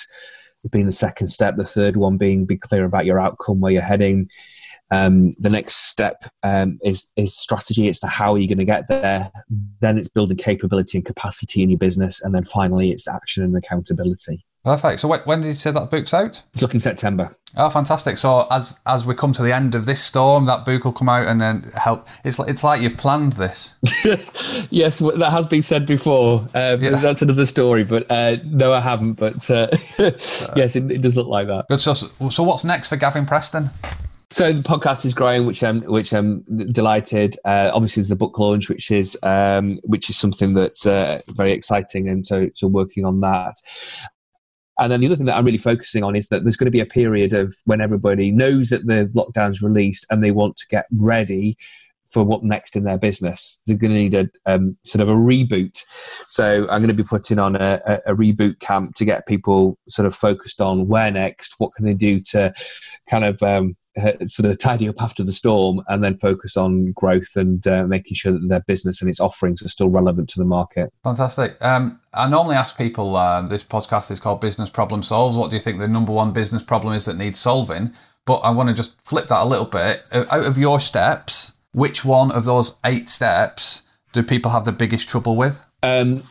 being 0.71 0.87
the 0.87 0.93
second 0.93 1.29
step 1.29 1.57
the 1.57 1.65
third 1.65 1.97
one 1.97 2.17
being 2.17 2.47
be 2.47 2.57
clear 2.57 2.85
about 2.85 3.05
your 3.05 3.21
outcome 3.21 3.61
where 3.61 3.73
you're 3.73 3.83
heading 3.83 4.29
um, 4.93 5.31
the 5.39 5.49
next 5.49 5.89
step 5.89 6.23
um, 6.43 6.79
is 6.83 7.11
is 7.17 7.35
strategy. 7.35 7.89
It's 7.89 8.01
the 8.01 8.09
how 8.09 8.35
are 8.35 8.39
you 8.39 8.47
going 8.47 8.59
to 8.59 8.65
get 8.67 8.89
there. 8.89 9.31
Then 9.81 9.97
it's 9.97 10.09
building 10.09 10.37
capability 10.37 10.99
and 10.99 11.05
capacity 11.05 11.63
in 11.63 11.71
your 11.71 11.79
business, 11.79 12.21
and 12.23 12.35
then 12.35 12.45
finally 12.45 12.91
it's 12.91 13.09
action 13.09 13.43
and 13.43 13.57
accountability. 13.57 14.45
Perfect. 14.65 15.01
So 15.01 15.09
when 15.09 15.41
did 15.41 15.49
you 15.49 15.55
say 15.55 15.73
that 15.73 15.91
book's 15.91 16.15
out? 16.15 16.41
It's 16.53 16.63
looking 16.63 16.79
September. 16.79 17.37
Oh, 17.57 17.69
fantastic! 17.69 18.17
So 18.17 18.47
as 18.51 18.79
as 18.87 19.05
we 19.05 19.15
come 19.15 19.33
to 19.35 19.43
the 19.43 19.53
end 19.53 19.75
of 19.75 19.87
this 19.87 20.03
storm, 20.03 20.45
that 20.47 20.65
book 20.65 20.85
will 20.85 20.93
come 20.93 21.09
out 21.09 21.27
and 21.27 21.41
then 21.41 21.63
help. 21.75 22.07
It's 22.25 22.39
like 22.39 22.49
it's 22.49 22.63
like 22.63 22.81
you've 22.81 22.97
planned 22.97 23.33
this. 23.33 23.75
yes, 24.71 25.01
that 25.01 25.29
has 25.31 25.49
been 25.49 25.63
said 25.63 25.85
before. 25.85 26.49
Um, 26.55 26.81
yeah. 26.81 26.91
That's 26.91 27.23
another 27.23 27.45
story, 27.45 27.83
but 27.83 28.09
uh, 28.09 28.37
no, 28.45 28.73
I 28.73 28.81
haven't. 28.81 29.15
But 29.15 29.51
uh, 29.51 29.69
yes, 30.57 30.77
it, 30.77 30.91
it, 30.91 31.03
does 31.03 31.17
look 31.17 31.27
like 31.27 31.49
that. 31.49 31.67
Good. 31.69 31.81
So, 31.81 31.95
so 31.95 32.43
what's 32.45 32.65
next 32.65 32.89
for 32.89 32.97
Gavin 32.97 33.27
Preston? 33.27 33.69
So 34.31 34.51
the 34.51 34.63
podcast 34.63 35.05
is 35.05 35.13
growing, 35.13 35.45
which 35.45 35.63
I'm 35.63 35.83
which 35.83 36.15
I'm 36.15 36.43
delighted. 36.73 37.37
Uh, 37.45 37.71
obviously, 37.75 38.01
there's 38.01 38.13
a 38.13 38.17
book 38.17 38.39
launch, 38.39 38.69
which 38.69 38.91
is 38.91 39.19
um, 39.25 39.79
which 39.83 40.09
is 40.09 40.17
something 40.17 40.55
that's 40.55 40.87
uh, 40.87 41.21
very 41.29 41.53
exciting, 41.53 42.09
and 42.09 42.25
so 42.25 42.49
so 42.55 42.69
working 42.69 43.05
on 43.05 43.21
that. 43.21 43.57
And 44.79 44.91
then 44.91 45.01
the 45.01 45.07
other 45.07 45.17
thing 45.17 45.27
that 45.27 45.37
I'm 45.37 45.45
really 45.45 45.59
focusing 45.59 46.03
on 46.03 46.17
is 46.17 46.29
that 46.29 46.45
there's 46.45 46.57
going 46.57 46.67
to 46.67 46.71
be 46.71 46.81
a 46.81 46.87
period 46.87 47.35
of 47.35 47.55
when 47.65 47.81
everybody 47.81 48.31
knows 48.31 48.71
that 48.71 48.87
the 48.87 49.11
lockdown's 49.15 49.63
released 49.63 50.07
and 50.11 50.25
they 50.25 50.31
want 50.31 50.57
to 50.57 50.67
get 50.69 50.87
ready 50.97 51.57
for 52.13 52.23
what 52.25 52.45
next 52.45 52.77
in 52.77 52.85
their 52.85 52.99
business. 52.99 53.61
They're 53.67 53.77
going 53.77 53.93
to 53.93 53.99
need 53.99 54.15
a 54.15 54.29
um, 54.47 54.77
sort 54.85 55.03
of 55.03 55.09
a 55.09 55.19
reboot. 55.19 55.83
So 56.27 56.67
I'm 56.71 56.83
going 56.83 56.95
to 56.95 57.03
be 57.03 57.03
putting 57.03 57.39
on 57.39 57.57
a, 57.57 57.81
a, 57.87 58.13
a, 58.13 58.15
reboot 58.15 58.61
camp 58.61 58.95
to 58.97 59.05
get 59.05 59.27
people 59.27 59.79
sort 59.89 60.07
of 60.07 60.15
focused 60.15 60.61
on 60.61 60.89
where 60.89 61.11
next, 61.11 61.55
what 61.59 61.73
can 61.75 61.87
they 61.87 61.95
do 61.95 62.21
to 62.21 62.53
kind 63.09 63.25
of 63.25 63.43
um, 63.43 63.77
uh, 64.01 64.13
sort 64.25 64.51
of 64.51 64.59
tidy 64.59 64.89
up 64.89 65.03
after 65.03 65.23
the 65.23 65.33
storm, 65.33 65.83
and 65.89 66.03
then 66.03 66.17
focus 66.17 66.57
on 66.57 66.93
growth 66.93 67.37
and 67.37 67.67
uh, 67.67 67.87
making 67.87 68.15
sure 68.15 68.33
that 68.33 68.49
their 68.49 68.63
business 68.67 69.03
and 69.03 69.11
its 69.11 69.21
offerings 69.21 69.63
are 69.63 69.69
still 69.69 69.91
relevant 69.91 70.29
to 70.31 70.39
the 70.39 70.47
market. 70.47 70.91
Fantastic. 71.05 71.57
Um, 71.61 72.01
I 72.15 72.29
normally 72.29 72.57
ask 72.57 72.79
people. 72.79 73.17
Uh, 73.17 73.43
this 73.43 73.65
podcast 73.65 74.11
is 74.11 74.19
called 74.19 74.41
Business 74.41 74.71
Problem 74.71 75.03
Solved. 75.03 75.37
What 75.37 75.51
do 75.51 75.57
you 75.57 75.61
think 75.61 75.79
the 75.79 75.89
number 75.89 76.13
one 76.13 76.33
business 76.33 76.63
problem 76.63 76.95
is 76.95 77.05
that 77.05 77.17
needs 77.17 77.39
solving? 77.39 77.93
But 78.25 78.37
I 78.37 78.51
want 78.51 78.69
to 78.69 78.75
just 78.75 78.99
flip 79.03 79.29
that 79.29 79.43
a 79.43 79.45
little 79.45 79.67
bit. 79.67 80.09
Out 80.15 80.47
of 80.47 80.57
your 80.57 80.81
steps, 80.81 81.53
which 81.73 82.05
one 82.05 82.31
of 82.33 82.45
those 82.45 82.77
eight 82.85 83.09
steps 83.09 83.83
do 84.13 84.23
people 84.23 84.51
have 84.51 84.65
the 84.65 84.73
biggest 84.73 85.09
trouble 85.09 85.37
with? 85.37 85.65
Um, 85.83 86.23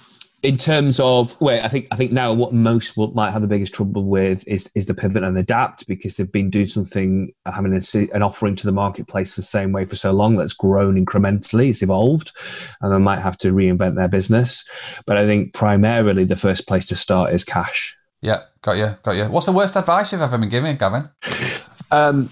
in 0.44 0.58
terms 0.58 1.00
of 1.00 1.40
wait, 1.40 1.62
I 1.62 1.68
think 1.68 1.88
I 1.92 1.96
think 1.96 2.12
now 2.12 2.34
what 2.34 2.52
most 2.52 2.98
will, 2.98 3.12
might 3.12 3.32
have 3.32 3.44
the 3.44 3.48
biggest 3.48 3.76
trouble 3.76 4.06
with 4.06 4.48
is 4.48 4.72
is 4.74 4.88
the 4.88 4.94
pivot 4.94 5.24
and 5.24 5.38
adapt 5.38 5.86
because 5.88 6.16
they've 6.16 6.32
been 6.32 6.50
doing 6.50 6.66
something, 6.66 7.32
having 7.46 7.74
a, 7.74 8.16
an 8.16 8.24
offering 8.24 8.56
to 8.56 8.66
the 8.66 8.72
marketplace 8.72 9.36
the 9.36 9.44
same 9.44 9.72
way 9.72 9.86
for 9.86 9.96
so 9.96 10.12
long 10.12 10.38
that's 10.38 10.54
grown 10.54 11.04
incrementally, 11.04 11.70
it's 11.70 11.84
evolved, 11.84 12.32
and 12.82 12.92
they 12.92 12.98
might 12.98 13.20
have 13.20 13.38
to 13.40 13.52
reinvent 13.52 13.96
their 13.96 14.08
business. 14.08 14.68
But 15.06 15.18
I 15.18 15.26
think 15.26 15.54
primarily 15.54 16.26
the 16.26 16.36
first 16.36 16.68
place 16.68 16.88
to 16.88 16.96
start 16.96 17.34
is 17.34 17.44
cash. 17.44 17.96
Yeah, 18.22 18.42
got 18.62 18.74
you, 18.74 18.96
got 19.04 19.12
you. 19.12 19.26
What's 19.26 19.48
the 19.48 19.52
worst 19.52 19.76
advice 19.76 20.12
you've 20.12 20.22
ever 20.22 20.38
been 20.38 20.50
given, 20.50 20.76
Gavin? 20.78 21.10
Um, 21.92 22.30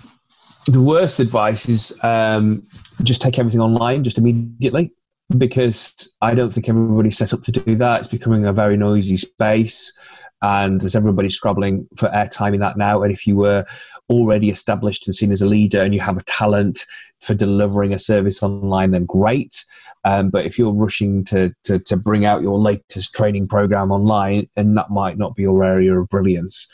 the 0.70 0.82
worst 0.82 1.20
advice 1.20 1.68
is 1.68 2.00
um, 2.04 2.64
just 3.04 3.22
take 3.22 3.40
everything 3.40 3.62
online 3.62 4.04
just 4.04 4.18
immediately 4.18 4.92
because 5.38 5.94
I 6.22 6.34
don't 6.34 6.52
think 6.52 6.70
everybody's 6.70 7.18
set 7.18 7.34
up 7.34 7.44
to 7.44 7.52
do 7.52 7.76
that. 7.76 8.00
It's 8.00 8.08
becoming 8.08 8.46
a 8.46 8.54
very 8.54 8.78
noisy 8.78 9.18
space 9.18 9.94
and 10.42 10.80
there's 10.80 10.96
everybody 10.96 11.30
scrabbling 11.30 11.88
for 11.98 12.10
airtime 12.10 12.54
in 12.54 12.62
that 12.62 12.78
now. 12.78 13.04
And 13.04 13.12
if 13.12 13.28
you 13.28 13.36
were 13.36 13.66
already 14.10 14.50
established 14.50 15.06
and 15.06 15.16
seen 15.16 15.32
as 15.32 15.42
a 15.42 15.48
leader 15.48 15.82
and 15.82 15.94
you 15.94 16.00
have 16.00 16.18
a 16.18 16.24
talent 16.24 16.86
for 17.20 17.34
delivering 17.34 17.94
a 17.94 18.00
service 18.00 18.42
online, 18.42 18.92
then 18.92 19.06
great. 19.06 19.66
Um, 20.06 20.30
but 20.30 20.46
if 20.46 20.58
you're 20.58 20.74
rushing 20.74 21.26
to, 21.26 21.54
to, 21.66 21.80
to 21.80 21.98
bring 21.98 22.26
out 22.26 22.42
your 22.42 22.58
latest 22.58 23.14
training 23.14 23.48
program 23.48 23.92
online, 23.92 24.48
and 24.56 24.78
that 24.78 24.90
might 24.90 25.18
not 25.18 25.36
be 25.36 25.44
your 25.44 25.64
area 25.64 26.00
of 26.00 26.08
brilliance. 26.08 26.68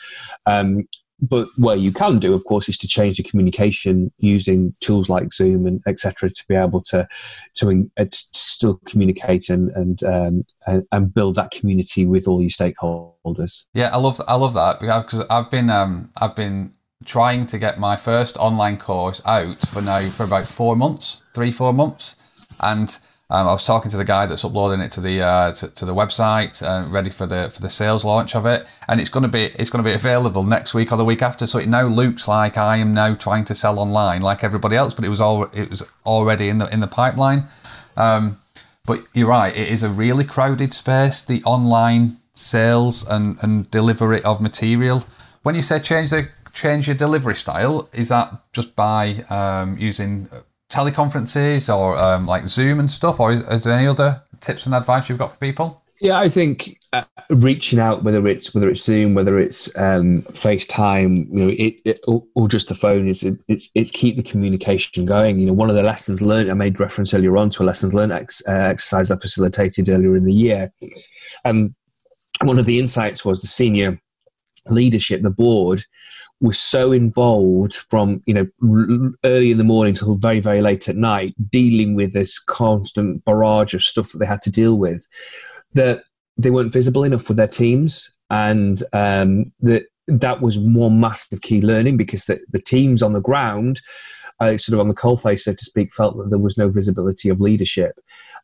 Um, 0.46 0.86
but 1.20 1.48
what 1.56 1.80
you 1.80 1.92
can 1.92 2.18
do, 2.18 2.34
of 2.34 2.44
course, 2.44 2.68
is 2.68 2.76
to 2.78 2.88
change 2.88 3.16
the 3.16 3.22
communication 3.22 4.12
using 4.18 4.70
tools 4.80 5.08
like 5.08 5.32
Zoom 5.32 5.66
and 5.66 5.80
etc. 5.86 6.28
to 6.28 6.44
be 6.48 6.54
able 6.54 6.82
to 6.82 7.08
to, 7.54 7.88
uh, 7.96 8.04
to 8.04 8.24
still 8.32 8.80
communicate 8.84 9.48
and 9.48 9.70
and, 9.70 10.02
um, 10.04 10.44
and, 10.66 10.86
and 10.92 11.14
build 11.14 11.36
that 11.36 11.50
community 11.50 12.06
with 12.06 12.28
all 12.28 12.40
your 12.40 12.50
stakeholders. 12.50 13.64
Yeah, 13.72 13.88
I 13.88 13.98
love 13.98 14.20
I 14.28 14.34
love 14.34 14.54
that 14.54 14.80
because 14.80 15.24
I've 15.30 15.50
been 15.50 15.70
um, 15.70 16.10
I've 16.20 16.36
been 16.36 16.72
trying 17.04 17.46
to 17.46 17.58
get 17.58 17.78
my 17.78 17.96
first 17.96 18.36
online 18.36 18.78
course 18.78 19.22
out 19.24 19.58
for 19.68 19.80
now 19.80 20.08
for 20.10 20.24
about 20.24 20.46
four 20.46 20.76
months, 20.76 21.22
three 21.34 21.52
four 21.52 21.72
months, 21.72 22.16
and 22.60 22.98
um, 23.28 23.48
I 23.48 23.52
was 23.52 23.64
talking 23.64 23.90
to 23.90 23.96
the 23.96 24.04
guy 24.04 24.26
that's 24.26 24.44
uploading 24.44 24.80
it 24.80 24.92
to 24.92 25.00
the 25.00 25.20
uh, 25.20 25.52
to, 25.54 25.68
to, 25.68 25.84
the 25.84 25.94
website, 25.94 26.62
uh, 26.62 26.88
ready 26.88 27.10
for 27.10 27.26
the 27.26 27.50
for 27.50 27.60
the 27.60 27.68
sales 27.68 28.04
launch 28.04 28.36
of 28.36 28.46
it, 28.46 28.64
and 28.86 29.00
it's 29.00 29.10
going 29.10 29.22
to 29.22 29.28
be 29.28 29.46
it's 29.58 29.68
going 29.68 29.82
to 29.82 29.88
be 29.88 29.94
available 29.94 30.44
next 30.44 30.74
week 30.74 30.92
or 30.92 30.96
the 30.96 31.04
week 31.04 31.22
after. 31.22 31.44
So 31.48 31.58
it 31.58 31.68
now 31.68 31.86
looks 31.86 32.28
like 32.28 32.56
I 32.56 32.76
am 32.76 32.94
now 32.94 33.14
trying 33.16 33.44
to 33.46 33.54
sell 33.54 33.80
online 33.80 34.22
like 34.22 34.44
everybody 34.44 34.76
else, 34.76 34.94
but 34.94 35.04
it 35.04 35.08
was 35.08 35.20
all 35.20 35.44
it 35.44 35.68
was 35.68 35.82
already 36.04 36.48
in 36.48 36.58
the 36.58 36.72
in 36.72 36.78
the 36.78 36.86
pipeline. 36.86 37.46
Um, 37.96 38.38
but 38.86 39.00
you're 39.12 39.28
right, 39.28 39.56
it 39.56 39.68
is 39.68 39.82
a 39.82 39.88
really 39.88 40.24
crowded 40.24 40.72
space. 40.72 41.24
The 41.24 41.42
online 41.42 42.18
sales 42.34 43.04
and 43.08 43.38
and 43.42 43.68
delivery 43.72 44.22
of 44.22 44.40
material. 44.40 45.02
When 45.42 45.56
you 45.56 45.62
say 45.62 45.80
change 45.80 46.10
the 46.10 46.28
change 46.52 46.86
your 46.86 46.96
delivery 46.96 47.34
style, 47.34 47.88
is 47.92 48.08
that 48.10 48.30
just 48.52 48.76
by 48.76 49.24
um, 49.30 49.76
using 49.78 50.28
teleconferences 50.70 51.74
or 51.74 51.96
um, 51.96 52.26
like 52.26 52.48
Zoom 52.48 52.80
and 52.80 52.90
stuff, 52.90 53.20
or 53.20 53.32
is, 53.32 53.42
is, 53.48 53.64
there 53.64 53.72
any 53.72 53.86
other 53.86 54.22
tips 54.40 54.66
and 54.66 54.74
advice 54.74 55.08
you've 55.08 55.18
got 55.18 55.32
for 55.32 55.38
people? 55.38 55.82
Yeah, 56.00 56.18
I 56.18 56.28
think 56.28 56.78
uh, 56.92 57.04
reaching 57.30 57.78
out, 57.78 58.04
whether 58.04 58.26
it's 58.26 58.54
whether 58.54 58.68
it's 58.68 58.84
Zoom, 58.84 59.14
whether 59.14 59.38
it's 59.38 59.74
um, 59.78 60.22
FaceTime, 60.22 61.26
you 61.30 61.44
know, 61.44 61.48
it, 61.48 61.80
it 61.86 62.00
or, 62.06 62.22
or, 62.34 62.48
just 62.48 62.68
the 62.68 62.74
phone, 62.74 63.08
is 63.08 63.22
it, 63.22 63.38
it's 63.48 63.70
it's 63.74 63.90
keep 63.90 64.16
the 64.16 64.22
communication 64.22 65.06
going. 65.06 65.38
You 65.38 65.46
know, 65.46 65.54
one 65.54 65.70
of 65.70 65.76
the 65.76 65.82
lessons 65.82 66.20
learned, 66.20 66.50
I 66.50 66.54
made 66.54 66.78
reference 66.78 67.14
earlier 67.14 67.36
on 67.38 67.48
to 67.50 67.62
a 67.62 67.64
lessons 67.64 67.94
learned 67.94 68.12
ex, 68.12 68.42
uh, 68.46 68.52
exercise 68.52 69.10
I 69.10 69.16
facilitated 69.16 69.88
earlier 69.88 70.16
in 70.16 70.24
the 70.24 70.34
year. 70.34 70.70
Um, 71.46 71.70
one 72.42 72.58
of 72.58 72.66
the 72.66 72.78
insights 72.78 73.24
was 73.24 73.40
the 73.40 73.46
senior 73.46 73.98
leadership, 74.68 75.22
the 75.22 75.30
board, 75.30 75.82
was 76.40 76.58
so 76.58 76.92
involved 76.92 77.74
from 77.74 78.22
you 78.26 78.34
know 78.34 78.46
early 79.24 79.50
in 79.50 79.58
the 79.58 79.64
morning 79.64 79.94
till 79.94 80.16
very 80.16 80.40
very 80.40 80.60
late 80.60 80.88
at 80.88 80.96
night 80.96 81.34
dealing 81.50 81.94
with 81.94 82.12
this 82.12 82.38
constant 82.38 83.24
barrage 83.24 83.72
of 83.72 83.82
stuff 83.82 84.12
that 84.12 84.18
they 84.18 84.26
had 84.26 84.42
to 84.42 84.50
deal 84.50 84.76
with 84.76 85.06
that 85.72 86.04
they 86.36 86.50
weren't 86.50 86.72
visible 86.72 87.04
enough 87.04 87.22
for 87.22 87.32
their 87.32 87.46
teams 87.46 88.10
and 88.28 88.82
um, 88.92 89.44
that 89.60 89.84
that 90.08 90.42
was 90.42 90.58
one 90.58 91.00
massive 91.00 91.40
key 91.40 91.60
learning 91.60 91.96
because 91.96 92.26
the, 92.26 92.38
the 92.50 92.60
teams 92.60 93.02
on 93.02 93.12
the 93.12 93.20
ground 93.20 93.80
I 94.40 94.56
sort 94.56 94.74
of 94.74 94.80
on 94.80 94.88
the 94.88 94.94
coalface, 94.94 95.40
so 95.40 95.54
to 95.54 95.64
speak, 95.64 95.94
felt 95.94 96.16
that 96.18 96.30
there 96.30 96.38
was 96.38 96.58
no 96.58 96.68
visibility 96.68 97.28
of 97.28 97.40
leadership. 97.40 97.98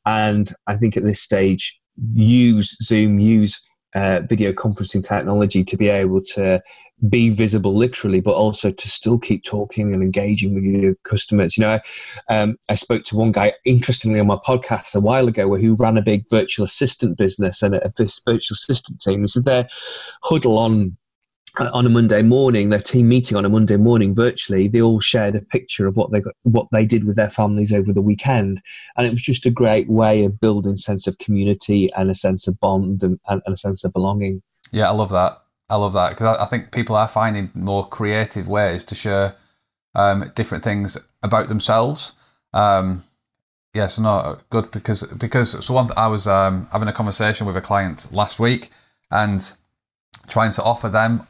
And 0.06 0.50
I 0.66 0.76
think 0.76 0.96
at 0.96 1.02
this 1.02 1.20
stage, 1.20 1.80
use 2.14 2.76
Zoom, 2.82 3.18
use 3.18 3.60
uh, 3.94 4.20
video 4.28 4.52
conferencing 4.52 5.06
technology 5.06 5.64
to 5.64 5.76
be 5.76 5.88
able 5.88 6.20
to 6.20 6.62
be 7.08 7.30
visible 7.30 7.74
literally, 7.74 8.20
but 8.20 8.34
also 8.34 8.70
to 8.70 8.88
still 8.88 9.18
keep 9.18 9.44
talking 9.44 9.92
and 9.92 10.02
engaging 10.02 10.54
with 10.54 10.64
your 10.64 10.94
customers. 11.04 11.56
You 11.56 11.62
know, 11.62 11.80
I, 12.28 12.38
um, 12.38 12.56
I 12.68 12.76
spoke 12.76 13.04
to 13.04 13.16
one 13.16 13.32
guy 13.32 13.54
interestingly 13.64 14.20
on 14.20 14.28
my 14.28 14.36
podcast 14.36 14.94
a 14.94 15.00
while 15.00 15.28
ago 15.28 15.48
where 15.48 15.60
who 15.60 15.74
ran 15.74 15.96
a 15.96 16.02
big 16.02 16.24
virtual 16.30 16.64
assistant 16.64 17.18
business 17.18 17.62
and 17.62 17.74
a, 17.74 17.92
virtual 17.98 18.38
assistant 18.38 19.00
team. 19.00 19.26
Said 19.26 19.44
their 19.44 19.68
huddle 20.22 20.58
on 20.58 20.96
uh, 21.58 21.68
on 21.74 21.84
a 21.84 21.90
Monday 21.90 22.22
morning, 22.22 22.70
their 22.70 22.80
team 22.80 23.08
meeting 23.08 23.36
on 23.36 23.44
a 23.44 23.48
Monday 23.48 23.76
morning 23.76 24.14
virtually, 24.14 24.68
they 24.68 24.80
all 24.80 25.00
shared 25.00 25.34
a 25.34 25.42
picture 25.42 25.86
of 25.86 25.96
what 25.96 26.10
they 26.10 26.20
got, 26.20 26.34
what 26.44 26.66
they 26.72 26.86
did 26.86 27.04
with 27.04 27.16
their 27.16 27.28
families 27.28 27.72
over 27.72 27.92
the 27.92 28.00
weekend, 28.00 28.62
and 28.96 29.06
it 29.06 29.12
was 29.12 29.22
just 29.22 29.44
a 29.44 29.50
great 29.50 29.88
way 29.88 30.24
of 30.24 30.40
building 30.40 30.76
sense 30.76 31.06
of 31.06 31.18
community 31.18 31.92
and 31.94 32.08
a 32.08 32.14
sense 32.14 32.46
of 32.46 32.58
bond 32.58 33.02
and, 33.02 33.20
and, 33.28 33.42
a 33.46 33.56
sense 33.56 33.84
of 33.84 33.92
belonging. 33.92 34.42
Yeah, 34.70 34.88
I 34.88 34.92
love 34.92 35.10
that. 35.10 35.42
I 35.68 35.76
love 35.76 35.92
that 35.92 36.10
because 36.10 36.38
I, 36.38 36.44
I, 36.44 36.46
think 36.46 36.72
people 36.72 36.96
are 36.96 37.08
finding 37.08 37.50
more 37.54 37.86
creative 37.86 38.48
ways 38.48 38.82
to 38.84 38.94
share 38.94 39.36
um, 39.94 40.30
different 40.34 40.64
things 40.64 40.96
about 41.22 41.48
themselves. 41.48 42.12
Um, 42.54 43.02
yes, 43.74 43.98
no, 43.98 44.38
good 44.48 44.70
because 44.70 45.02
because 45.02 45.64
so 45.64 45.74
one 45.74 45.90
I 45.98 46.06
was 46.06 46.26
um, 46.26 46.66
having 46.72 46.88
a 46.88 46.92
conversation 46.92 47.46
with 47.46 47.56
a 47.56 47.60
client 47.60 48.08
last 48.10 48.38
week 48.38 48.70
and 49.10 49.40
trying 50.28 50.52
to 50.52 50.62
offer 50.62 50.88
them 50.88 51.26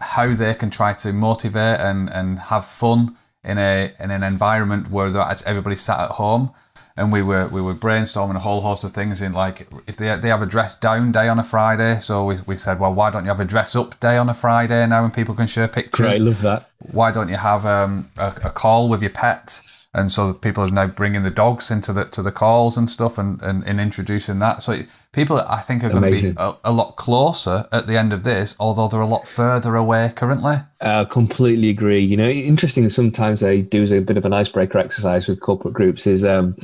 how 0.00 0.34
they 0.34 0.54
can 0.54 0.70
try 0.70 0.92
to 0.92 1.12
motivate 1.12 1.80
and, 1.80 2.10
and 2.10 2.38
have 2.38 2.64
fun 2.64 3.16
in 3.44 3.58
a 3.58 3.92
in 4.00 4.10
an 4.10 4.22
environment 4.22 4.90
where 4.90 5.06
everybody's 5.46 5.82
sat 5.82 6.00
at 6.00 6.10
home 6.12 6.50
and 6.96 7.12
we 7.12 7.22
were 7.22 7.48
we 7.48 7.60
were 7.60 7.74
brainstorming 7.74 8.36
a 8.36 8.40
whole 8.40 8.60
host 8.60 8.84
of 8.84 8.92
things 8.92 9.20
in 9.20 9.32
like 9.32 9.66
if 9.86 9.96
they 9.96 10.16
they 10.16 10.28
have 10.28 10.42
a 10.42 10.46
dress 10.46 10.76
down 10.76 11.12
day 11.12 11.28
on 11.28 11.38
a 11.38 11.44
Friday, 11.44 11.98
so 11.98 12.24
we, 12.24 12.38
we 12.46 12.56
said, 12.56 12.78
well, 12.78 12.94
why 12.94 13.10
don't 13.10 13.24
you 13.24 13.28
have 13.28 13.40
a 13.40 13.44
dress 13.44 13.74
up 13.74 13.98
day 14.00 14.16
on 14.16 14.28
a 14.28 14.34
Friday 14.34 14.86
now, 14.86 15.04
and 15.04 15.12
people 15.12 15.34
can 15.34 15.46
share 15.46 15.66
pictures? 15.66 16.18
Great, 16.18 16.20
love 16.20 16.40
that. 16.42 16.70
Why 16.92 17.10
don't 17.10 17.28
you 17.28 17.36
have 17.36 17.66
um, 17.66 18.08
a, 18.16 18.28
a 18.44 18.50
call 18.50 18.88
with 18.88 19.02
your 19.02 19.10
pet? 19.10 19.60
and 19.96 20.10
so 20.10 20.34
people 20.34 20.64
are 20.64 20.70
now 20.70 20.88
bringing 20.88 21.22
the 21.22 21.30
dogs 21.30 21.70
into 21.70 21.92
the 21.92 22.04
to 22.06 22.20
the 22.20 22.32
calls 22.32 22.76
and 22.76 22.90
stuff 22.90 23.16
and, 23.16 23.40
and, 23.42 23.64
and 23.64 23.80
introducing 23.80 24.40
that 24.40 24.60
so 24.60 24.76
people 25.14 25.40
i 25.40 25.60
think 25.60 25.82
are 25.84 25.88
going 25.88 26.04
Amazing. 26.04 26.34
to 26.34 26.36
be 26.36 26.42
a, 26.42 26.70
a, 26.70 26.72
lot 26.72 26.96
closer 26.96 27.66
at 27.72 27.86
the 27.86 27.96
end 27.96 28.12
of 28.12 28.24
this 28.24 28.56
although 28.58 28.88
they're 28.88 29.00
a 29.00 29.06
lot 29.06 29.26
further 29.26 29.76
away 29.76 30.12
currently. 30.14 30.56
I 30.80 30.86
uh, 30.86 31.04
completely 31.04 31.70
agree. 31.70 32.00
You 32.00 32.16
know 32.16 32.28
interesting 32.28 32.88
sometimes 32.88 33.40
they 33.40 33.62
do 33.62 33.82
as 33.82 33.92
a 33.92 34.00
bit 34.00 34.16
of 34.16 34.24
an 34.24 34.32
icebreaker 34.32 34.78
exercise 34.78 35.28
with 35.28 35.40
corporate 35.40 35.74
groups 35.74 36.06
is 36.06 36.24
um, 36.24 36.56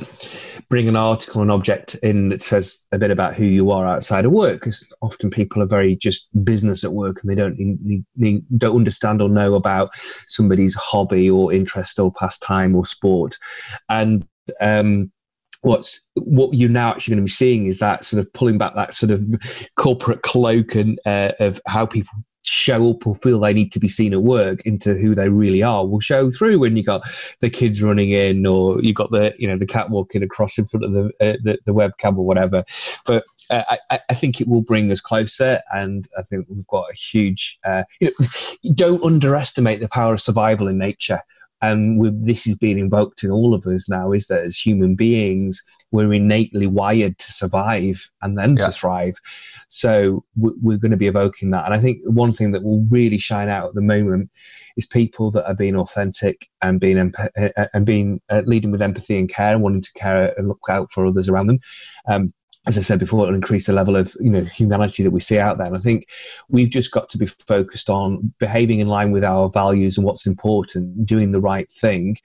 bring 0.69 0.87
an 0.87 0.95
article, 0.95 1.41
an 1.41 1.49
object 1.49 1.95
in 1.95 2.29
that 2.29 2.41
says 2.41 2.85
a 2.91 2.97
bit 2.97 3.11
about 3.11 3.35
who 3.35 3.45
you 3.45 3.71
are 3.71 3.85
outside 3.85 4.25
of 4.25 4.31
work, 4.31 4.61
because 4.61 4.91
often 5.01 5.29
people 5.29 5.61
are 5.61 5.67
very 5.67 5.95
just 5.95 6.29
business 6.43 6.83
at 6.83 6.93
work 6.93 7.21
and 7.21 7.29
they 7.29 7.35
don't 7.35 7.57
need, 7.57 8.05
need, 8.15 8.43
don't 8.57 8.77
understand 8.77 9.21
or 9.21 9.29
know 9.29 9.55
about 9.55 9.91
somebody's 10.27 10.75
hobby 10.75 11.29
or 11.29 11.51
interest 11.51 11.99
or 11.99 12.11
pastime 12.11 12.75
or 12.75 12.85
sport, 12.85 13.37
and 13.89 14.25
um, 14.59 15.11
what's 15.61 16.07
what 16.15 16.53
you're 16.53 16.69
now 16.69 16.89
actually 16.89 17.13
going 17.13 17.23
to 17.23 17.29
be 17.29 17.31
seeing 17.31 17.65
is 17.65 17.79
that 17.79 18.03
sort 18.03 18.19
of 18.19 18.31
pulling 18.33 18.57
back 18.57 18.75
that 18.75 18.93
sort 18.93 19.11
of 19.11 19.23
corporate 19.77 20.23
cloak 20.23 20.75
and 20.75 20.99
uh, 21.05 21.31
of 21.39 21.61
how 21.67 21.85
people 21.85 22.11
show 22.43 22.89
up 22.89 23.05
or 23.05 23.13
feel 23.15 23.39
they 23.39 23.53
need 23.53 23.71
to 23.71 23.79
be 23.79 23.87
seen 23.87 24.13
at 24.13 24.23
work 24.23 24.65
into 24.65 24.95
who 24.95 25.13
they 25.13 25.29
really 25.29 25.61
are 25.61 25.85
will 25.85 25.99
show 25.99 26.31
through 26.31 26.57
when 26.57 26.75
you 26.75 26.83
got 26.83 27.01
the 27.39 27.49
kids 27.49 27.83
running 27.83 28.11
in 28.11 28.45
or 28.47 28.81
you've 28.81 28.95
got 28.95 29.11
the 29.11 29.33
you 29.37 29.47
know 29.47 29.57
the 29.57 29.65
cat 29.65 29.91
walking 29.91 30.23
across 30.23 30.57
in 30.57 30.65
front 30.65 30.83
of 30.83 30.91
the 30.91 31.05
uh, 31.21 31.37
the, 31.43 31.59
the, 31.65 31.73
webcam 31.73 32.17
or 32.17 32.25
whatever. 32.25 32.63
But 33.05 33.23
uh, 33.51 33.63
I, 33.91 33.99
I, 34.09 34.13
think 34.15 34.41
it 34.41 34.47
will 34.47 34.61
bring 34.61 34.91
us 34.91 35.01
closer 35.01 35.59
and 35.73 36.07
i 36.17 36.21
think 36.21 36.45
we've 36.47 36.65
got 36.67 36.89
a 36.89 36.95
huge 36.95 37.57
uh, 37.65 37.83
you 37.99 38.11
know 38.19 38.27
don't 38.73 39.03
underestimate 39.03 39.81
the 39.81 39.89
power 39.89 40.13
of 40.13 40.21
survival 40.21 40.67
in 40.67 40.77
nature 40.77 41.21
and 41.61 42.25
this 42.25 42.47
is 42.47 42.57
being 42.57 42.79
invoked 42.79 43.23
in 43.23 43.31
all 43.31 43.53
of 43.53 43.67
us 43.67 43.87
now 43.87 44.11
is 44.11 44.27
that 44.27 44.43
as 44.43 44.57
human 44.57 44.95
beings 44.95 45.61
we're 45.91 46.13
innately 46.13 46.67
wired 46.67 47.17
to 47.17 47.31
survive 47.31 48.09
and 48.21 48.37
then 48.37 48.55
yeah. 48.55 48.65
to 48.65 48.71
thrive. 48.71 49.15
So 49.67 50.23
we're 50.37 50.77
going 50.77 50.91
to 50.91 50.97
be 50.97 51.07
evoking 51.07 51.51
that. 51.51 51.65
And 51.65 51.73
i 51.73 51.79
think 51.79 51.99
one 52.05 52.33
thing 52.33 52.51
that 52.51 52.63
will 52.63 52.85
really 52.89 53.17
shine 53.17 53.49
out 53.49 53.69
at 53.69 53.75
the 53.75 53.81
moment 53.81 54.29
is 54.77 54.85
people 54.85 55.31
that 55.31 55.45
are 55.45 55.53
being 55.53 55.75
authentic 55.75 56.49
and 56.61 56.79
being 56.79 56.97
emp- 56.97 57.15
and 57.73 57.85
being 57.85 58.21
uh, 58.29 58.41
leading 58.45 58.71
with 58.71 58.81
empathy 58.81 59.19
and 59.19 59.29
care 59.29 59.53
and 59.53 59.61
wanting 59.61 59.81
to 59.81 59.93
care 59.93 60.33
and 60.37 60.47
look 60.47 60.65
out 60.69 60.91
for 60.91 61.05
others 61.05 61.27
around 61.27 61.47
them. 61.47 61.59
Um, 62.07 62.33
as 62.67 62.77
I 62.77 62.81
said 62.81 62.99
before, 62.99 63.23
it'll 63.23 63.35
increase 63.35 63.65
the 63.65 63.73
level 63.73 63.95
of 63.95 64.15
you 64.19 64.29
know 64.29 64.43
humanity 64.43 65.03
that 65.03 65.11
we 65.11 65.19
see 65.19 65.39
out 65.39 65.57
there. 65.57 65.67
And 65.67 65.75
I 65.75 65.79
think 65.79 66.07
we've 66.49 66.69
just 66.69 66.91
got 66.91 67.09
to 67.09 67.17
be 67.17 67.25
focused 67.25 67.89
on 67.89 68.33
behaving 68.39 68.79
in 68.79 68.87
line 68.87 69.11
with 69.11 69.23
our 69.23 69.49
values 69.49 69.97
and 69.97 70.05
what's 70.05 70.27
important, 70.27 71.05
doing 71.05 71.31
the 71.31 71.41
right 71.41 71.69
thing, 71.71 72.17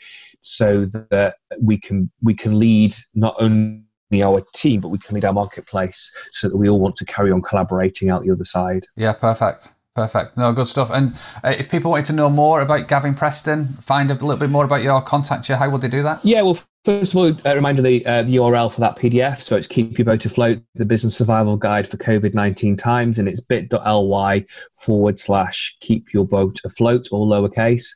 so 0.42 0.84
that 0.86 1.36
we 1.60 1.78
can 1.78 2.10
we 2.22 2.34
can 2.34 2.58
lead 2.58 2.94
not 3.14 3.34
only 3.38 3.82
our 4.22 4.42
team 4.54 4.80
but 4.80 4.88
we 4.88 4.98
can 4.98 5.14
lead 5.14 5.24
our 5.24 5.32
marketplace, 5.32 6.12
so 6.32 6.48
that 6.48 6.56
we 6.56 6.68
all 6.68 6.80
want 6.80 6.96
to 6.96 7.04
carry 7.06 7.32
on 7.32 7.40
collaborating 7.40 8.10
out 8.10 8.22
the 8.22 8.30
other 8.30 8.44
side. 8.44 8.86
Yeah, 8.96 9.14
perfect. 9.14 9.72
Perfect. 9.94 10.36
No, 10.36 10.52
good 10.52 10.68
stuff. 10.68 10.90
And 10.90 11.14
uh, 11.42 11.54
if 11.58 11.70
people 11.70 11.90
wanted 11.90 12.04
to 12.06 12.12
know 12.12 12.28
more 12.28 12.60
about 12.60 12.86
Gavin 12.86 13.14
Preston, 13.14 13.64
find 13.80 14.10
a 14.10 14.14
little 14.14 14.36
bit 14.36 14.50
more 14.50 14.66
about 14.66 14.82
your 14.82 15.00
contact 15.00 15.48
you, 15.48 15.54
how 15.54 15.70
would 15.70 15.80
they 15.80 15.88
do 15.88 16.02
that? 16.02 16.22
Yeah, 16.22 16.42
well, 16.42 16.58
first 16.86 17.14
of 17.14 17.18
all, 17.18 17.32
a 17.44 17.54
reminder 17.56 17.82
the, 17.82 18.06
uh, 18.06 18.22
the 18.22 18.36
URL 18.36 18.72
for 18.72 18.80
that 18.80 18.96
PDF. 18.96 19.40
So 19.40 19.56
it's 19.56 19.66
Keep 19.66 19.98
Your 19.98 20.04
Boat 20.04 20.24
Afloat, 20.24 20.62
the 20.76 20.84
business 20.84 21.16
survival 21.16 21.56
guide 21.56 21.88
for 21.88 21.96
COVID 21.96 22.32
19 22.32 22.76
times. 22.76 23.18
And 23.18 23.28
it's 23.28 23.40
bit.ly 23.40 24.46
forward 24.76 25.18
slash 25.18 25.76
keep 25.80 26.14
your 26.14 26.24
boat 26.24 26.60
afloat, 26.64 27.08
all 27.10 27.28
lowercase. 27.28 27.88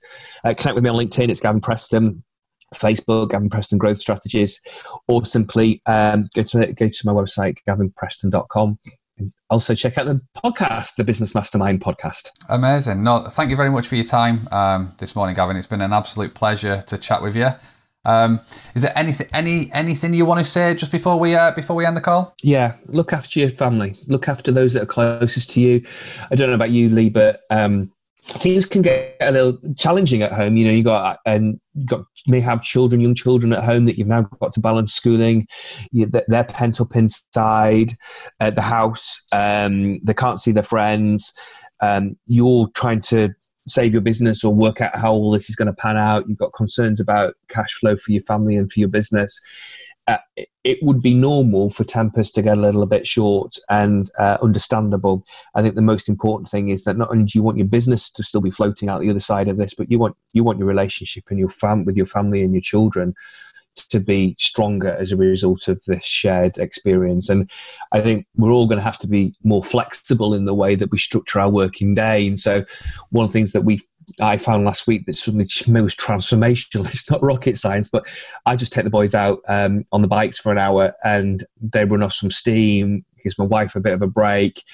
Uh, 0.45 0.55
connect 0.55 0.75
with 0.75 0.83
me 0.83 0.91
on 0.91 0.97
LinkedIn. 0.97 1.29
It's 1.29 1.41
Gavin 1.41 1.61
Preston. 1.61 2.25
Facebook, 2.75 3.31
Gavin 3.31 3.51
Preston 3.51 3.79
Growth 3.79 3.99
Strategies, 3.99 4.61
or 5.09 5.25
simply 5.25 5.83
um, 5.87 6.29
go 6.37 6.45
to 6.45 6.73
go 6.73 6.89
to 6.89 7.01
my 7.05 7.13
website, 7.13 7.57
gavinpreston.com 7.69 8.79
also 9.51 9.75
check 9.75 9.99
out 9.99 10.07
the 10.07 10.21
podcast, 10.37 10.95
the 10.95 11.05
Business 11.05 11.35
Mastermind 11.35 11.81
podcast. 11.81 12.31
Amazing. 12.49 13.03
No, 13.03 13.27
thank 13.29 13.51
you 13.51 13.57
very 13.57 13.69
much 13.69 13.89
for 13.89 13.97
your 13.97 14.05
time 14.05 14.49
um, 14.53 14.95
this 14.99 15.17
morning, 15.17 15.35
Gavin. 15.35 15.57
It's 15.57 15.67
been 15.67 15.83
an 15.83 15.93
absolute 15.93 16.33
pleasure 16.33 16.83
to 16.87 16.97
chat 16.97 17.21
with 17.21 17.35
you. 17.35 17.51
Um, 18.05 18.41
is 18.75 18.83
there 18.83 18.97
anything 18.97 19.27
any 19.33 19.71
anything 19.73 20.15
you 20.15 20.25
want 20.25 20.39
to 20.39 20.51
say 20.51 20.75
just 20.75 20.91
before 20.91 21.19
we 21.19 21.35
uh, 21.35 21.51
before 21.53 21.77
we 21.77 21.85
end 21.85 21.97
the 21.97 22.01
call? 22.01 22.35
Yeah, 22.43 22.77
look 22.87 23.13
after 23.13 23.41
your 23.41 23.51
family. 23.51 23.99
Look 24.07 24.29
after 24.29 24.51
those 24.51 24.73
that 24.73 24.83
are 24.83 24.87
closest 24.87 25.51
to 25.51 25.61
you. 25.61 25.85
I 26.31 26.35
don't 26.35 26.49
know 26.49 26.55
about 26.55 26.71
you, 26.71 26.89
Lee, 26.89 27.11
but 27.11 27.43
um, 27.51 27.93
things 28.23 28.65
can 28.65 28.83
get 28.83 29.17
a 29.21 29.31
little 29.31 29.59
challenging 29.77 30.23
at 30.23 30.33
home. 30.33 30.57
You 30.57 30.65
know, 30.67 30.73
you 30.73 30.83
got 30.83 31.19
and 31.27 31.61
you 31.75 31.87
got 31.87 32.05
may 32.27 32.41
have 32.41 32.63
children, 32.63 33.01
young 33.01 33.15
children 33.15 33.53
at 33.53 33.65
home 33.65 33.85
that 33.85 33.99
you've 33.99 34.09
now 34.09 34.23
got 34.41 34.53
to 34.55 34.61
balance 34.61 34.95
schooling. 34.95 35.47
You, 35.93 36.07
they're 36.07 36.45
pent 36.45 36.81
up 36.81 36.97
inside 36.97 37.95
at 38.41 38.55
the 38.55 38.63
house. 38.63 39.23
Um, 39.33 40.01
they 40.05 40.15
can't 40.15 40.41
see 40.41 40.53
their 40.53 40.63
friends. 40.63 41.33
Um, 41.81 42.17
you're 42.27 42.69
trying 42.75 43.01
to 43.01 43.31
save 43.69 43.93
your 43.93 44.03
business 44.03 44.43
or 44.43 44.55
work 44.55 44.81
out 44.81 44.99
how 44.99 45.13
all 45.13 45.31
this 45.31 45.51
is 45.51 45.57
going 45.57 45.67
to 45.67 45.73
pan 45.73 45.97
out. 45.97 46.29
You've 46.29 46.39
got 46.39 46.53
concerns 46.55 47.01
about 47.01 47.35
cash 47.49 47.73
flow 47.75 47.97
for 47.97 48.13
your 48.13 48.23
family 48.23 48.57
and 48.57 48.71
for 48.71 48.81
your 48.81 48.89
business 48.89 49.41
uh, 50.11 50.19
it 50.65 50.79
would 50.83 51.01
be 51.01 51.15
normal 51.15 51.71
for 51.71 51.85
tempers 51.85 52.33
to 52.33 52.43
get 52.43 52.59
a 52.59 52.61
little 52.61 52.85
bit 52.85 53.07
short 53.07 53.55
and 53.69 54.11
uh, 54.19 54.39
understandable. 54.43 55.25
I 55.55 55.63
think 55.63 55.77
the 55.77 55.83
most 55.83 56.09
important 56.09 56.49
thing 56.49 56.69
is 56.69 56.85
that 56.85 56.97
not 56.97 57.11
only 57.11 57.25
do 57.25 57.39
you 57.39 57.43
want 57.43 57.59
your 57.59 57.67
business 57.67 58.11
to 58.11 58.23
still 58.23 58.41
be 58.41 58.51
floating 58.51 58.89
out 58.89 59.01
the 59.01 59.11
other 59.11 59.21
side 59.21 59.47
of 59.47 59.57
this, 59.57 59.75
but 59.75 59.91
you 59.91 59.99
want 59.99 60.17
you 60.33 60.43
want 60.43 60.59
your 60.59 60.67
relationship 60.67 61.25
and 61.31 61.39
your 61.39 61.49
fam 61.49 61.85
with 61.85 61.97
your 61.97 62.07
family 62.07 62.43
and 62.43 62.53
your 62.53 62.61
children 62.61 63.15
to 63.77 64.01
be 64.01 64.37
stronger 64.39 64.97
as 65.01 65.13
a 65.13 65.17
result 65.17 65.69
of 65.69 65.83
this 65.87 66.05
shared 66.05 66.59
experience. 66.59 67.29
And 67.29 67.51
I 67.93 68.01
think 68.01 68.27
we're 68.37 68.53
all 68.53 68.67
going 68.67 68.79
to 68.79 68.85
have 68.85 68.99
to 68.99 69.09
be 69.09 69.35
more 69.43 69.63
flexible 69.63 70.35
in 70.35 70.45
the 70.45 70.55
way 70.55 70.75
that 70.75 70.91
we 70.91 70.99
structure 70.99 71.41
our 71.41 71.51
working 71.51 71.95
day. 71.95 72.27
And 72.27 72.39
so, 72.39 72.65
one 73.11 73.25
of 73.25 73.31
the 73.31 73.33
things 73.33 73.53
that 73.53 73.63
we 73.63 73.81
I 74.21 74.39
found 74.39 74.65
last 74.65 74.87
week 74.87 75.07
that 75.07 75.15
suddenly 75.15 75.47
most 75.69 75.99
transformational. 75.99 76.87
It's 76.91 77.11
not 77.11 77.23
rocket 77.23 77.57
science, 77.57 77.89
but 77.89 78.07
I 78.47 78.57
just 78.57 78.73
take 78.73 78.85
the 78.85 78.91
boys 78.91 79.15
out 79.15 79.41
um, 79.47 79.85
on 79.93 80.03
the 80.03 80.09
bikes 80.09 80.39
for 80.39 80.51
an 80.51 80.59
hour 80.59 80.93
and 81.05 81.45
they 81.61 81.85
run 81.85 82.03
off 82.03 82.13
some 82.13 82.31
steam, 82.31 83.05
gives 83.23 83.39
my 83.39 83.45
wife 83.45 83.77
a 83.77 83.81
bit 83.81 83.93
of 83.93 84.03
a 84.03 84.09
break. 84.09 84.65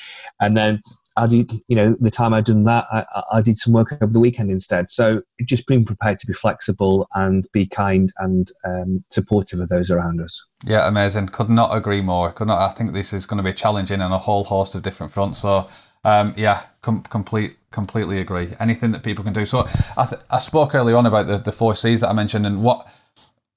And 0.41 0.57
then 0.57 0.83
I 1.17 1.27
did, 1.27 1.53
you 1.69 1.77
know, 1.77 1.97
the 1.99 2.11
time 2.11 2.35
I'd 2.35 2.45
done 2.45 2.65
that, 2.65 2.85
I, 2.93 3.05
I, 3.33 3.41
did 3.41 3.57
some 3.57 3.73
work 3.73 3.93
over 4.01 4.13
the 4.13 4.21
weekend 4.21 4.51
instead. 4.51 4.91
So 4.91 5.23
just 5.45 5.67
being 5.67 5.85
prepared 5.85 6.19
to 6.19 6.27
be 6.27 6.35
flexible 6.35 7.09
and 7.15 7.47
be 7.53 7.67
kind 7.67 8.13
and 8.19 8.51
um, 8.65 9.05
supportive 9.11 9.61
of 9.61 9.69
those 9.69 9.91
around 9.91 10.21
us. 10.21 10.45
Yeah, 10.65 10.87
amazing. 10.87 11.29
Could 11.29 11.49
not 11.49 11.75
agree 11.75 12.03
more. 12.03 12.33
Could 12.33 12.49
not. 12.49 12.59
I 12.59 12.73
think 12.73 12.93
this 12.93 13.13
is 13.13 13.25
going 13.25 13.39
to 13.39 13.43
be 13.43 13.55
challenging 13.55 14.01
on 14.03 14.13
a 14.13 14.19
whole 14.19 14.45
host 14.45 14.75
of 14.75 14.83
different 14.83 15.13
fronts. 15.13 15.39
So, 15.39 15.69
um, 16.05 16.35
yeah, 16.37 16.63
com- 16.83 17.03
complete 17.05 17.57
completely 17.71 18.21
agree. 18.21 18.55
Anything 18.61 18.93
that 18.93 19.03
people 19.03 19.25
can 19.25 19.33
do. 19.33 19.45
So 19.45 19.67
I, 19.97 20.07
th- 20.07 20.23
I 20.31 20.39
spoke 20.39 20.75
earlier 20.75 20.97
on 20.97 21.05
about 21.05 21.27
the, 21.27 21.37
the 21.37 21.53
four 21.53 21.75
C's 21.75 22.01
that 22.01 22.09
I 22.09 22.13
mentioned 22.13 22.47
and 22.47 22.63
what 22.63 22.89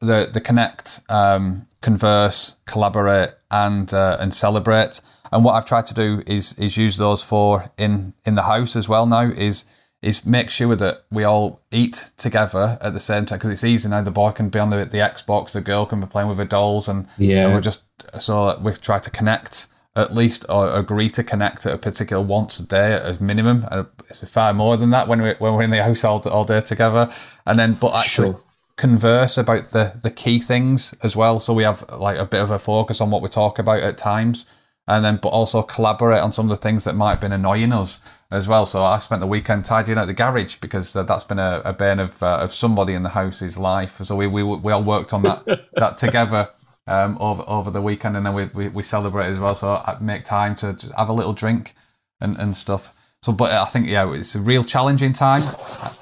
the 0.01 0.29
the 0.31 0.41
connect, 0.41 1.01
um, 1.09 1.67
converse, 1.81 2.55
collaborate, 2.65 3.31
and 3.51 3.93
uh, 3.93 4.17
and 4.19 4.33
celebrate. 4.33 5.01
And 5.31 5.43
what 5.43 5.53
I've 5.53 5.65
tried 5.65 5.85
to 5.87 5.93
do 5.93 6.21
is 6.25 6.53
is 6.53 6.77
use 6.77 6.97
those 6.97 7.23
four 7.23 7.71
in 7.77 8.13
in 8.25 8.35
the 8.35 8.43
house 8.43 8.75
as 8.75 8.89
well. 8.89 9.05
Now 9.05 9.21
is 9.21 9.65
is 10.01 10.25
make 10.25 10.49
sure 10.49 10.75
that 10.75 11.03
we 11.11 11.23
all 11.23 11.61
eat 11.71 12.11
together 12.17 12.77
at 12.81 12.93
the 12.93 12.99
same 12.99 13.25
time 13.25 13.37
because 13.37 13.51
it's 13.51 13.63
easy 13.63 13.89
now. 13.89 14.01
The 14.01 14.11
boy 14.11 14.31
can 14.31 14.49
be 14.49 14.59
on 14.59 14.69
the, 14.69 14.85
the 14.85 14.99
Xbox, 14.99 15.51
the 15.51 15.61
girl 15.61 15.85
can 15.85 15.99
be 15.99 16.07
playing 16.07 16.29
with 16.29 16.37
her 16.37 16.45
dolls, 16.45 16.87
and 16.87 17.07
yeah, 17.17 17.53
we're 17.53 17.61
just 17.61 17.83
so 18.17 18.57
we 18.59 18.73
try 18.73 18.99
to 18.99 19.09
connect 19.09 19.67
at 19.95 20.15
least 20.15 20.45
or 20.47 20.73
agree 20.75 21.09
to 21.09 21.23
connect 21.23 21.65
at 21.65 21.73
a 21.73 21.77
particular 21.77 22.23
once 22.23 22.59
a 22.59 22.63
day 22.63 22.93
at 22.93 23.05
a 23.19 23.23
minimum. 23.23 23.65
And 23.69 23.87
it's 24.07 24.27
far 24.29 24.53
more 24.53 24.77
than 24.77 24.91
that 24.91 25.07
when 25.07 25.21
we 25.21 25.33
when 25.39 25.53
we're 25.53 25.63
in 25.63 25.71
the 25.71 25.83
house 25.83 26.03
all, 26.03 26.19
all 26.29 26.45
day 26.45 26.61
together, 26.61 27.11
and 27.45 27.59
then 27.59 27.73
but 27.73 27.93
actually. 27.95 28.31
Sure. 28.31 28.41
Converse 28.77 29.37
about 29.37 29.71
the 29.71 29.99
the 30.01 30.09
key 30.09 30.39
things 30.39 30.95
as 31.03 31.13
well, 31.13 31.41
so 31.41 31.53
we 31.53 31.63
have 31.63 31.83
like 31.89 32.17
a 32.17 32.23
bit 32.23 32.41
of 32.41 32.49
a 32.49 32.57
focus 32.57 33.01
on 33.01 33.11
what 33.11 33.21
we 33.21 33.27
talk 33.27 33.59
about 33.59 33.81
at 33.81 33.97
times, 33.97 34.45
and 34.89 35.05
then 35.05 35.19
but 35.21 35.29
also 35.29 35.61
collaborate 35.61 36.21
on 36.21 36.31
some 36.31 36.47
of 36.47 36.49
the 36.49 36.61
things 36.61 36.83
that 36.83 36.95
might 36.95 37.11
have 37.11 37.21
been 37.21 37.31
annoying 37.31 37.71
us 37.71 37.99
as 38.31 38.47
well. 38.47 38.65
So 38.65 38.83
I 38.83 38.97
spent 38.97 39.21
the 39.21 39.27
weekend 39.27 39.63
tidying 39.63 39.99
out 39.99 40.07
the 40.07 40.13
garage 40.13 40.55
because 40.57 40.95
uh, 40.95 41.03
that's 41.03 41.23
been 41.23 41.37
a, 41.37 41.61
a 41.63 41.73
bane 41.73 41.99
of 41.99 42.21
uh, 42.23 42.37
of 42.37 42.51
somebody 42.51 42.95
in 42.95 43.03
the 43.03 43.09
house's 43.09 43.57
life. 43.57 43.97
So 43.97 44.15
we 44.15 44.25
we, 44.25 44.41
we 44.41 44.71
all 44.71 44.83
worked 44.83 45.13
on 45.13 45.21
that 45.23 45.45
that 45.75 45.97
together 45.97 46.49
um, 46.87 47.17
over 47.19 47.43
over 47.45 47.69
the 47.69 47.81
weekend, 47.81 48.17
and 48.17 48.25
then 48.25 48.33
we, 48.33 48.45
we 48.45 48.67
we 48.69 48.83
celebrated 48.83 49.33
as 49.33 49.39
well. 49.39 49.53
So 49.53 49.75
I 49.75 49.97
make 50.01 50.25
time 50.25 50.55
to 50.57 50.75
have 50.97 51.09
a 51.09 51.13
little 51.13 51.33
drink 51.33 51.75
and 52.19 52.35
and 52.37 52.55
stuff. 52.57 52.93
So, 53.21 53.33
but 53.33 53.51
I 53.51 53.65
think 53.65 53.87
yeah, 53.87 54.11
it's 54.13 54.35
a 54.35 54.39
real 54.39 54.63
challenging 54.63 55.11
time. 55.11 55.41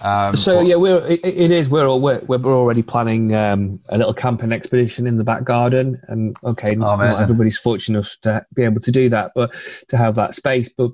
Um, 0.04 0.36
so 0.36 0.60
but, 0.60 0.68
yeah, 0.68 0.76
we're 0.76 1.00
it, 1.08 1.20
it 1.24 1.50
is. 1.50 1.68
We're 1.68 1.88
all, 1.88 2.00
we're, 2.00 2.20
we're 2.28 2.46
already 2.46 2.84
planning 2.84 3.34
um, 3.34 3.80
a 3.90 3.98
little 3.98 4.14
camping 4.14 4.52
expedition 4.52 5.08
in 5.08 5.18
the 5.18 5.24
back 5.24 5.44
garden, 5.44 6.00
and 6.08 6.38
okay, 6.44 6.76
oh, 6.76 6.96
not 6.96 7.20
everybody's 7.20 7.58
fortunate 7.58 7.98
enough 7.98 8.16
to 8.22 8.46
be 8.54 8.64
able 8.64 8.82
to 8.82 8.92
do 8.92 9.10
that, 9.10 9.32
but 9.34 9.52
to 9.90 9.98
have 9.98 10.14
that 10.16 10.36
space. 10.36 10.70
But 10.70 10.92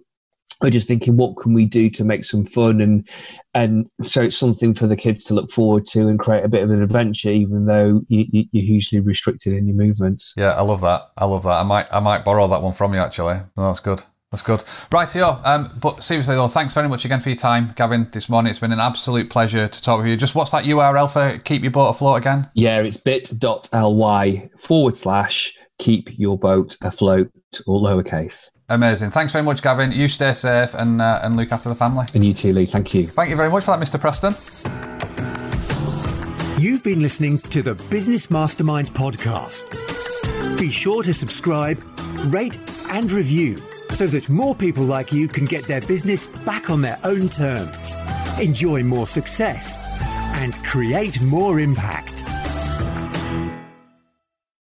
we're 0.61 0.69
just 0.69 0.87
thinking, 0.87 1.17
what 1.17 1.35
can 1.35 1.53
we 1.53 1.65
do 1.65 1.89
to 1.89 2.05
make 2.05 2.23
some 2.23 2.45
fun 2.45 2.79
and 2.79 3.05
and 3.53 3.89
so 4.01 4.21
it's 4.21 4.37
something 4.37 4.73
for 4.73 4.87
the 4.87 4.95
kids 4.95 5.25
to 5.25 5.33
look 5.33 5.51
forward 5.51 5.85
to 5.87 6.07
and 6.07 6.17
create 6.17 6.45
a 6.45 6.47
bit 6.47 6.63
of 6.63 6.71
an 6.71 6.81
adventure, 6.81 7.31
even 7.31 7.65
though 7.65 8.01
you, 8.07 8.25
you, 8.31 8.45
you're 8.53 8.63
hugely 8.63 9.01
restricted 9.01 9.51
in 9.51 9.67
your 9.67 9.75
movements. 9.75 10.33
Yeah, 10.37 10.51
I 10.51 10.61
love 10.61 10.79
that. 10.81 11.01
I 11.17 11.25
love 11.25 11.43
that. 11.43 11.59
I 11.59 11.63
might 11.63 11.87
I 11.91 11.99
might 11.99 12.23
borrow 12.23 12.47
that 12.47 12.61
one 12.61 12.71
from 12.71 12.93
you 12.93 13.01
actually. 13.01 13.41
No, 13.57 13.67
that's 13.67 13.81
good. 13.81 14.03
That's 14.33 14.41
good. 14.41 14.63
Right, 14.91 15.11
here. 15.11 15.37
Um, 15.43 15.69
but 15.79 16.03
seriously, 16.03 16.33
though, 16.33 16.47
thanks 16.47 16.73
very 16.73 16.89
much 16.89 17.05
again 17.05 17.19
for 17.19 17.29
your 17.29 17.37
time, 17.37 17.71
Gavin, 17.75 18.09
this 18.13 18.27
morning. 18.27 18.49
It's 18.49 18.57
been 18.57 18.71
an 18.71 18.79
absolute 18.79 19.29
pleasure 19.29 19.67
to 19.67 19.81
talk 19.81 19.99
with 19.99 20.07
you. 20.07 20.17
Just 20.17 20.33
what's 20.33 20.49
that 20.49 20.63
URL 20.63 21.07
for 21.07 21.37
Keep 21.37 21.61
Your 21.61 21.69
Boat 21.69 21.89
Afloat 21.89 22.17
again? 22.17 22.49
Yeah, 22.55 22.81
it's 22.81 22.97
bit.ly 22.97 24.49
forward 24.57 24.97
slash 24.97 25.55
keep 25.77 26.17
your 26.17 26.35
boat 26.39 26.77
afloat, 26.81 27.29
all 27.67 27.83
lowercase. 27.83 28.49
Amazing. 28.69 29.11
Thanks 29.11 29.31
very 29.31 29.45
much, 29.45 29.61
Gavin. 29.61 29.91
You 29.91 30.07
stay 30.07 30.33
safe 30.33 30.73
and, 30.73 30.99
uh, 30.99 31.19
and 31.21 31.37
look 31.37 31.51
after 31.51 31.69
the 31.69 31.75
family. 31.75 32.07
And 32.15 32.25
you 32.25 32.33
too, 32.33 32.53
Lee. 32.53 32.65
Thank 32.65 32.91
you. 32.95 33.05
Thank 33.05 33.29
you 33.29 33.35
very 33.35 33.51
much 33.51 33.65
for 33.65 33.77
that, 33.77 33.85
Mr. 33.85 33.99
Preston. 33.99 34.33
You've 36.59 36.81
been 36.81 37.03
listening 37.03 37.37
to 37.37 37.61
the 37.61 37.75
Business 37.91 38.31
Mastermind 38.31 38.87
podcast. 38.95 39.69
Be 40.57 40.71
sure 40.71 41.03
to 41.03 41.13
subscribe, 41.13 41.79
rate, 42.33 42.57
and 42.89 43.11
review 43.11 43.57
so 43.93 44.07
that 44.07 44.27
more 44.27 44.55
people 44.55 44.83
like 44.83 45.13
you 45.13 45.27
can 45.27 45.45
get 45.45 45.65
their 45.67 45.81
business 45.81 46.25
back 46.25 46.69
on 46.71 46.81
their 46.81 46.99
own 47.03 47.29
terms, 47.29 47.95
enjoy 48.39 48.81
more 48.81 49.05
success, 49.05 49.77
and 50.35 50.61
create 50.63 51.21
more 51.21 51.59
impact. 51.59 52.42